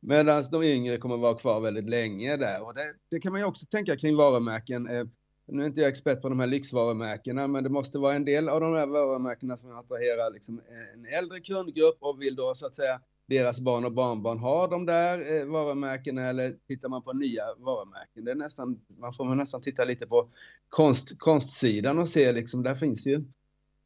Medan 0.00 0.44
de 0.50 0.62
yngre 0.62 0.96
kommer 0.96 1.16
vara 1.16 1.34
kvar 1.34 1.60
väldigt 1.60 1.88
länge 1.88 2.36
där 2.36 2.62
och 2.62 2.74
det, 2.74 2.94
det 3.10 3.20
kan 3.20 3.32
man 3.32 3.40
ju 3.40 3.46
också 3.46 3.66
tänka 3.66 3.96
kring 3.96 4.16
varumärken. 4.16 4.88
Eh, 4.88 5.04
nu 5.46 5.62
är 5.62 5.66
inte 5.66 5.80
jag 5.80 5.88
expert 5.88 6.22
på 6.22 6.28
de 6.28 6.40
här 6.40 6.46
lyxvarumärkena, 6.46 7.46
men 7.46 7.64
det 7.64 7.70
måste 7.70 7.98
vara 7.98 8.14
en 8.14 8.24
del 8.24 8.48
av 8.48 8.60
de 8.60 8.74
här 8.74 8.86
varumärkena 8.86 9.56
som 9.56 9.78
attraherar 9.78 10.32
liksom 10.32 10.58
eh, 10.58 10.94
en 10.94 11.06
äldre 11.06 11.40
kundgrupp 11.40 11.96
och 12.00 12.22
vill 12.22 12.36
då 12.36 12.54
så 12.54 12.66
att 12.66 12.74
säga 12.74 13.00
deras 13.26 13.60
barn 13.60 13.84
och 13.84 13.92
barnbarn 13.92 14.38
har 14.38 14.68
de 14.68 14.86
där 14.86 15.36
eh, 15.36 15.44
varumärkena 15.44 16.28
eller 16.28 16.56
tittar 16.66 16.88
man 16.88 17.02
på 17.02 17.12
nya 17.12 17.42
varumärken? 17.58 18.24
Det 18.24 18.30
är 18.30 18.34
nästan, 18.34 18.80
man 18.98 19.14
får 19.14 19.24
nästan 19.24 19.62
titta 19.62 19.84
lite 19.84 20.06
på 20.06 20.30
konst, 20.68 21.18
konstsidan 21.18 21.98
och 21.98 22.08
se 22.08 22.32
liksom, 22.32 22.62
där 22.62 22.74
finns 22.74 23.06
ju 23.06 23.24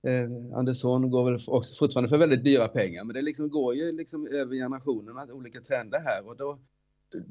eh, 0.07 0.59
Andersson 0.59 1.11
går 1.11 1.25
väl 1.25 1.41
också 1.47 1.75
fortfarande 1.75 2.09
för 2.09 2.19
väldigt 2.19 2.45
dyra 2.45 2.69
pengar, 2.69 3.05
men 3.05 3.15
det 3.15 3.23
liksom 3.23 3.49
går 3.49 3.75
ju 3.75 3.93
liksom 3.93 4.27
över 4.27 4.57
generationerna, 4.57 5.27
olika 5.33 5.61
trender 5.61 6.01
här 6.01 6.29
och 6.29 6.37
då 6.37 6.59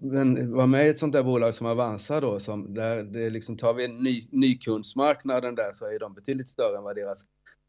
men 0.01 0.53
var 0.53 0.67
med 0.67 0.87
i 0.87 0.89
ett 0.89 0.99
sånt 0.99 1.13
där 1.13 1.23
bolag 1.23 1.55
som 1.55 1.67
Avanza 1.67 2.21
då, 2.21 2.39
som 2.39 2.73
där 2.73 3.03
det 3.03 3.29
liksom 3.29 3.57
tar 3.57 3.73
vi 3.73 3.87
ny, 3.87 4.27
nykundsmarknaden 4.31 5.55
där 5.55 5.73
så 5.73 5.85
är 5.85 5.99
de 5.99 6.13
betydligt 6.13 6.49
större 6.49 6.77
än 6.77 6.83
vad 6.83 6.95
deras 6.95 7.25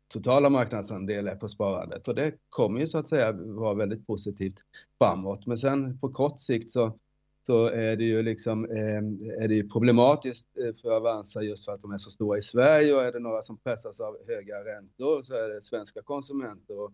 totala 0.08 0.50
marknadsandel 0.50 1.28
är 1.28 1.36
på 1.36 1.48
sparandet 1.48 2.08
och 2.08 2.14
det 2.14 2.32
kommer 2.48 2.80
ju 2.80 2.86
så 2.86 2.98
att 2.98 3.08
säga 3.08 3.32
vara 3.32 3.74
väldigt 3.74 4.06
positivt 4.06 4.58
framåt. 4.98 5.46
Men 5.46 5.58
sen 5.58 5.98
på 5.98 6.08
kort 6.08 6.40
sikt 6.40 6.72
så, 6.72 6.98
så 7.46 7.66
är 7.66 7.96
det 7.96 8.04
ju 8.04 8.22
liksom 8.22 8.64
eh, 8.64 9.42
är 9.42 9.48
det 9.48 9.54
ju 9.54 9.68
problematiskt 9.68 10.46
eh, 10.58 10.74
för 10.82 10.90
Avanza 10.90 11.42
just 11.42 11.64
för 11.64 11.72
att 11.72 11.82
de 11.82 11.92
är 11.92 11.98
så 11.98 12.10
stora 12.10 12.38
i 12.38 12.42
Sverige 12.42 12.94
och 12.94 13.02
är 13.02 13.12
det 13.12 13.18
några 13.18 13.42
som 13.42 13.58
pressas 13.58 14.00
av 14.00 14.16
höga 14.26 14.64
räntor 14.64 15.22
så 15.22 15.34
är 15.34 15.48
det 15.48 15.62
svenska 15.62 16.02
konsumenter. 16.02 16.80
Och, 16.80 16.92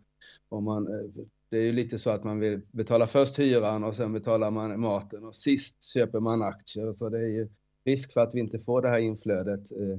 och 0.48 0.62
man, 0.62 0.86
eh, 0.86 1.24
det 1.48 1.58
är 1.58 1.62
ju 1.62 1.72
lite 1.72 1.98
så 1.98 2.10
att 2.10 2.24
man 2.24 2.40
vill 2.40 2.60
betala 2.70 3.06
först 3.06 3.38
hyran 3.38 3.84
och 3.84 3.96
sen 3.96 4.12
betalar 4.12 4.50
man 4.50 4.80
maten 4.80 5.24
och 5.24 5.36
sist 5.36 5.84
köper 5.84 6.20
man 6.20 6.42
aktier. 6.42 6.92
Så 6.92 7.08
det 7.08 7.18
är 7.18 7.28
ju 7.28 7.48
risk 7.84 8.12
för 8.12 8.20
att 8.20 8.34
vi 8.34 8.40
inte 8.40 8.58
får 8.58 8.82
det 8.82 8.88
här 8.88 8.98
inflödet 8.98 9.72
eh, 9.72 9.98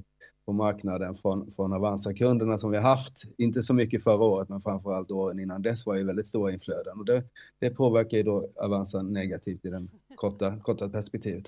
på 0.49 0.53
marknaden 0.53 1.17
från, 1.17 1.53
från 1.55 1.73
Avanza-kunderna 1.73 2.57
som 2.57 2.71
vi 2.71 2.77
har 2.77 2.83
haft. 2.83 3.13
Inte 3.37 3.63
så 3.63 3.73
mycket 3.73 4.03
förra 4.03 4.23
året, 4.23 4.49
men 4.49 4.61
framförallt 4.61 5.11
åren 5.11 5.39
innan 5.39 5.61
dess 5.61 5.85
var 5.85 5.95
ju 5.95 6.03
väldigt 6.03 6.27
stora 6.27 6.51
inflöden 6.51 6.99
och 6.99 7.05
det, 7.05 7.23
det 7.59 7.69
påverkar 7.69 8.17
ju 8.17 8.23
då 8.23 8.49
Avanza 8.55 9.01
negativt 9.01 9.65
i 9.65 9.69
det 9.69 9.87
korta, 10.15 10.57
korta 10.63 10.89
perspektivet. 10.89 11.45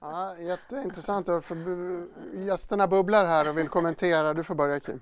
Ja, 0.00 0.36
jätteintressant. 0.38 1.26
För 1.26 1.56
gästerna 2.46 2.86
bubblar 2.88 3.26
här 3.26 3.50
och 3.50 3.58
vill 3.58 3.68
kommentera. 3.68 4.34
Du 4.34 4.42
får 4.42 4.54
börja 4.54 4.80
Kim. 4.80 5.00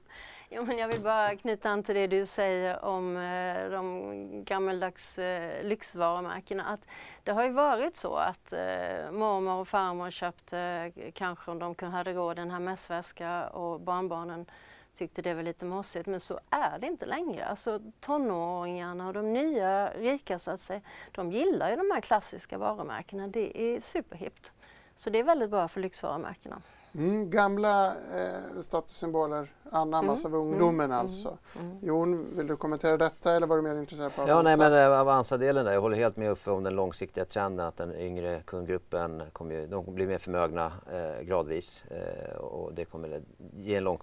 Jo, 0.49 0.65
men 0.65 0.79
jag 0.79 0.89
vill 0.89 1.01
bara 1.01 1.37
knyta 1.37 1.71
an 1.71 1.83
till 1.83 1.95
det 1.95 2.07
du 2.07 2.27
säger 2.27 2.85
om 2.85 3.17
eh, 3.17 3.71
de 3.71 4.45
gammaldags 4.45 5.19
eh, 5.19 5.65
lyxvarumärkena. 5.65 6.65
Att 6.65 6.89
det 7.23 7.33
har 7.33 7.45
ju 7.45 7.51
varit 7.51 7.97
så 7.97 8.17
att 8.17 8.53
eh, 8.53 9.11
mormor 9.13 9.61
och 9.61 9.69
farmor 9.69 10.11
köpte 10.11 10.59
eh, 10.59 11.13
kanske 11.13 11.51
om 11.51 11.59
de 11.59 11.93
hade 11.93 12.13
råd 12.13 12.39
en 12.39 12.51
Hermesväska 12.51 13.49
och 13.49 13.81
barnbarnen 13.81 14.47
tyckte 14.95 15.23
det 15.23 15.35
var 15.35 15.43
lite 15.43 15.65
mossigt. 15.65 16.07
Men 16.07 16.21
så 16.21 16.41
är 16.51 16.79
det 16.79 16.87
inte 16.87 17.07
längre. 17.07 17.45
Alltså 17.45 17.81
tonåringarna 18.01 19.07
och 19.07 19.13
de 19.13 19.33
nya 19.33 19.91
rika 19.91 20.39
så 20.39 20.51
att 20.51 20.61
säga, 20.61 20.81
de 21.13 21.33
gillar 21.33 21.71
ju 21.71 21.77
de 21.77 21.91
här 21.95 22.01
klassiska 22.01 22.59
varumärkena. 22.59 23.29
Det 23.29 23.61
är 23.61 23.81
superhippt. 23.81 24.53
Så 24.97 25.11
det 25.11 25.19
är 25.19 25.25
väldigt 25.25 25.51
bra 25.51 25.69
för 25.69 25.81
lyxvarumärkena. 25.81 26.63
Mm, 26.95 27.31
gamla 27.31 27.87
eh, 27.87 28.61
statussymboler 28.61 29.53
anammas 29.71 30.25
mm, 30.25 30.35
av 30.35 30.41
ungdomen 30.41 30.85
mm, 30.85 30.99
alltså. 30.99 31.39
Mm, 31.61 31.79
Jon, 31.83 32.37
vill 32.37 32.47
du 32.47 32.57
kommentera 32.57 32.97
detta 32.97 33.37
eller 33.37 33.47
var 33.47 33.57
du 33.57 33.63
mer 33.63 33.77
intresserad 33.77 34.15
på 34.15 34.23
Avanza? 34.23 34.37
Ja, 34.37 34.43
nej, 34.43 34.71
men 34.71 34.93
eh, 34.93 35.01
Avanza-delen 35.01 35.65
där. 35.65 35.73
Jag 35.73 35.81
håller 35.81 35.97
helt 35.97 36.17
med 36.17 36.31
Uffe 36.31 36.51
om 36.51 36.63
den 36.63 36.75
långsiktiga 36.75 37.25
trenden 37.25 37.67
att 37.67 37.77
den 37.77 37.95
yngre 37.95 38.43
kundgruppen 38.47 39.23
kommer, 39.33 39.67
de 39.67 39.95
blir 39.95 40.07
mer 40.07 40.19
förmögna 40.19 40.73
eh, 40.93 41.23
gradvis 41.23 41.85
eh, 41.85 42.37
och 42.37 42.75
det 42.75 42.85
kommer 42.85 43.23
ge 43.57 43.75
en 43.75 43.85
lång, 43.85 43.99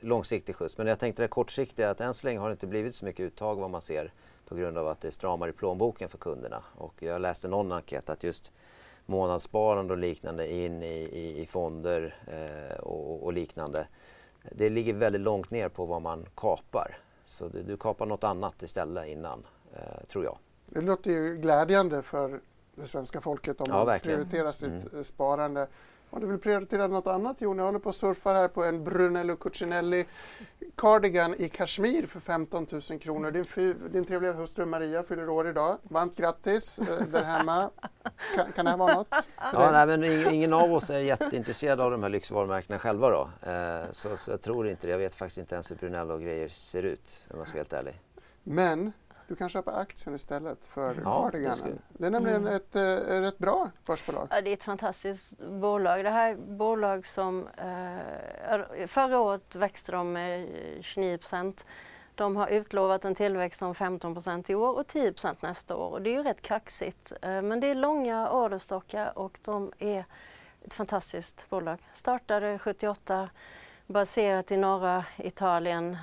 långsiktig 0.00 0.56
skjuts. 0.56 0.78
Men 0.78 0.86
jag 0.86 0.98
tänkte 0.98 1.22
det 1.22 1.28
kortsiktiga 1.28 1.90
att 1.90 2.00
än 2.00 2.14
så 2.14 2.26
länge 2.26 2.38
har 2.38 2.48
det 2.48 2.52
inte 2.52 2.66
blivit 2.66 2.94
så 2.94 3.04
mycket 3.04 3.20
uttag 3.20 3.56
vad 3.56 3.70
man 3.70 3.82
ser 3.82 4.12
på 4.48 4.54
grund 4.54 4.78
av 4.78 4.88
att 4.88 5.00
det 5.00 5.08
är 5.08 5.12
stramare 5.12 5.50
i 5.50 5.52
plånboken 5.52 6.08
för 6.08 6.18
kunderna. 6.18 6.62
Och 6.76 6.94
jag 6.98 7.20
läste 7.20 7.48
någon 7.48 7.72
enkät 7.72 8.10
att 8.10 8.24
just 8.24 8.52
månadssparande 9.06 9.92
och 9.92 9.98
liknande 9.98 10.52
in 10.52 10.82
i, 10.82 11.08
i, 11.12 11.42
i 11.42 11.46
fonder 11.46 12.14
eh, 12.26 12.78
och, 12.78 13.24
och, 13.24 13.32
liknande. 13.32 13.86
Det 14.52 14.70
ligger 14.70 14.94
väldigt 14.94 15.22
långt 15.22 15.50
ner 15.50 15.68
på 15.68 15.86
vad 15.86 16.02
man 16.02 16.26
kapar. 16.34 16.96
Så 17.24 17.48
du, 17.48 17.62
du 17.62 17.76
kapar 17.76 18.06
något 18.06 18.24
annat 18.24 18.62
istället 18.62 19.08
innan, 19.08 19.46
eh, 19.72 20.06
tror 20.08 20.24
jag. 20.24 20.38
Det 20.66 20.80
låter 20.80 21.10
ju 21.10 21.36
glädjande 21.36 22.02
för 22.02 22.40
det 22.74 22.86
svenska 22.86 23.20
folket 23.20 23.60
om 23.60 23.66
ja, 23.70 23.84
man 23.84 24.00
prioriterar 24.00 24.52
sitt 24.52 24.92
mm. 24.92 25.04
sparande. 25.04 25.68
Om 26.14 26.20
du 26.20 26.26
vill 26.26 26.38
prioritera 26.38 26.86
något 26.86 27.06
annat 27.06 27.40
Jon, 27.40 27.58
jag 27.58 27.64
håller 27.64 27.78
på 27.78 27.88
att 27.88 27.96
surfa 27.96 28.32
här 28.32 28.48
på 28.48 28.64
en 28.64 28.84
Brunello 28.84 29.36
Cucinelli 29.36 30.06
cardigan 30.76 31.34
i 31.38 31.48
kashmir 31.48 32.06
för 32.06 32.20
15 32.20 32.66
000 32.90 32.98
kronor. 33.00 33.30
Din, 33.30 33.44
fy, 33.44 33.74
din 33.74 34.04
trevliga 34.04 34.32
hustru 34.32 34.64
Maria 34.64 35.02
fyller 35.02 35.28
år 35.28 35.48
idag. 35.48 35.78
Varmt 35.82 36.16
grattis 36.16 36.78
eh, 36.78 37.06
där 37.06 37.22
hemma. 37.22 37.70
Kan, 38.34 38.52
kan 38.52 38.64
det 38.64 38.70
här 38.70 38.78
vara 38.78 38.94
något? 38.94 39.08
Ja, 39.52 39.70
nej, 39.72 39.86
men 39.86 40.04
ingen 40.34 40.52
av 40.52 40.72
oss 40.72 40.90
är 40.90 40.98
jätteintresserad 40.98 41.80
av 41.80 41.90
de 41.90 42.02
här 42.02 42.10
lyxvarumärkena 42.10 42.78
själva 42.78 43.10
då. 43.10 43.50
Eh, 43.50 43.92
så, 43.92 44.16
så, 44.16 44.30
jag 44.30 44.42
tror 44.42 44.68
inte 44.68 44.86
det. 44.86 44.90
Jag 44.90 44.98
vet 44.98 45.14
faktiskt 45.14 45.38
inte 45.38 45.54
ens 45.54 45.70
hur 45.70 45.76
Brunello 45.76 46.18
grejer 46.18 46.48
ser 46.48 46.82
ut 46.82 47.26
om 47.30 47.38
jag 47.38 47.46
ska 47.46 47.54
vara 47.54 47.60
helt 47.60 47.72
ärlig. 47.72 48.00
Men 48.42 48.92
Du 49.28 49.36
kan 49.36 49.48
köpa 49.48 49.72
aktien 49.72 50.14
istället 50.14 50.66
för 50.66 50.94
Ja, 51.04 51.22
Cardiganen. 51.22 51.78
det 51.88 52.06
är 52.06 52.10
nämligen 52.10 52.40
Mm. 52.46 52.54
ett, 52.54 52.76
eh, 52.76 53.20
rätt 53.20 53.38
bra 53.38 53.70
börsbolag. 53.86 54.28
Ja, 54.30 54.40
det 54.40 54.50
är 54.50 54.54
ett 54.54 54.62
fantastiskt 54.62 55.38
bolag. 55.38 56.04
Det 56.04 56.10
här 56.10 56.28
är 56.28 56.32
ett 56.34 56.38
bolag 56.48 57.06
som 57.06 57.48
eh, 57.56 58.86
förra 58.86 59.20
året 59.20 59.54
växte 59.54 59.92
de 59.92 60.12
med 60.12 60.48
29 60.80 61.18
procent. 61.18 61.66
De 62.14 62.36
har 62.36 62.48
utlovat 62.48 63.04
en 63.04 63.14
tillväxt 63.14 63.62
om 63.62 63.74
15 63.74 64.14
procent 64.14 64.50
i 64.50 64.54
år 64.54 64.78
och 64.78 64.86
10 64.86 65.12
procent 65.12 65.42
nästa 65.42 65.76
år. 65.76 65.90
Och 65.90 66.02
det 66.02 66.10
är 66.10 66.14
ju 66.14 66.22
rätt 66.22 66.42
kaxigt. 66.42 67.12
Eh, 67.22 67.42
men 67.42 67.60
det 67.60 67.66
är 67.66 67.74
långa 67.74 68.30
orderstockar 68.30 69.18
och 69.18 69.38
de 69.44 69.72
är 69.78 70.04
ett 70.64 70.74
fantastiskt 70.74 71.46
bolag. 71.50 71.78
Startade 71.92 72.58
78 72.58 73.28
baserat 73.86 74.50
i 74.52 74.56
norra 74.56 75.04
Italien. 75.16 75.96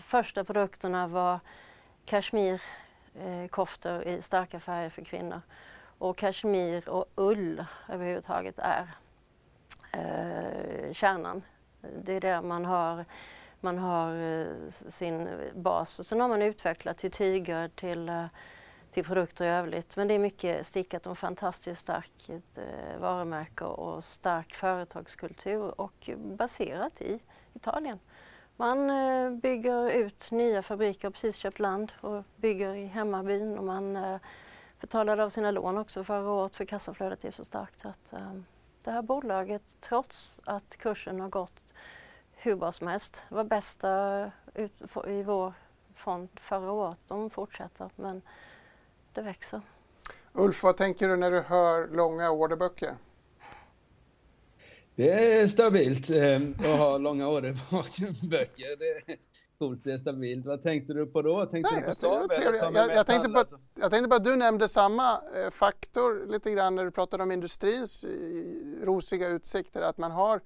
Första 0.00 0.44
produkterna 0.44 1.06
var 1.06 1.40
kashmirkoftor 2.04 4.06
eh, 4.06 4.14
i 4.14 4.22
starka 4.22 4.60
färger 4.60 4.90
för 4.90 5.04
kvinnor. 5.04 5.40
Och 5.98 6.16
kashmir 6.16 6.88
och 6.88 7.06
ull 7.14 7.64
överhuvudtaget 7.88 8.58
är 8.58 8.88
eh, 9.92 10.92
kärnan. 10.92 11.42
Det 12.02 12.12
är 12.12 12.20
där 12.20 12.40
man 12.40 12.64
har, 12.64 13.04
man 13.60 13.78
har 13.78 14.16
eh, 14.16 14.46
sin 14.68 15.28
bas. 15.54 15.98
Och 15.98 16.06
sen 16.06 16.20
har 16.20 16.28
man 16.28 16.42
utvecklat 16.42 16.98
till 16.98 17.10
tyger, 17.10 17.68
till, 17.68 18.08
eh, 18.08 18.26
till 18.90 19.04
produkter 19.04 19.44
i 19.44 19.48
övrigt. 19.48 19.96
Men 19.96 20.08
det 20.08 20.14
är 20.14 20.18
mycket 20.18 20.66
stickat 20.66 21.06
och 21.06 21.18
fantastiskt 21.18 21.80
starkt 21.80 22.58
eh, 22.58 23.00
varumärke 23.00 23.64
och 23.64 24.04
stark 24.04 24.54
företagskultur 24.54 25.80
och 25.80 26.10
baserat 26.16 27.00
i 27.00 27.20
Italien. 27.54 27.98
Man 28.56 28.90
eh, 28.90 29.30
bygger 29.30 29.90
ut 29.90 30.30
nya 30.30 30.62
fabriker, 30.62 31.08
har 31.08 31.12
precis 31.12 31.36
köpt 31.36 31.58
land 31.58 31.92
och 32.00 32.24
bygger 32.36 32.74
i 32.74 32.86
hemmabyn 32.86 33.58
och 33.58 33.64
man 33.64 33.96
eh, 33.96 34.16
betalade 34.80 35.24
av 35.24 35.30
sina 35.30 35.50
lån 35.50 35.78
också 35.78 36.04
förra 36.04 36.30
året 36.30 36.56
för 36.56 36.64
kassaflödet 36.64 37.24
är 37.24 37.30
så 37.30 37.44
starkt. 37.44 37.80
Så 37.80 37.88
att, 37.88 38.12
eh, 38.12 38.32
det 38.82 38.90
här 38.90 39.02
bolaget, 39.02 39.62
trots 39.80 40.40
att 40.44 40.76
kursen 40.76 41.20
har 41.20 41.28
gått 41.28 41.62
hur 42.32 42.56
bra 42.56 42.72
som 42.72 42.86
helst, 42.86 43.22
var 43.28 43.44
bästa 43.44 44.30
ut, 44.54 44.72
i 45.06 45.22
vår 45.22 45.52
fond 45.94 46.28
förra 46.36 46.72
året. 46.72 46.98
De 47.08 47.30
fortsätter 47.30 47.90
men 47.96 48.22
det 49.12 49.22
växer. 49.22 49.60
Ulf, 50.32 50.62
vad 50.62 50.76
tänker 50.76 51.08
du 51.08 51.16
när 51.16 51.30
du 51.30 51.40
hör 51.40 51.88
långa 51.88 52.30
orderböcker? 52.30 52.96
Det 54.96 55.10
är 55.10 55.46
stabilt 55.46 56.10
eh, 56.10 56.40
att 56.58 56.78
ha 56.78 56.98
långa 56.98 57.28
orderböcker. 57.28 58.76
Det 58.78 59.12
är 59.12 59.16
coolt, 59.58 59.84
det 59.84 59.92
är 59.92 59.98
stabilt. 59.98 60.46
Vad 60.46 60.62
tänkte 60.62 60.92
du 60.92 61.06
på 61.06 61.22
då? 61.22 61.46
Tänkte 61.46 61.74
Nej, 61.74 61.80
du 61.80 61.84
på 61.84 61.90
jag, 61.90 61.96
Saab 61.96 62.30
jag, 62.74 62.90
är 62.90 62.94
jag, 62.94 63.06
tänkte 63.06 63.28
på, 63.30 63.44
jag 63.80 63.90
tänkte 63.90 64.08
på 64.08 64.16
att 64.16 64.24
du 64.24 64.36
nämnde 64.36 64.68
samma 64.68 65.12
eh, 65.12 65.50
faktor 65.50 66.26
lite 66.26 66.50
grann 66.50 66.74
när 66.74 66.84
du 66.84 66.90
pratade 66.90 67.22
om 67.22 67.32
industrins 67.32 68.04
rosiga 68.82 69.28
utsikter, 69.28 69.80
att 69.80 69.98
man 69.98 70.10
har 70.10 70.40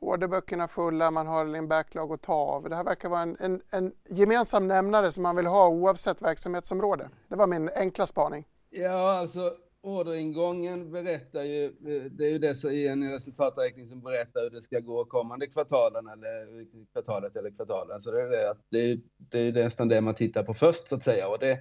orderböckerna 0.00 0.68
fulla, 0.68 1.10
man 1.10 1.26
har 1.26 1.54
en 1.54 1.68
backlog 1.68 2.12
att 2.12 2.22
ta 2.22 2.34
av. 2.34 2.68
Det 2.68 2.76
här 2.76 2.84
verkar 2.84 3.08
vara 3.08 3.20
en, 3.20 3.36
en, 3.40 3.60
en 3.70 3.92
gemensam 4.08 4.68
nämnare 4.68 5.12
som 5.12 5.22
man 5.22 5.36
vill 5.36 5.46
ha 5.46 5.68
oavsett 5.68 6.22
verksamhetsområde. 6.22 7.10
Det 7.28 7.36
var 7.36 7.46
min 7.46 7.70
enkla 7.74 8.06
spaning. 8.06 8.44
Ja, 8.70 9.18
alltså 9.18 9.54
orderingången 9.88 10.92
berättar 10.92 11.42
ju, 11.42 11.64
eh, 11.64 12.10
det 12.10 12.26
är 12.26 12.30
ju 12.30 12.38
det 12.38 12.54
som 12.54 12.70
i 12.70 12.86
en 12.86 13.12
resultaträkning 13.12 13.88
som 13.88 14.00
berättar 14.00 14.42
hur 14.42 14.50
det 14.50 14.62
ska 14.62 14.80
gå 14.80 15.04
kommande 15.04 15.46
kvartalen 15.46 16.08
eller 16.08 16.60
eh, 16.60 16.66
kvartalet 16.92 17.36
eller 17.36 17.50
kvartalen. 17.50 18.02
Så 18.02 18.10
det 18.10 18.20
är, 18.20 18.28
det, 18.28 18.50
att 18.50 18.64
det, 18.68 18.78
är, 18.78 19.00
det 19.16 19.38
är 19.38 19.52
nästan 19.52 19.88
det 19.88 20.00
man 20.00 20.14
tittar 20.14 20.42
på 20.42 20.54
först 20.54 20.88
så 20.88 20.94
att 20.94 21.02
säga. 21.02 21.28
Och 21.28 21.38
det, 21.38 21.60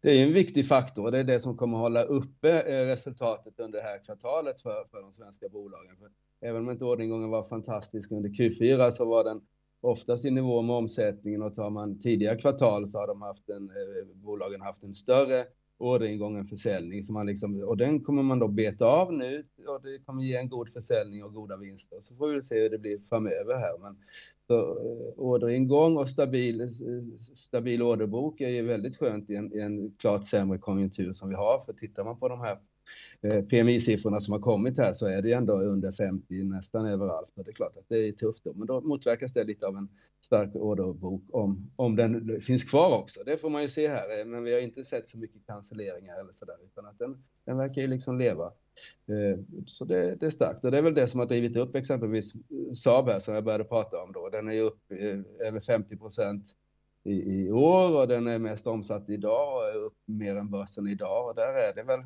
det 0.00 0.10
är 0.10 0.14
ju 0.14 0.22
en 0.22 0.32
viktig 0.32 0.68
faktor 0.68 1.04
och 1.04 1.12
det 1.12 1.18
är 1.18 1.24
det 1.24 1.40
som 1.40 1.56
kommer 1.56 1.78
hålla 1.78 2.02
uppe 2.02 2.60
eh, 2.60 2.86
resultatet 2.86 3.60
under 3.60 3.78
det 3.78 3.84
här 3.84 4.04
kvartalet 4.04 4.60
för, 4.60 4.84
för 4.90 5.02
de 5.02 5.12
svenska 5.12 5.48
bolagen. 5.48 5.96
För 5.96 6.08
även 6.40 6.62
om 6.62 6.70
inte 6.70 6.84
orderingången 6.84 7.30
var 7.30 7.48
fantastisk 7.48 8.12
under 8.12 8.28
Q4 8.28 8.90
så 8.90 9.04
var 9.04 9.24
den 9.24 9.40
oftast 9.80 10.24
i 10.24 10.30
nivå 10.30 10.62
med 10.62 10.76
omsättningen 10.76 11.42
och 11.42 11.54
tar 11.54 11.70
man 11.70 12.00
tidigare 12.00 12.36
kvartal 12.36 12.90
så 12.90 12.98
har 12.98 13.06
de 13.06 13.22
haft 13.22 13.48
en, 13.48 13.70
bolagen 14.14 14.60
haft 14.60 14.82
en 14.82 14.94
större 14.94 15.46
orderingången 15.78 16.46
försäljning. 16.46 17.02
som 17.02 17.14
man 17.14 17.26
liksom, 17.26 17.62
och 17.62 17.76
den 17.76 18.00
kommer 18.00 18.22
man 18.22 18.38
då 18.38 18.48
beta 18.48 18.84
av 18.84 19.12
nu 19.12 19.44
och 19.66 19.82
det 19.82 19.98
kommer 20.04 20.22
ge 20.22 20.36
en 20.36 20.48
god 20.48 20.72
försäljning 20.72 21.24
och 21.24 21.34
goda 21.34 21.56
vinster. 21.56 22.00
Så 22.00 22.14
får 22.14 22.28
vi 22.28 22.42
se 22.42 22.60
hur 22.60 22.70
det 22.70 22.78
blir 22.78 23.00
framöver 23.08 23.54
här. 23.54 23.78
Men, 23.78 23.96
så, 24.46 24.60
eh, 24.60 25.12
orderingång 25.16 25.96
och 25.96 26.08
stabil, 26.08 26.60
eh, 26.60 26.68
stabil 27.34 27.82
orderbok 27.82 28.40
är 28.40 28.48
ju 28.48 28.62
väldigt 28.62 28.96
skönt 28.96 29.30
i 29.30 29.34
en, 29.34 29.52
i 29.52 29.60
en 29.60 29.90
klart 29.98 30.26
sämre 30.26 30.58
konjunktur 30.58 31.14
som 31.14 31.28
vi 31.28 31.34
har. 31.34 31.64
För 31.64 31.72
tittar 31.72 32.04
man 32.04 32.18
på 32.18 32.28
de 32.28 32.40
här 32.40 32.58
Eh, 33.20 33.42
PMI-siffrorna 33.44 34.20
som 34.20 34.32
har 34.32 34.40
kommit 34.40 34.78
här 34.78 34.92
så 34.92 35.06
är 35.06 35.22
det 35.22 35.32
ändå 35.32 35.60
under 35.60 35.92
50 35.92 36.34
nästan 36.34 36.86
överallt. 36.86 37.32
Och 37.34 37.44
det 37.44 37.50
är 37.50 37.54
klart 37.54 37.76
att 37.76 37.88
det 37.88 38.08
är 38.08 38.12
tufft 38.12 38.44
då, 38.44 38.52
men 38.54 38.66
då 38.66 38.80
motverkas 38.80 39.32
det 39.32 39.44
lite 39.44 39.66
av 39.66 39.76
en 39.76 39.88
stark 40.20 40.54
orderbok 40.54 41.22
om, 41.32 41.70
om 41.76 41.96
den 41.96 42.40
finns 42.40 42.64
kvar 42.64 42.98
också. 42.98 43.22
Det 43.24 43.38
får 43.38 43.50
man 43.50 43.62
ju 43.62 43.68
se 43.68 43.88
här, 43.88 44.20
eh, 44.20 44.24
men 44.24 44.44
vi 44.44 44.52
har 44.52 44.60
inte 44.60 44.84
sett 44.84 45.08
så 45.08 45.18
mycket 45.18 45.46
cancelleringar 45.46 46.20
eller 46.20 46.32
sådär, 46.32 46.56
utan 46.64 46.86
att 46.86 46.98
den, 46.98 47.24
den 47.44 47.56
verkar 47.56 47.82
ju 47.82 47.88
liksom 47.88 48.18
leva. 48.18 48.52
Eh, 49.06 49.38
så 49.66 49.84
det, 49.84 50.14
det 50.14 50.26
är 50.26 50.30
starkt 50.30 50.64
och 50.64 50.70
det 50.70 50.78
är 50.78 50.82
väl 50.82 50.94
det 50.94 51.08
som 51.08 51.20
har 51.20 51.26
drivit 51.26 51.56
upp 51.56 51.76
exempelvis 51.76 52.32
Saab 52.74 53.08
här 53.08 53.20
som 53.20 53.34
jag 53.34 53.44
började 53.44 53.64
prata 53.64 54.02
om 54.02 54.12
då. 54.12 54.28
Den 54.28 54.48
är 54.48 54.52
ju 54.52 54.60
upp 54.60 54.92
över 55.40 55.60
50 55.60 55.96
procent 55.96 56.44
i, 57.04 57.44
i 57.44 57.50
år 57.52 57.96
och 57.96 58.08
den 58.08 58.26
är 58.26 58.38
mest 58.38 58.66
omsatt 58.66 59.08
idag 59.08 59.56
och 59.56 59.68
är 59.68 59.74
upp 59.74 59.96
mer 60.04 60.36
än 60.36 60.50
börsen 60.50 60.88
idag 60.88 61.28
och 61.28 61.34
där 61.34 61.54
är 61.54 61.74
det 61.74 61.82
väl 61.82 62.00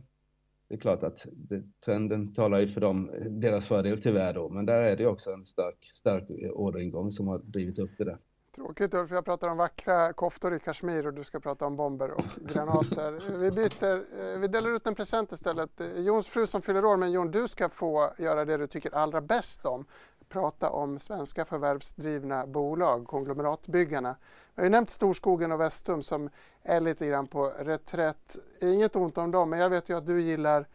det 0.71 0.77
är 0.77 0.79
klart 0.79 1.03
att 1.03 1.27
det, 1.33 1.63
trenden 1.85 2.35
talar 2.35 2.61
ju 2.61 2.69
för 2.69 2.81
dem, 2.81 3.11
deras 3.29 3.67
fördel 3.67 4.03
tyvärr 4.03 4.35
då, 4.35 4.49
men 4.49 4.67
där 4.67 4.83
är 4.83 4.97
det 4.97 5.07
också 5.07 5.31
en 5.31 5.47
stark, 5.47 5.91
stark 5.95 6.25
orderingång 6.55 7.13
som 7.13 7.29
har 7.29 7.39
drivit 7.39 7.79
upp 7.79 7.91
det 7.99 8.05
där. 8.05 8.19
Tråkigt 8.55 8.95
Ulf, 8.95 9.11
jag 9.11 9.25
pratar 9.25 9.49
om 9.49 9.57
vackra 9.57 10.13
koftor 10.13 10.55
i 10.55 10.61
kashmir 10.61 11.07
och 11.07 11.15
du 11.15 11.25
ska 11.25 11.41
prata 11.41 11.67
om 11.67 11.77
bomber 11.77 12.11
och 12.11 12.25
granater. 12.53 13.39
Vi 13.39 13.51
byter, 13.51 14.37
vi 14.39 14.49
delar 14.49 14.77
ut 14.77 14.87
en 14.87 14.95
present 14.95 15.33
istället. 15.33 15.81
Jons 15.97 16.29
fru 16.29 16.47
som 16.47 16.63
fyller 16.63 16.85
år, 16.85 16.97
men 16.97 17.13
Jon 17.13 17.31
du 17.31 17.49
ska 17.49 17.69
få 17.69 18.13
göra 18.19 18.45
det 18.45 18.57
du 18.57 18.67
tycker 18.67 18.95
allra 18.95 19.21
bäst 19.21 19.67
om. 19.67 19.85
Prata 20.33 20.71
om 20.71 20.99
svenska 20.99 21.45
förvärvsdrivna 21.45 22.47
bolag, 22.47 23.07
konglomeratbyggarna. 23.07 24.17
Jag 24.55 24.63
har 24.63 24.67
ju 24.67 24.71
nämnt 24.71 24.91
Storskogen 24.91 25.53
och 25.53 25.61
Vestum 25.61 26.03
som 26.03 26.31
är 26.63 26.81
lite 26.81 27.07
grann 27.07 27.27
på 27.27 27.53
reträtt. 27.59 28.39
Inget 28.61 28.97
ont 28.97 29.19
om 29.19 29.31
dem, 29.31 29.51
men 29.51 29.59
jag 29.59 29.71
vet 29.71 29.89
ju 29.89 29.97
att 29.97 30.07
du 30.07 30.21
gillar 30.21 30.67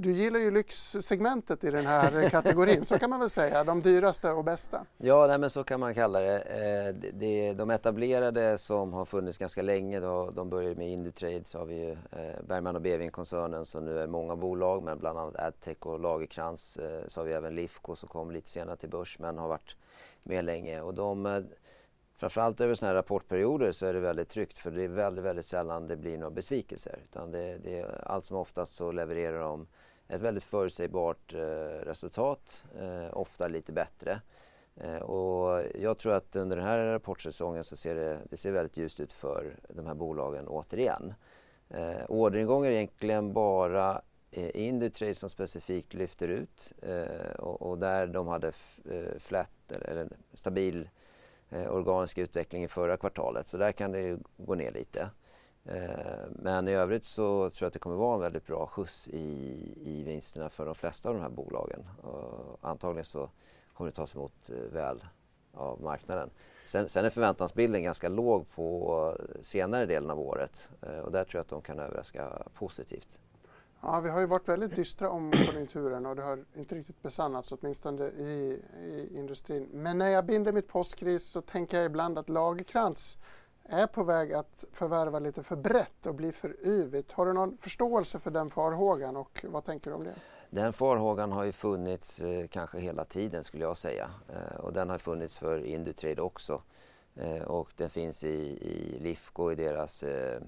du 0.00 0.12
gillar 0.12 0.40
ju 0.40 0.50
lyxsegmentet 0.50 1.64
i 1.64 1.70
den 1.70 1.86
här 1.86 2.28
kategorin, 2.30 2.84
så 2.84 2.98
kan 2.98 3.10
man 3.10 3.20
väl 3.20 3.30
säga, 3.30 3.64
de 3.64 3.82
dyraste 3.82 4.30
och 4.30 4.44
bästa. 4.44 4.86
Ja, 4.98 5.26
nej, 5.26 5.38
men 5.38 5.50
så 5.50 5.64
kan 5.64 5.80
man 5.80 5.94
kalla 5.94 6.20
det. 6.20 6.38
Eh, 6.40 6.94
det, 6.94 7.10
det. 7.10 7.52
De 7.52 7.70
etablerade 7.70 8.58
som 8.58 8.92
har 8.92 9.04
funnits 9.04 9.38
ganska 9.38 9.62
länge, 9.62 10.00
då, 10.00 10.30
de 10.30 10.50
började 10.50 10.74
med 10.74 10.88
Indutrade, 10.88 11.44
så 11.44 11.58
har 11.58 11.66
vi 11.66 11.74
ju 11.74 11.90
eh, 11.90 12.42
Bergman 12.48 12.76
och 12.76 12.82
Beving-koncernen 12.82 13.66
som 13.66 13.84
nu 13.84 13.98
är 13.98 14.06
många 14.06 14.36
bolag, 14.36 14.82
men 14.82 14.98
bland 14.98 15.18
annat 15.18 15.36
Adtech 15.36 15.86
och 15.86 16.00
Lagerkrans. 16.00 16.76
Eh, 16.76 17.08
så 17.08 17.20
har 17.20 17.24
vi 17.24 17.32
även 17.32 17.54
Lifco 17.54 17.96
som 17.96 18.08
kom 18.08 18.30
lite 18.30 18.48
senare 18.48 18.76
till 18.76 18.88
börs, 18.88 19.18
men 19.18 19.38
har 19.38 19.48
varit 19.48 19.76
med 20.22 20.44
länge. 20.44 20.80
Och 20.80 20.94
de, 20.94 21.26
eh, 21.26 21.42
framförallt 22.16 22.60
över 22.60 22.74
sådana 22.74 22.90
här 22.90 22.96
rapportperioder 22.96 23.72
så 23.72 23.86
är 23.86 23.92
det 23.92 24.00
väldigt 24.00 24.28
tryggt, 24.28 24.58
för 24.58 24.70
det 24.70 24.84
är 24.84 24.88
väldigt, 24.88 25.24
väldigt 25.24 25.46
sällan 25.46 25.86
det 25.86 25.96
blir 25.96 26.18
några 26.18 26.30
besvikelser. 26.30 26.98
Utan 27.04 27.30
det, 27.30 27.58
det, 27.58 28.02
allt 28.02 28.24
som 28.24 28.36
oftast 28.36 28.74
så 28.74 28.92
levererar 28.92 29.40
de 29.40 29.66
ett 30.10 30.20
väldigt 30.20 30.44
förutsägbart 30.44 31.34
eh, 31.34 31.84
resultat, 31.86 32.64
eh, 32.78 33.18
ofta 33.18 33.48
lite 33.48 33.72
bättre. 33.72 34.20
Eh, 34.76 34.96
och 34.96 35.62
jag 35.74 35.98
tror 35.98 36.12
att 36.12 36.36
under 36.36 36.56
den 36.56 36.64
här 36.64 36.92
rapportsäsongen 36.92 37.64
så 37.64 37.76
ser 37.76 37.94
det, 37.94 38.18
det 38.30 38.36
ser 38.36 38.52
väldigt 38.52 38.76
ljust 38.76 39.00
ut 39.00 39.12
för 39.12 39.56
de 39.68 39.86
här 39.86 39.94
bolagen 39.94 40.48
återigen. 40.48 41.14
Eh, 41.68 42.04
orderingång 42.08 42.66
är 42.66 42.70
egentligen 42.70 43.32
bara 43.32 44.02
eh, 44.30 44.50
Indutrade 44.54 45.14
som 45.14 45.30
specifikt 45.30 45.94
lyfter 45.94 46.28
ut 46.28 46.72
eh, 46.82 47.34
och, 47.38 47.62
och, 47.62 47.78
där 47.78 48.06
de 48.06 48.26
hade 48.28 48.48
eh, 48.84 49.18
flat 49.18 49.72
eller, 49.72 49.86
eller 49.86 50.08
stabil 50.34 50.88
eh, 51.50 51.72
organisk 51.72 52.18
utveckling 52.18 52.64
i 52.64 52.68
förra 52.68 52.96
kvartalet 52.96 53.48
så 53.48 53.56
där 53.56 53.72
kan 53.72 53.92
det 53.92 54.00
ju 54.00 54.18
gå 54.36 54.54
ner 54.54 54.72
lite. 54.72 55.10
Eh, 55.64 56.26
men 56.30 56.68
i 56.68 56.72
övrigt 56.72 57.04
så 57.04 57.50
tror 57.50 57.64
jag 57.64 57.66
att 57.66 57.72
det 57.72 57.78
kommer 57.78 57.96
vara 57.96 58.14
en 58.14 58.20
väldigt 58.20 58.46
bra 58.46 58.66
skjuts 58.66 59.08
i, 59.08 59.72
i 59.82 60.02
vinsterna 60.02 60.50
för 60.50 60.66
de 60.66 60.74
flesta 60.74 61.08
av 61.08 61.14
de 61.14 61.20
här 61.20 61.30
bolagen. 61.30 61.88
Och 62.02 62.58
antagligen 62.60 63.04
så 63.04 63.30
kommer 63.74 63.90
det 63.90 63.96
tas 63.96 64.14
emot 64.14 64.50
eh, 64.50 64.72
väl 64.72 65.04
av 65.54 65.82
marknaden. 65.82 66.30
Sen, 66.66 66.88
sen 66.88 67.04
är 67.04 67.10
förväntansbilden 67.10 67.82
ganska 67.82 68.08
låg 68.08 68.50
på 68.50 69.16
senare 69.42 69.86
delen 69.86 70.10
av 70.10 70.20
året 70.20 70.68
eh, 70.82 70.98
och 70.98 71.12
där 71.12 71.24
tror 71.24 71.38
jag 71.38 71.40
att 71.40 71.48
de 71.48 71.62
kan 71.62 71.78
överraska 71.78 72.42
positivt. 72.54 73.18
Ja, 73.82 74.00
vi 74.00 74.10
har 74.10 74.20
ju 74.20 74.26
varit 74.26 74.48
väldigt 74.48 74.76
dystra 74.76 75.10
om 75.10 75.32
konjunkturen 75.46 76.06
och 76.06 76.16
det 76.16 76.22
har 76.22 76.44
inte 76.56 76.74
riktigt 76.74 77.02
besannats, 77.02 77.52
åtminstone 77.52 78.04
i, 78.04 78.62
i 78.82 79.08
industrin. 79.16 79.68
Men 79.72 79.98
när 79.98 80.10
jag 80.10 80.26
binder 80.26 80.52
mitt 80.52 80.68
påskris 80.68 81.24
så 81.24 81.40
tänker 81.40 81.76
jag 81.76 81.86
ibland 81.86 82.18
att 82.18 82.28
Lagerkrans 82.28 83.18
är 83.70 83.86
på 83.86 84.04
väg 84.04 84.32
att 84.32 84.64
förvärva 84.72 85.18
lite 85.18 85.42
för 85.42 85.56
brett 85.56 86.06
och 86.06 86.14
bli 86.14 86.32
för 86.32 86.66
yvigt. 86.66 87.12
Har 87.12 87.26
du 87.26 87.32
någon 87.32 87.56
förståelse 87.58 88.18
för 88.18 88.30
den 88.30 88.50
farhågan 88.50 89.16
och 89.16 89.44
vad 89.48 89.64
tänker 89.64 89.90
du 89.90 89.96
om 89.96 90.04
det? 90.04 90.14
Den 90.50 90.72
farhågan 90.72 91.32
har 91.32 91.44
ju 91.44 91.52
funnits 91.52 92.20
eh, 92.20 92.46
kanske 92.46 92.78
hela 92.78 93.04
tiden 93.04 93.44
skulle 93.44 93.64
jag 93.64 93.76
säga 93.76 94.10
eh, 94.28 94.60
och 94.60 94.72
den 94.72 94.90
har 94.90 94.98
funnits 94.98 95.38
för 95.38 95.64
Indutrade 95.64 96.22
också 96.22 96.62
eh, 97.14 97.42
och 97.42 97.72
den 97.76 97.90
finns 97.90 98.24
i, 98.24 98.28
i 98.28 98.98
Lifco 99.00 99.52
i 99.52 99.54
deras 99.54 100.02
eh, 100.02 100.42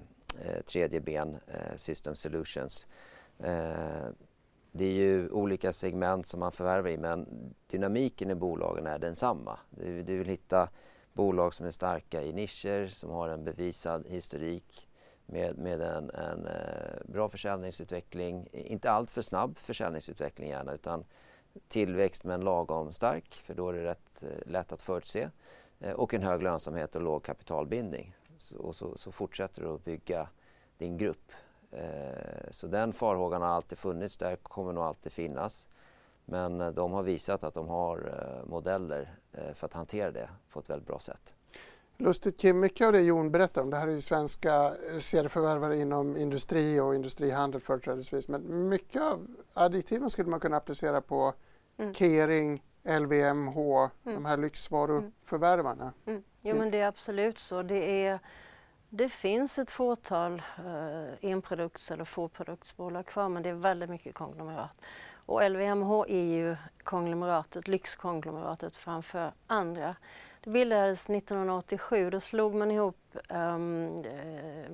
eh 0.44 0.62
tredje 0.62 1.00
ben, 1.00 1.36
eh, 1.46 1.76
System 1.76 2.14
Solutions. 2.14 2.86
Eh, 3.38 4.06
det 4.72 4.84
är 4.84 4.92
ju 4.92 5.30
olika 5.30 5.72
segment 5.72 6.26
som 6.26 6.40
man 6.40 6.52
förvärvar 6.52 6.90
i 6.90 6.96
men 6.96 7.26
dynamiken 7.66 8.30
i 8.30 8.34
bolagen 8.34 8.86
är 8.86 8.98
densamma. 8.98 9.58
Du, 9.70 10.02
du 10.02 10.18
vill 10.18 10.28
hitta 10.28 10.68
bolag 11.12 11.54
som 11.54 11.66
är 11.66 11.70
starka 11.70 12.22
i 12.22 12.32
nischer, 12.32 12.88
som 12.88 13.10
har 13.10 13.28
en 13.28 13.44
bevisad 13.44 14.06
historik 14.08 14.88
med, 15.26 15.58
med 15.58 15.80
en, 15.80 16.10
en 16.10 16.46
eh, 16.46 17.04
bra 17.04 17.28
försäljningsutveckling. 17.28 18.48
Inte 18.52 18.90
allt 18.90 19.10
för 19.10 19.22
snabb 19.22 19.58
försäljningsutveckling 19.58 20.48
gärna 20.48 20.72
utan 20.72 21.04
tillväxt 21.68 22.24
men 22.24 22.40
lagom 22.40 22.92
stark 22.92 23.34
för 23.34 23.54
då 23.54 23.68
är 23.68 23.72
det 23.72 23.84
rätt 23.84 24.22
eh, 24.22 24.50
lätt 24.50 24.72
att 24.72 24.82
förutse. 24.82 25.30
Eh, 25.80 25.92
och 25.92 26.14
en 26.14 26.22
hög 26.22 26.42
lönsamhet 26.42 26.94
och 26.94 27.02
låg 27.02 27.24
kapitalbindning. 27.24 28.14
Så, 28.38 28.56
och 28.56 28.76
så, 28.76 28.96
så 28.96 29.12
fortsätter 29.12 29.62
du 29.62 29.68
att 29.68 29.84
bygga 29.84 30.28
din 30.78 30.96
grupp. 30.96 31.32
Eh, 31.70 32.50
så 32.50 32.66
den 32.66 32.92
farhågan 32.92 33.42
har 33.42 33.48
alltid 33.48 33.78
funnits 33.78 34.16
där, 34.16 34.36
kommer 34.36 34.72
nog 34.72 34.84
alltid 34.84 35.12
finnas. 35.12 35.68
Men 36.32 36.60
eh, 36.60 36.70
de 36.70 36.92
har 36.92 37.02
visat 37.02 37.44
att 37.44 37.54
de 37.54 37.68
har 37.68 37.98
eh, 37.98 38.50
modeller 38.50 39.14
eh, 39.32 39.54
för 39.54 39.66
att 39.66 39.72
hantera 39.72 40.10
det 40.10 40.28
på 40.52 40.60
ett 40.60 40.70
väldigt 40.70 40.86
bra 40.86 40.98
sätt. 40.98 41.32
Lustigt 41.96 42.40
Kim, 42.40 42.60
mycket 42.60 42.86
av 42.86 42.92
det 42.92 43.00
Jon 43.00 43.30
berättar 43.30 43.62
om, 43.62 43.70
det 43.70 43.76
här 43.76 43.88
är 43.88 43.92
ju 43.92 44.00
svenska 44.00 44.74
serieförvärvare 45.00 45.78
inom 45.78 46.16
industri 46.16 46.80
och 46.80 46.94
industrihandel 46.94 47.60
företrädesvis, 47.60 48.28
men 48.28 48.68
mycket 48.68 49.02
av 49.02 49.26
additiven 49.54 50.10
skulle 50.10 50.30
man 50.30 50.40
kunna 50.40 50.56
applicera 50.56 51.00
på 51.00 51.34
mm. 51.78 51.94
Kering, 51.94 52.62
LVMH, 52.82 53.58
mm. 53.58 54.14
de 54.14 54.24
här 54.24 54.36
lyxvaruförvärvarna. 54.36 55.82
Mm. 55.82 55.92
mm. 56.06 56.22
Jo 56.40 56.56
men 56.56 56.70
det 56.70 56.80
är 56.80 56.88
absolut 56.88 57.38
så. 57.38 57.62
Det, 57.62 58.06
är, 58.06 58.18
det 58.88 59.08
finns 59.08 59.58
ett 59.58 59.70
fåtal 59.70 60.42
eh, 60.58 61.30
enprodukts 61.30 61.90
eller 61.90 62.04
fåproduktsbolag 62.04 63.06
kvar 63.06 63.28
men 63.28 63.42
det 63.42 63.48
är 63.48 63.54
väldigt 63.54 63.90
mycket 63.90 64.14
konglomerat. 64.14 64.76
Och 65.26 65.50
LVMH 65.50 66.04
är 66.08 66.24
ju 66.24 66.56
konglomeratet, 66.84 67.68
lyxkonglomeratet 67.68 68.76
framför 68.76 69.32
andra. 69.46 69.96
Det 70.44 70.50
bildades 70.50 71.10
1987. 71.10 72.10
Då 72.10 72.20
slog 72.20 72.54
man 72.54 72.70
ihop 72.70 72.96
um, 73.28 73.96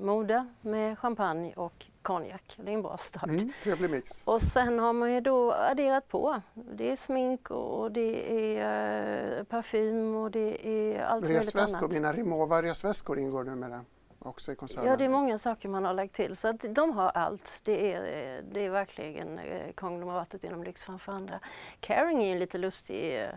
mode 0.01 0.47
med 0.61 0.99
champagne 0.99 1.53
och 1.57 1.87
konjak. 2.03 2.55
Det 2.57 2.71
är 2.71 2.75
en 2.75 2.83
bra 2.83 2.97
start. 2.97 3.25
Mm, 3.25 3.53
trevlig 3.63 3.91
mix. 3.91 4.23
Och 4.25 4.43
sen 4.43 4.79
har 4.79 4.93
man 4.93 5.15
ju 5.15 5.21
då 5.21 5.53
adderat 5.53 6.09
på. 6.09 6.41
Det 6.55 6.93
är 6.93 6.97
smink 6.97 7.51
och 7.51 7.93
det 7.93 8.33
är 8.59 9.39
uh, 9.39 9.45
parfym 9.45 10.15
och 10.17 10.31
det 10.31 10.69
är 10.69 11.03
allt 11.03 11.25
möjligt 11.25 11.57
annat. 11.57 11.93
Mina 11.93 12.13
Rimowa 12.13 12.63
resväskor 12.63 13.19
ingår 13.19 13.45
numera 13.45 13.85
också 14.19 14.53
i 14.53 14.57
koncernen? 14.57 14.91
Ja, 14.91 14.97
det 14.97 15.05
är 15.05 15.09
många 15.09 15.39
saker 15.39 15.69
man 15.69 15.85
har 15.85 15.95
lagt 15.95 16.15
till. 16.15 16.37
Så 16.37 16.49
att 16.49 16.65
de 16.75 16.93
har 16.93 17.11
allt. 17.11 17.61
Det 17.65 17.93
är, 17.93 18.43
det 18.43 18.61
är 18.61 18.71
verkligen 18.71 19.39
eh, 19.39 19.73
konglomeratet 19.73 20.45
inom 20.45 20.65
lyx 20.65 20.85
framför 20.85 21.13
andra. 21.13 21.41
Caring 21.81 22.23
är 22.23 22.33
en 22.33 22.39
lite 22.39 22.59
lustig 22.59 23.23
eh, 23.23 23.31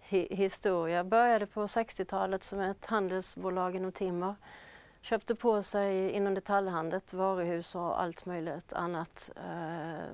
hi 0.00 0.34
historia. 0.34 1.04
Började 1.04 1.46
på 1.46 1.66
60-talet 1.66 2.42
som 2.42 2.60
ett 2.60 2.86
handelsbolag 2.86 3.76
inom 3.76 3.92
timmer. 3.92 4.34
Köpte 5.00 5.34
på 5.34 5.62
sig 5.62 6.10
inom 6.10 6.34
detaljhandeln, 6.34 7.02
varuhus 7.12 7.74
och 7.74 8.02
allt 8.02 8.26
möjligt 8.26 8.72
annat. 8.72 9.30
Eh, 9.36 10.04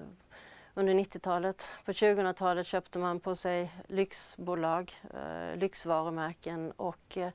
under 0.74 0.94
90-talet. 0.94 1.70
På 1.84 1.92
2000-talet 1.92 2.66
köpte 2.66 2.98
man 2.98 3.20
på 3.20 3.36
sig 3.36 3.72
lyxbolag, 3.88 5.00
eh, 5.14 5.58
lyxvarumärken 5.58 6.72
och 6.76 7.18
eh, 7.18 7.30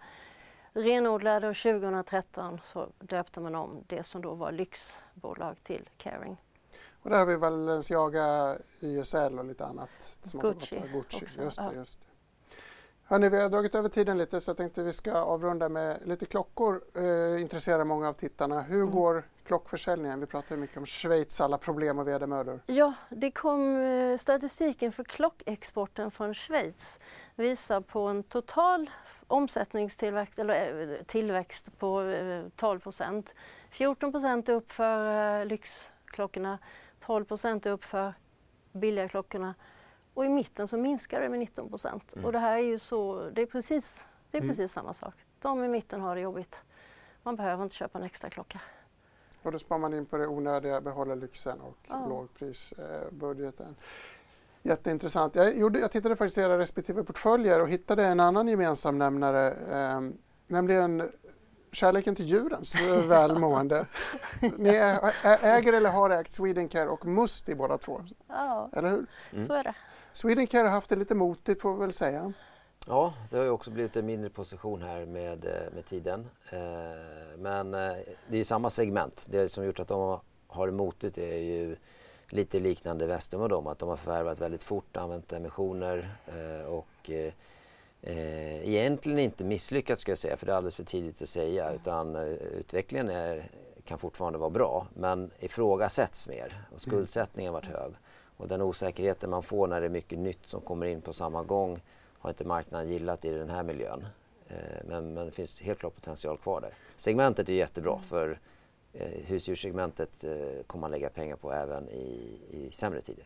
renodlade 0.76 1.48
och 1.48 1.56
2013 1.56 2.60
så 2.64 2.90
döpte 3.00 3.40
man 3.40 3.56
om 3.56 3.84
det 3.88 4.04
som 4.04 4.22
då 4.22 4.34
var 4.34 4.52
lyxbolag 4.52 5.56
till 5.64 5.90
Caring. 5.98 6.38
Och 7.02 7.10
där 7.10 7.18
har 7.18 7.26
vi 7.26 7.38
Balenciaga, 7.38 8.58
YSL 8.82 9.40
och 9.40 9.46
lite 9.46 9.66
annat. 9.66 10.20
Gucci, 10.34 10.82
Gucci. 10.94 11.26
Också, 11.26 11.42
just 11.42 11.58
det, 11.58 11.72
just 11.76 12.00
det. 12.00 12.06
Hörrni, 13.08 13.30
vi 13.30 13.42
har 13.42 13.50
dragit 13.50 13.76
över 13.76 13.90
tiden 13.90 14.18
lite 14.18 14.42
så 14.42 14.50
jag 14.50 14.58
tänkte 14.58 14.84
vi 14.84 14.94
ska 14.94 15.14
avrunda 15.14 15.70
med 15.70 16.00
lite 16.06 16.26
klockor. 16.26 16.82
Eh, 16.96 17.42
intresserar 17.42 17.84
många 17.84 18.10
av 18.10 18.14
tittarna. 18.14 18.62
Hur 18.62 18.82
mm. 18.82 18.92
går 18.92 19.24
klockförsäljningen? 19.44 20.20
Vi 20.20 20.26
pratar 20.26 20.58
mycket 20.58 20.78
om 20.78 20.86
Schweiz 20.86 21.42
alla 21.42 21.58
problem 21.58 22.00
och 22.00 22.08
vedermödor. 22.08 22.60
Ja, 22.66 22.94
det 23.10 23.32
kom 23.32 23.78
eh, 23.78 24.18
statistiken 24.18 24.92
för 24.92 25.04
klockexporten 25.04 26.12
från 26.12 26.34
Schweiz 26.34 27.00
visar 27.36 27.82
på 27.82 28.00
en 28.08 28.24
total 28.24 28.90
omsättningstillväxt 29.28 30.40
eller 30.40 30.92
eh, 30.94 31.04
tillväxt 31.06 31.80
på 31.80 32.02
12 32.56 32.78
eh, 32.78 32.84
procent. 32.84 33.36
14 33.72 34.12
procent 34.12 34.50
upp 34.50 34.72
för 34.72 35.46
lyxklockorna, 35.46 36.60
12 37.00 37.26
procent 37.26 37.66
upp 37.66 37.84
för 37.84 38.14
billiga 38.72 39.10
klockorna 39.10 39.54
och 40.16 40.26
i 40.26 40.30
mitten 40.30 40.68
så 40.68 40.78
minskar 40.78 41.22
det 41.22 41.30
med 41.30 41.40
19 41.40 41.70
procent. 41.70 42.14
Mm. 42.14 42.26
Och 42.26 42.32
det 42.32 42.40
här 42.40 42.58
är 42.58 42.64
ju 42.64 42.80
så, 42.80 43.30
det 43.30 43.42
är 43.42 43.46
precis, 43.46 44.06
det 44.32 44.38
är 44.38 44.42
mm. 44.42 44.50
precis 44.50 44.72
samma 44.72 44.94
sak. 44.94 45.14
De 45.40 45.64
i 45.64 45.68
mitten 45.68 46.02
har 46.02 46.16
det 46.16 46.22
jobbigt. 46.22 46.64
Man 47.24 47.36
behöver 47.36 47.64
inte 47.64 47.76
köpa 47.76 48.00
en 48.00 48.06
extra 48.06 48.30
klocka. 48.30 48.62
Och 49.44 49.52
då 49.52 49.60
sparar 49.60 49.80
man 49.80 49.94
in 49.94 50.06
på 50.06 50.18
det 50.18 50.28
onödiga, 50.28 50.82
behåller 50.82 51.16
lyxen 51.16 51.62
och 51.62 51.78
ja. 51.88 52.08
lågprisbudgeten. 52.08 53.76
Jätteintressant. 54.64 55.36
Jag, 55.36 55.58
gjorde, 55.58 55.80
jag 55.80 55.92
tittade 55.92 56.16
faktiskt 56.16 56.38
i 56.38 56.42
era 56.42 56.58
respektive 56.58 57.04
portföljer 57.04 57.62
och 57.62 57.70
hittade 57.70 58.06
en 58.06 58.20
annan 58.20 58.48
gemensam 58.48 58.98
nämnare, 58.98 59.52
eh, 59.72 60.02
nämligen 60.48 61.12
kärleken 61.72 62.16
till 62.16 62.26
djurens 62.26 62.82
välmående. 63.08 63.86
Ni 64.58 64.70
äger 65.42 65.74
eller 65.74 65.90
har 65.90 66.10
ägt 66.10 66.32
Swedencare 66.32 66.90
och 66.90 67.06
Musti 67.06 67.56
båda 67.56 67.78
två. 67.78 68.02
Ja, 68.28 68.70
eller 68.74 68.90
hur? 68.90 69.06
Så 69.48 69.54
är 69.54 69.64
det. 69.64 69.76
Swedencare 70.16 70.68
har 70.68 70.70
haft 70.70 70.90
det 70.90 70.96
lite 70.96 71.16
motigt 71.16 71.62
får 71.62 71.74
vi 71.74 71.80
väl 71.80 71.94
säga. 71.94 72.34
Ja, 72.88 73.14
det 73.30 73.38
har 73.38 73.44
ju 73.44 73.50
också 73.50 73.72
blivit 73.72 73.96
en 73.96 74.06
mindre 74.06 74.30
position 74.30 74.82
här 74.82 75.06
med, 75.06 75.46
eh, 75.46 75.74
med 75.76 75.86
tiden. 75.86 76.30
Eh, 76.50 77.38
men 77.38 77.74
eh, 77.74 77.96
det 78.28 78.38
är 78.38 78.44
samma 78.44 78.70
segment. 78.70 79.26
Det 79.30 79.50
som 79.50 79.66
gjort 79.66 79.80
att 79.80 79.88
de 79.88 80.20
har 80.48 80.68
det 80.68 80.74
motigt 80.74 81.18
är 81.18 81.38
ju 81.38 81.76
lite 82.30 82.60
liknande 82.60 83.08
Vestum 83.08 83.42
och 83.42 83.50
dem. 83.50 83.68
Att 83.68 83.80
de 83.80 83.90
har 83.90 83.96
förvärvat 83.96 84.40
väldigt 84.40 84.64
fort, 84.64 84.98
använt 84.98 85.34
emissioner 85.34 86.18
eh, 86.28 86.66
och 86.66 87.10
eh, 87.10 87.34
egentligen 88.68 89.20
inte 89.20 89.44
misslyckats 89.44 90.02
ska 90.02 90.12
jag 90.12 90.18
säga, 90.18 90.38
för 90.38 90.46
det 90.46 90.52
är 90.52 90.56
alldeles 90.56 90.76
för 90.76 90.84
tidigt 90.84 91.22
att 91.22 91.30
säga. 91.30 91.74
Utan 91.74 92.16
utvecklingen 92.16 93.10
är, 93.10 93.50
kan 93.84 93.98
fortfarande 94.00 94.40
vara 94.40 94.50
bra, 94.50 94.88
men 94.94 95.32
ifrågasätts 95.40 96.28
mer 96.28 96.68
och 96.74 96.82
skuldsättningen 96.82 97.54
har 97.54 97.62
varit 97.62 97.76
hög. 97.78 97.94
Och 98.38 98.48
den 98.48 98.62
osäkerheten 98.62 99.30
man 99.30 99.44
får 99.44 99.68
när 99.68 99.82
det 99.82 99.88
är 99.88 99.90
mycket 99.90 100.20
nytt 100.20 100.48
som 100.48 100.62
kommer 100.62 100.86
in 100.86 101.02
på 101.02 101.14
samma 101.14 101.44
gång 101.44 101.82
har 102.20 102.30
inte 102.30 102.44
marknaden 102.44 102.90
gillat 102.90 103.26
i 103.26 103.32
den 103.32 103.50
här 103.50 103.64
miljön. 103.64 104.06
Eh, 104.48 104.58
men, 104.86 105.14
men 105.14 105.26
det 105.26 105.32
finns 105.32 105.62
helt 105.62 105.80
klart 105.80 105.96
potential 105.96 106.38
kvar 106.38 106.62
där. 106.62 106.74
Segmentet 106.98 107.50
är 107.50 107.54
jättebra 107.54 107.94
mm. 107.94 108.04
för 108.04 108.40
eh, 108.94 109.26
husdjurssegmentet 109.26 110.24
eh, 110.24 110.64
kommer 110.68 110.82
man 110.82 110.92
lägga 110.92 111.10
pengar 111.10 111.36
på 111.36 111.52
även 111.52 111.90
i, 111.90 112.40
i 112.52 112.70
sämre 112.72 113.02
tider. 113.02 113.26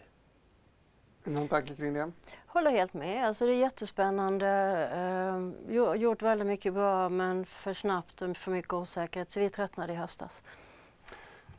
Någon 1.23 1.47
tanke 1.47 1.75
kring 1.75 1.93
det? 1.93 2.11
Håller 2.47 2.71
helt 2.71 2.93
med. 2.93 3.27
Alltså 3.27 3.45
det 3.45 3.51
är 3.51 3.59
jättespännande. 3.59 4.47
Eh, 5.69 5.95
gjort 5.95 6.21
väldigt 6.21 6.47
mycket 6.47 6.73
bra 6.73 7.09
men 7.09 7.45
för 7.45 7.73
snabbt 7.73 8.21
och 8.21 8.37
för 8.37 8.51
mycket 8.51 8.73
osäkerhet 8.73 9.31
så 9.31 9.39
vi 9.39 9.49
tröttnade 9.49 9.93
i 9.93 9.95
höstas. 9.95 10.43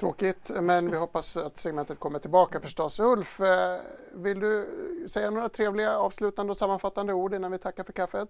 Tråkigt, 0.00 0.50
men 0.62 0.90
vi 0.90 0.96
hoppas 0.96 1.36
att 1.36 1.58
segmentet 1.58 1.98
kommer 1.98 2.18
tillbaka 2.18 2.60
förstås. 2.60 3.00
Ulf, 3.00 3.40
eh, 3.40 3.80
vill 4.14 4.40
du 4.40 4.66
säga 5.08 5.30
några 5.30 5.48
trevliga 5.48 5.98
avslutande 5.98 6.50
och 6.50 6.56
sammanfattande 6.56 7.12
ord 7.12 7.34
innan 7.34 7.52
vi 7.52 7.58
tackar 7.58 7.84
för 7.84 7.92
kaffet? 7.92 8.28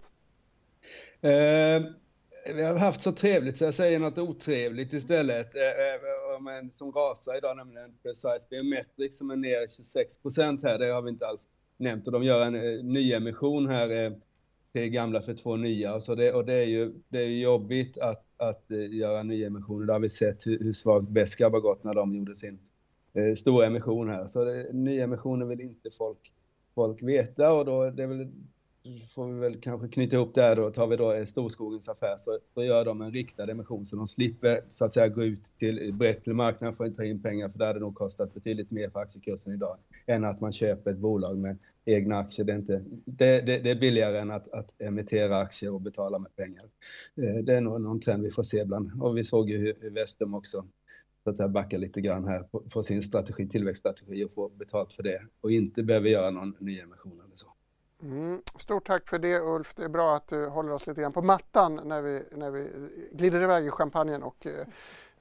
Eh, 1.20 1.82
vi 2.54 2.62
har 2.62 2.74
haft 2.74 3.02
så 3.02 3.12
trevligt 3.12 3.58
så 3.58 3.64
jag 3.64 3.74
säger 3.74 3.98
något 3.98 4.18
otrevligt 4.18 4.92
istället. 4.92 5.56
Eh, 5.56 5.62
eh 5.62 6.36
om 6.36 6.48
en 6.48 6.70
som 6.70 6.92
rasar 6.92 7.36
idag, 7.36 7.56
nämligen 7.56 7.94
Precise 8.02 8.46
Biometrics 8.50 9.18
som 9.18 9.30
är 9.30 9.36
ner 9.36 9.68
26 9.76 10.18
procent 10.18 10.62
här, 10.62 10.78
det 10.78 10.86
har 10.86 11.02
vi 11.02 11.10
inte 11.10 11.26
alls 11.26 11.48
nämnt. 11.76 12.06
Och 12.06 12.12
de 12.12 12.22
gör 12.22 12.42
en 12.42 12.54
eh, 12.54 12.84
nyemission 12.84 13.66
här, 13.68 13.90
eh, 13.90 14.12
tre 14.72 14.88
gamla 14.88 15.22
för 15.22 15.34
två 15.34 15.56
nya. 15.56 15.94
Och, 15.94 16.02
så 16.02 16.14
det, 16.14 16.32
och 16.32 16.44
det 16.44 16.54
är 16.54 16.66
ju 16.66 16.92
det 17.08 17.18
är 17.18 17.26
jobbigt 17.26 17.98
att 17.98 18.29
att 18.40 18.70
eh, 18.70 18.94
göra 18.94 19.22
nyemissioner. 19.22 19.86
Där 19.86 19.92
har 19.92 20.00
vi 20.00 20.10
sett 20.10 20.46
hur, 20.46 20.58
hur 20.58 20.72
svagt 20.72 21.08
Beskab 21.08 21.52
har 21.52 21.60
gått 21.60 21.84
när 21.84 21.94
de 21.94 22.14
gjorde 22.14 22.34
sin 22.34 22.58
eh, 23.12 23.34
stora 23.34 23.66
emission 23.66 24.08
här. 24.08 24.26
Så 24.26 24.44
det, 24.44 24.72
nyemissioner 24.72 25.46
vill 25.46 25.60
inte 25.60 25.90
folk, 25.98 26.32
folk 26.74 27.02
veta 27.02 27.52
och 27.52 27.64
då 27.64 27.90
det 27.90 28.06
väl 28.06 28.28
får 29.14 29.26
vi 29.26 29.40
väl 29.40 29.60
kanske 29.60 29.88
knyta 29.88 30.16
ihop 30.16 30.34
det 30.34 30.42
här 30.42 30.56
då, 30.56 30.70
tar 30.70 30.86
vi 30.86 30.96
då 30.96 31.26
Storskogens 31.26 31.88
affär 31.88 32.16
så, 32.18 32.38
så 32.54 32.64
gör 32.64 32.84
de 32.84 33.02
en 33.02 33.12
riktad 33.12 33.50
emission 33.50 33.86
så 33.86 33.96
de 33.96 34.08
slipper 34.08 34.60
så 34.70 34.84
att 34.84 34.94
säga 34.94 35.08
gå 35.08 35.24
ut 35.24 35.58
till 35.58 35.94
brett 35.94 36.24
till 36.24 36.34
marknaden 36.34 36.76
för 36.76 36.84
att 36.84 36.96
ta 36.96 37.04
in 37.04 37.22
pengar 37.22 37.48
för 37.48 37.58
det 37.58 37.66
hade 37.66 37.80
nog 37.80 37.94
kostat 37.94 38.34
betydligt 38.34 38.70
mer 38.70 38.90
för 38.90 39.00
aktiekursen 39.00 39.52
idag 39.52 39.78
än 40.06 40.24
att 40.24 40.40
man 40.40 40.52
köper 40.52 40.90
ett 40.90 40.98
bolag 40.98 41.38
med 41.38 41.58
egna 41.84 42.18
aktier. 42.18 42.46
Det 42.46 42.52
är, 42.52 42.56
inte, 42.56 42.84
det, 43.04 43.40
det, 43.40 43.58
det 43.58 43.70
är 43.70 43.74
billigare 43.74 44.18
än 44.18 44.30
att, 44.30 44.52
att, 44.52 44.80
emittera 44.80 45.38
aktier 45.38 45.72
och 45.74 45.80
betala 45.80 46.18
med 46.18 46.36
pengar. 46.36 46.64
Eh, 47.16 47.44
det 47.44 47.54
är 47.54 47.60
nog 47.60 47.80
någon 47.80 48.00
trend 48.00 48.22
vi 48.22 48.30
får 48.30 48.42
se 48.42 48.58
ibland 48.58 49.02
och 49.02 49.16
vi 49.16 49.24
såg 49.24 49.50
ju 49.50 49.58
hur, 49.58 49.76
hur 49.80 49.90
Vestum 49.90 50.34
också 50.34 50.64
så 51.24 51.30
att 51.30 51.36
säga 51.36 51.48
backa 51.48 51.78
lite 51.78 52.00
grann 52.00 52.28
här 52.28 52.42
på, 52.42 52.60
på, 52.60 52.82
sin 52.82 53.02
strategi, 53.02 53.48
tillväxtstrategi 53.48 54.24
och 54.24 54.34
få 54.34 54.48
betalt 54.48 54.92
för 54.92 55.02
det 55.02 55.22
och 55.40 55.50
inte 55.50 55.82
behöver 55.82 56.08
göra 56.08 56.30
någon 56.30 56.56
ny 56.58 56.80
emission 56.80 57.22
eller 57.26 57.36
så. 57.36 57.46
Mm. 58.02 58.42
Stort 58.58 58.86
tack 58.86 59.08
för 59.08 59.18
det 59.18 59.40
Ulf. 59.40 59.74
Det 59.74 59.84
är 59.84 59.88
bra 59.88 60.16
att 60.16 60.28
du 60.28 60.46
håller 60.46 60.72
oss 60.72 60.86
lite 60.86 61.00
grann 61.00 61.12
på 61.12 61.22
mattan 61.22 61.80
när 61.84 62.02
vi, 62.02 62.22
när 62.32 62.50
vi 62.50 62.68
glider 63.12 63.42
iväg 63.42 63.66
i 63.66 63.70
champagnen 63.70 64.22
och 64.22 64.46
eh, 64.46 64.66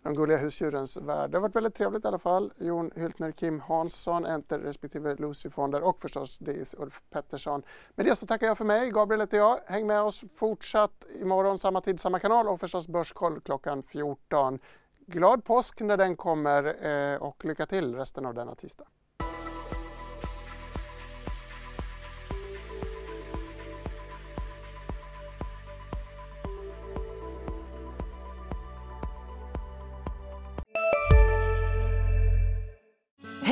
de 0.04 0.16
gulliga 0.16 0.38
husdjurens 0.38 0.98
värld. 0.98 1.32
Det 1.32 1.38
har 1.38 1.42
varit 1.42 1.56
väldigt 1.56 1.76
trevligt 1.76 2.06
i 2.06 2.08
alla 2.08 2.20
fall. 2.20 2.54
Jon 2.58 2.92
Hyltner, 2.96 3.32
Kim 3.32 3.60
Hansson, 3.60 4.26
Enter 4.26 4.60
respektive 4.60 5.16
Lucy-fonder 5.16 5.82
och 5.82 6.02
förstås 6.02 6.38
DIS 6.38 6.76
Ulf 6.78 7.02
Pettersson. 7.10 7.64
Med 7.96 8.06
det 8.06 8.16
så 8.16 8.26
tackar 8.26 8.48
jag 8.48 8.58
för 8.58 8.66
mig. 8.66 8.92
Gabriel 8.92 9.22
heter 9.22 9.38
jag. 9.38 9.60
Häng 9.66 9.88
med 9.88 10.02
oss 10.02 10.24
fortsatt 10.36 11.06
imorgon 11.22 11.60
samma 11.60 11.82
tid, 11.82 12.00
samma 12.00 12.20
kanal 12.20 12.48
och 12.48 12.60
förstås 12.60 12.88
Börskoll 12.88 13.42
klockan 13.42 13.84
14. 13.84 14.60
Glad 15.06 15.44
påsk 15.44 15.82
när 15.82 15.98
den 15.98 16.16
kommer 16.16 16.86
eh, 17.14 17.22
och 17.22 17.46
lycka 17.46 17.66
till 17.66 17.96
resten 17.96 18.26
av 18.26 18.34
denna 18.34 18.56
tisdag. 18.56 18.86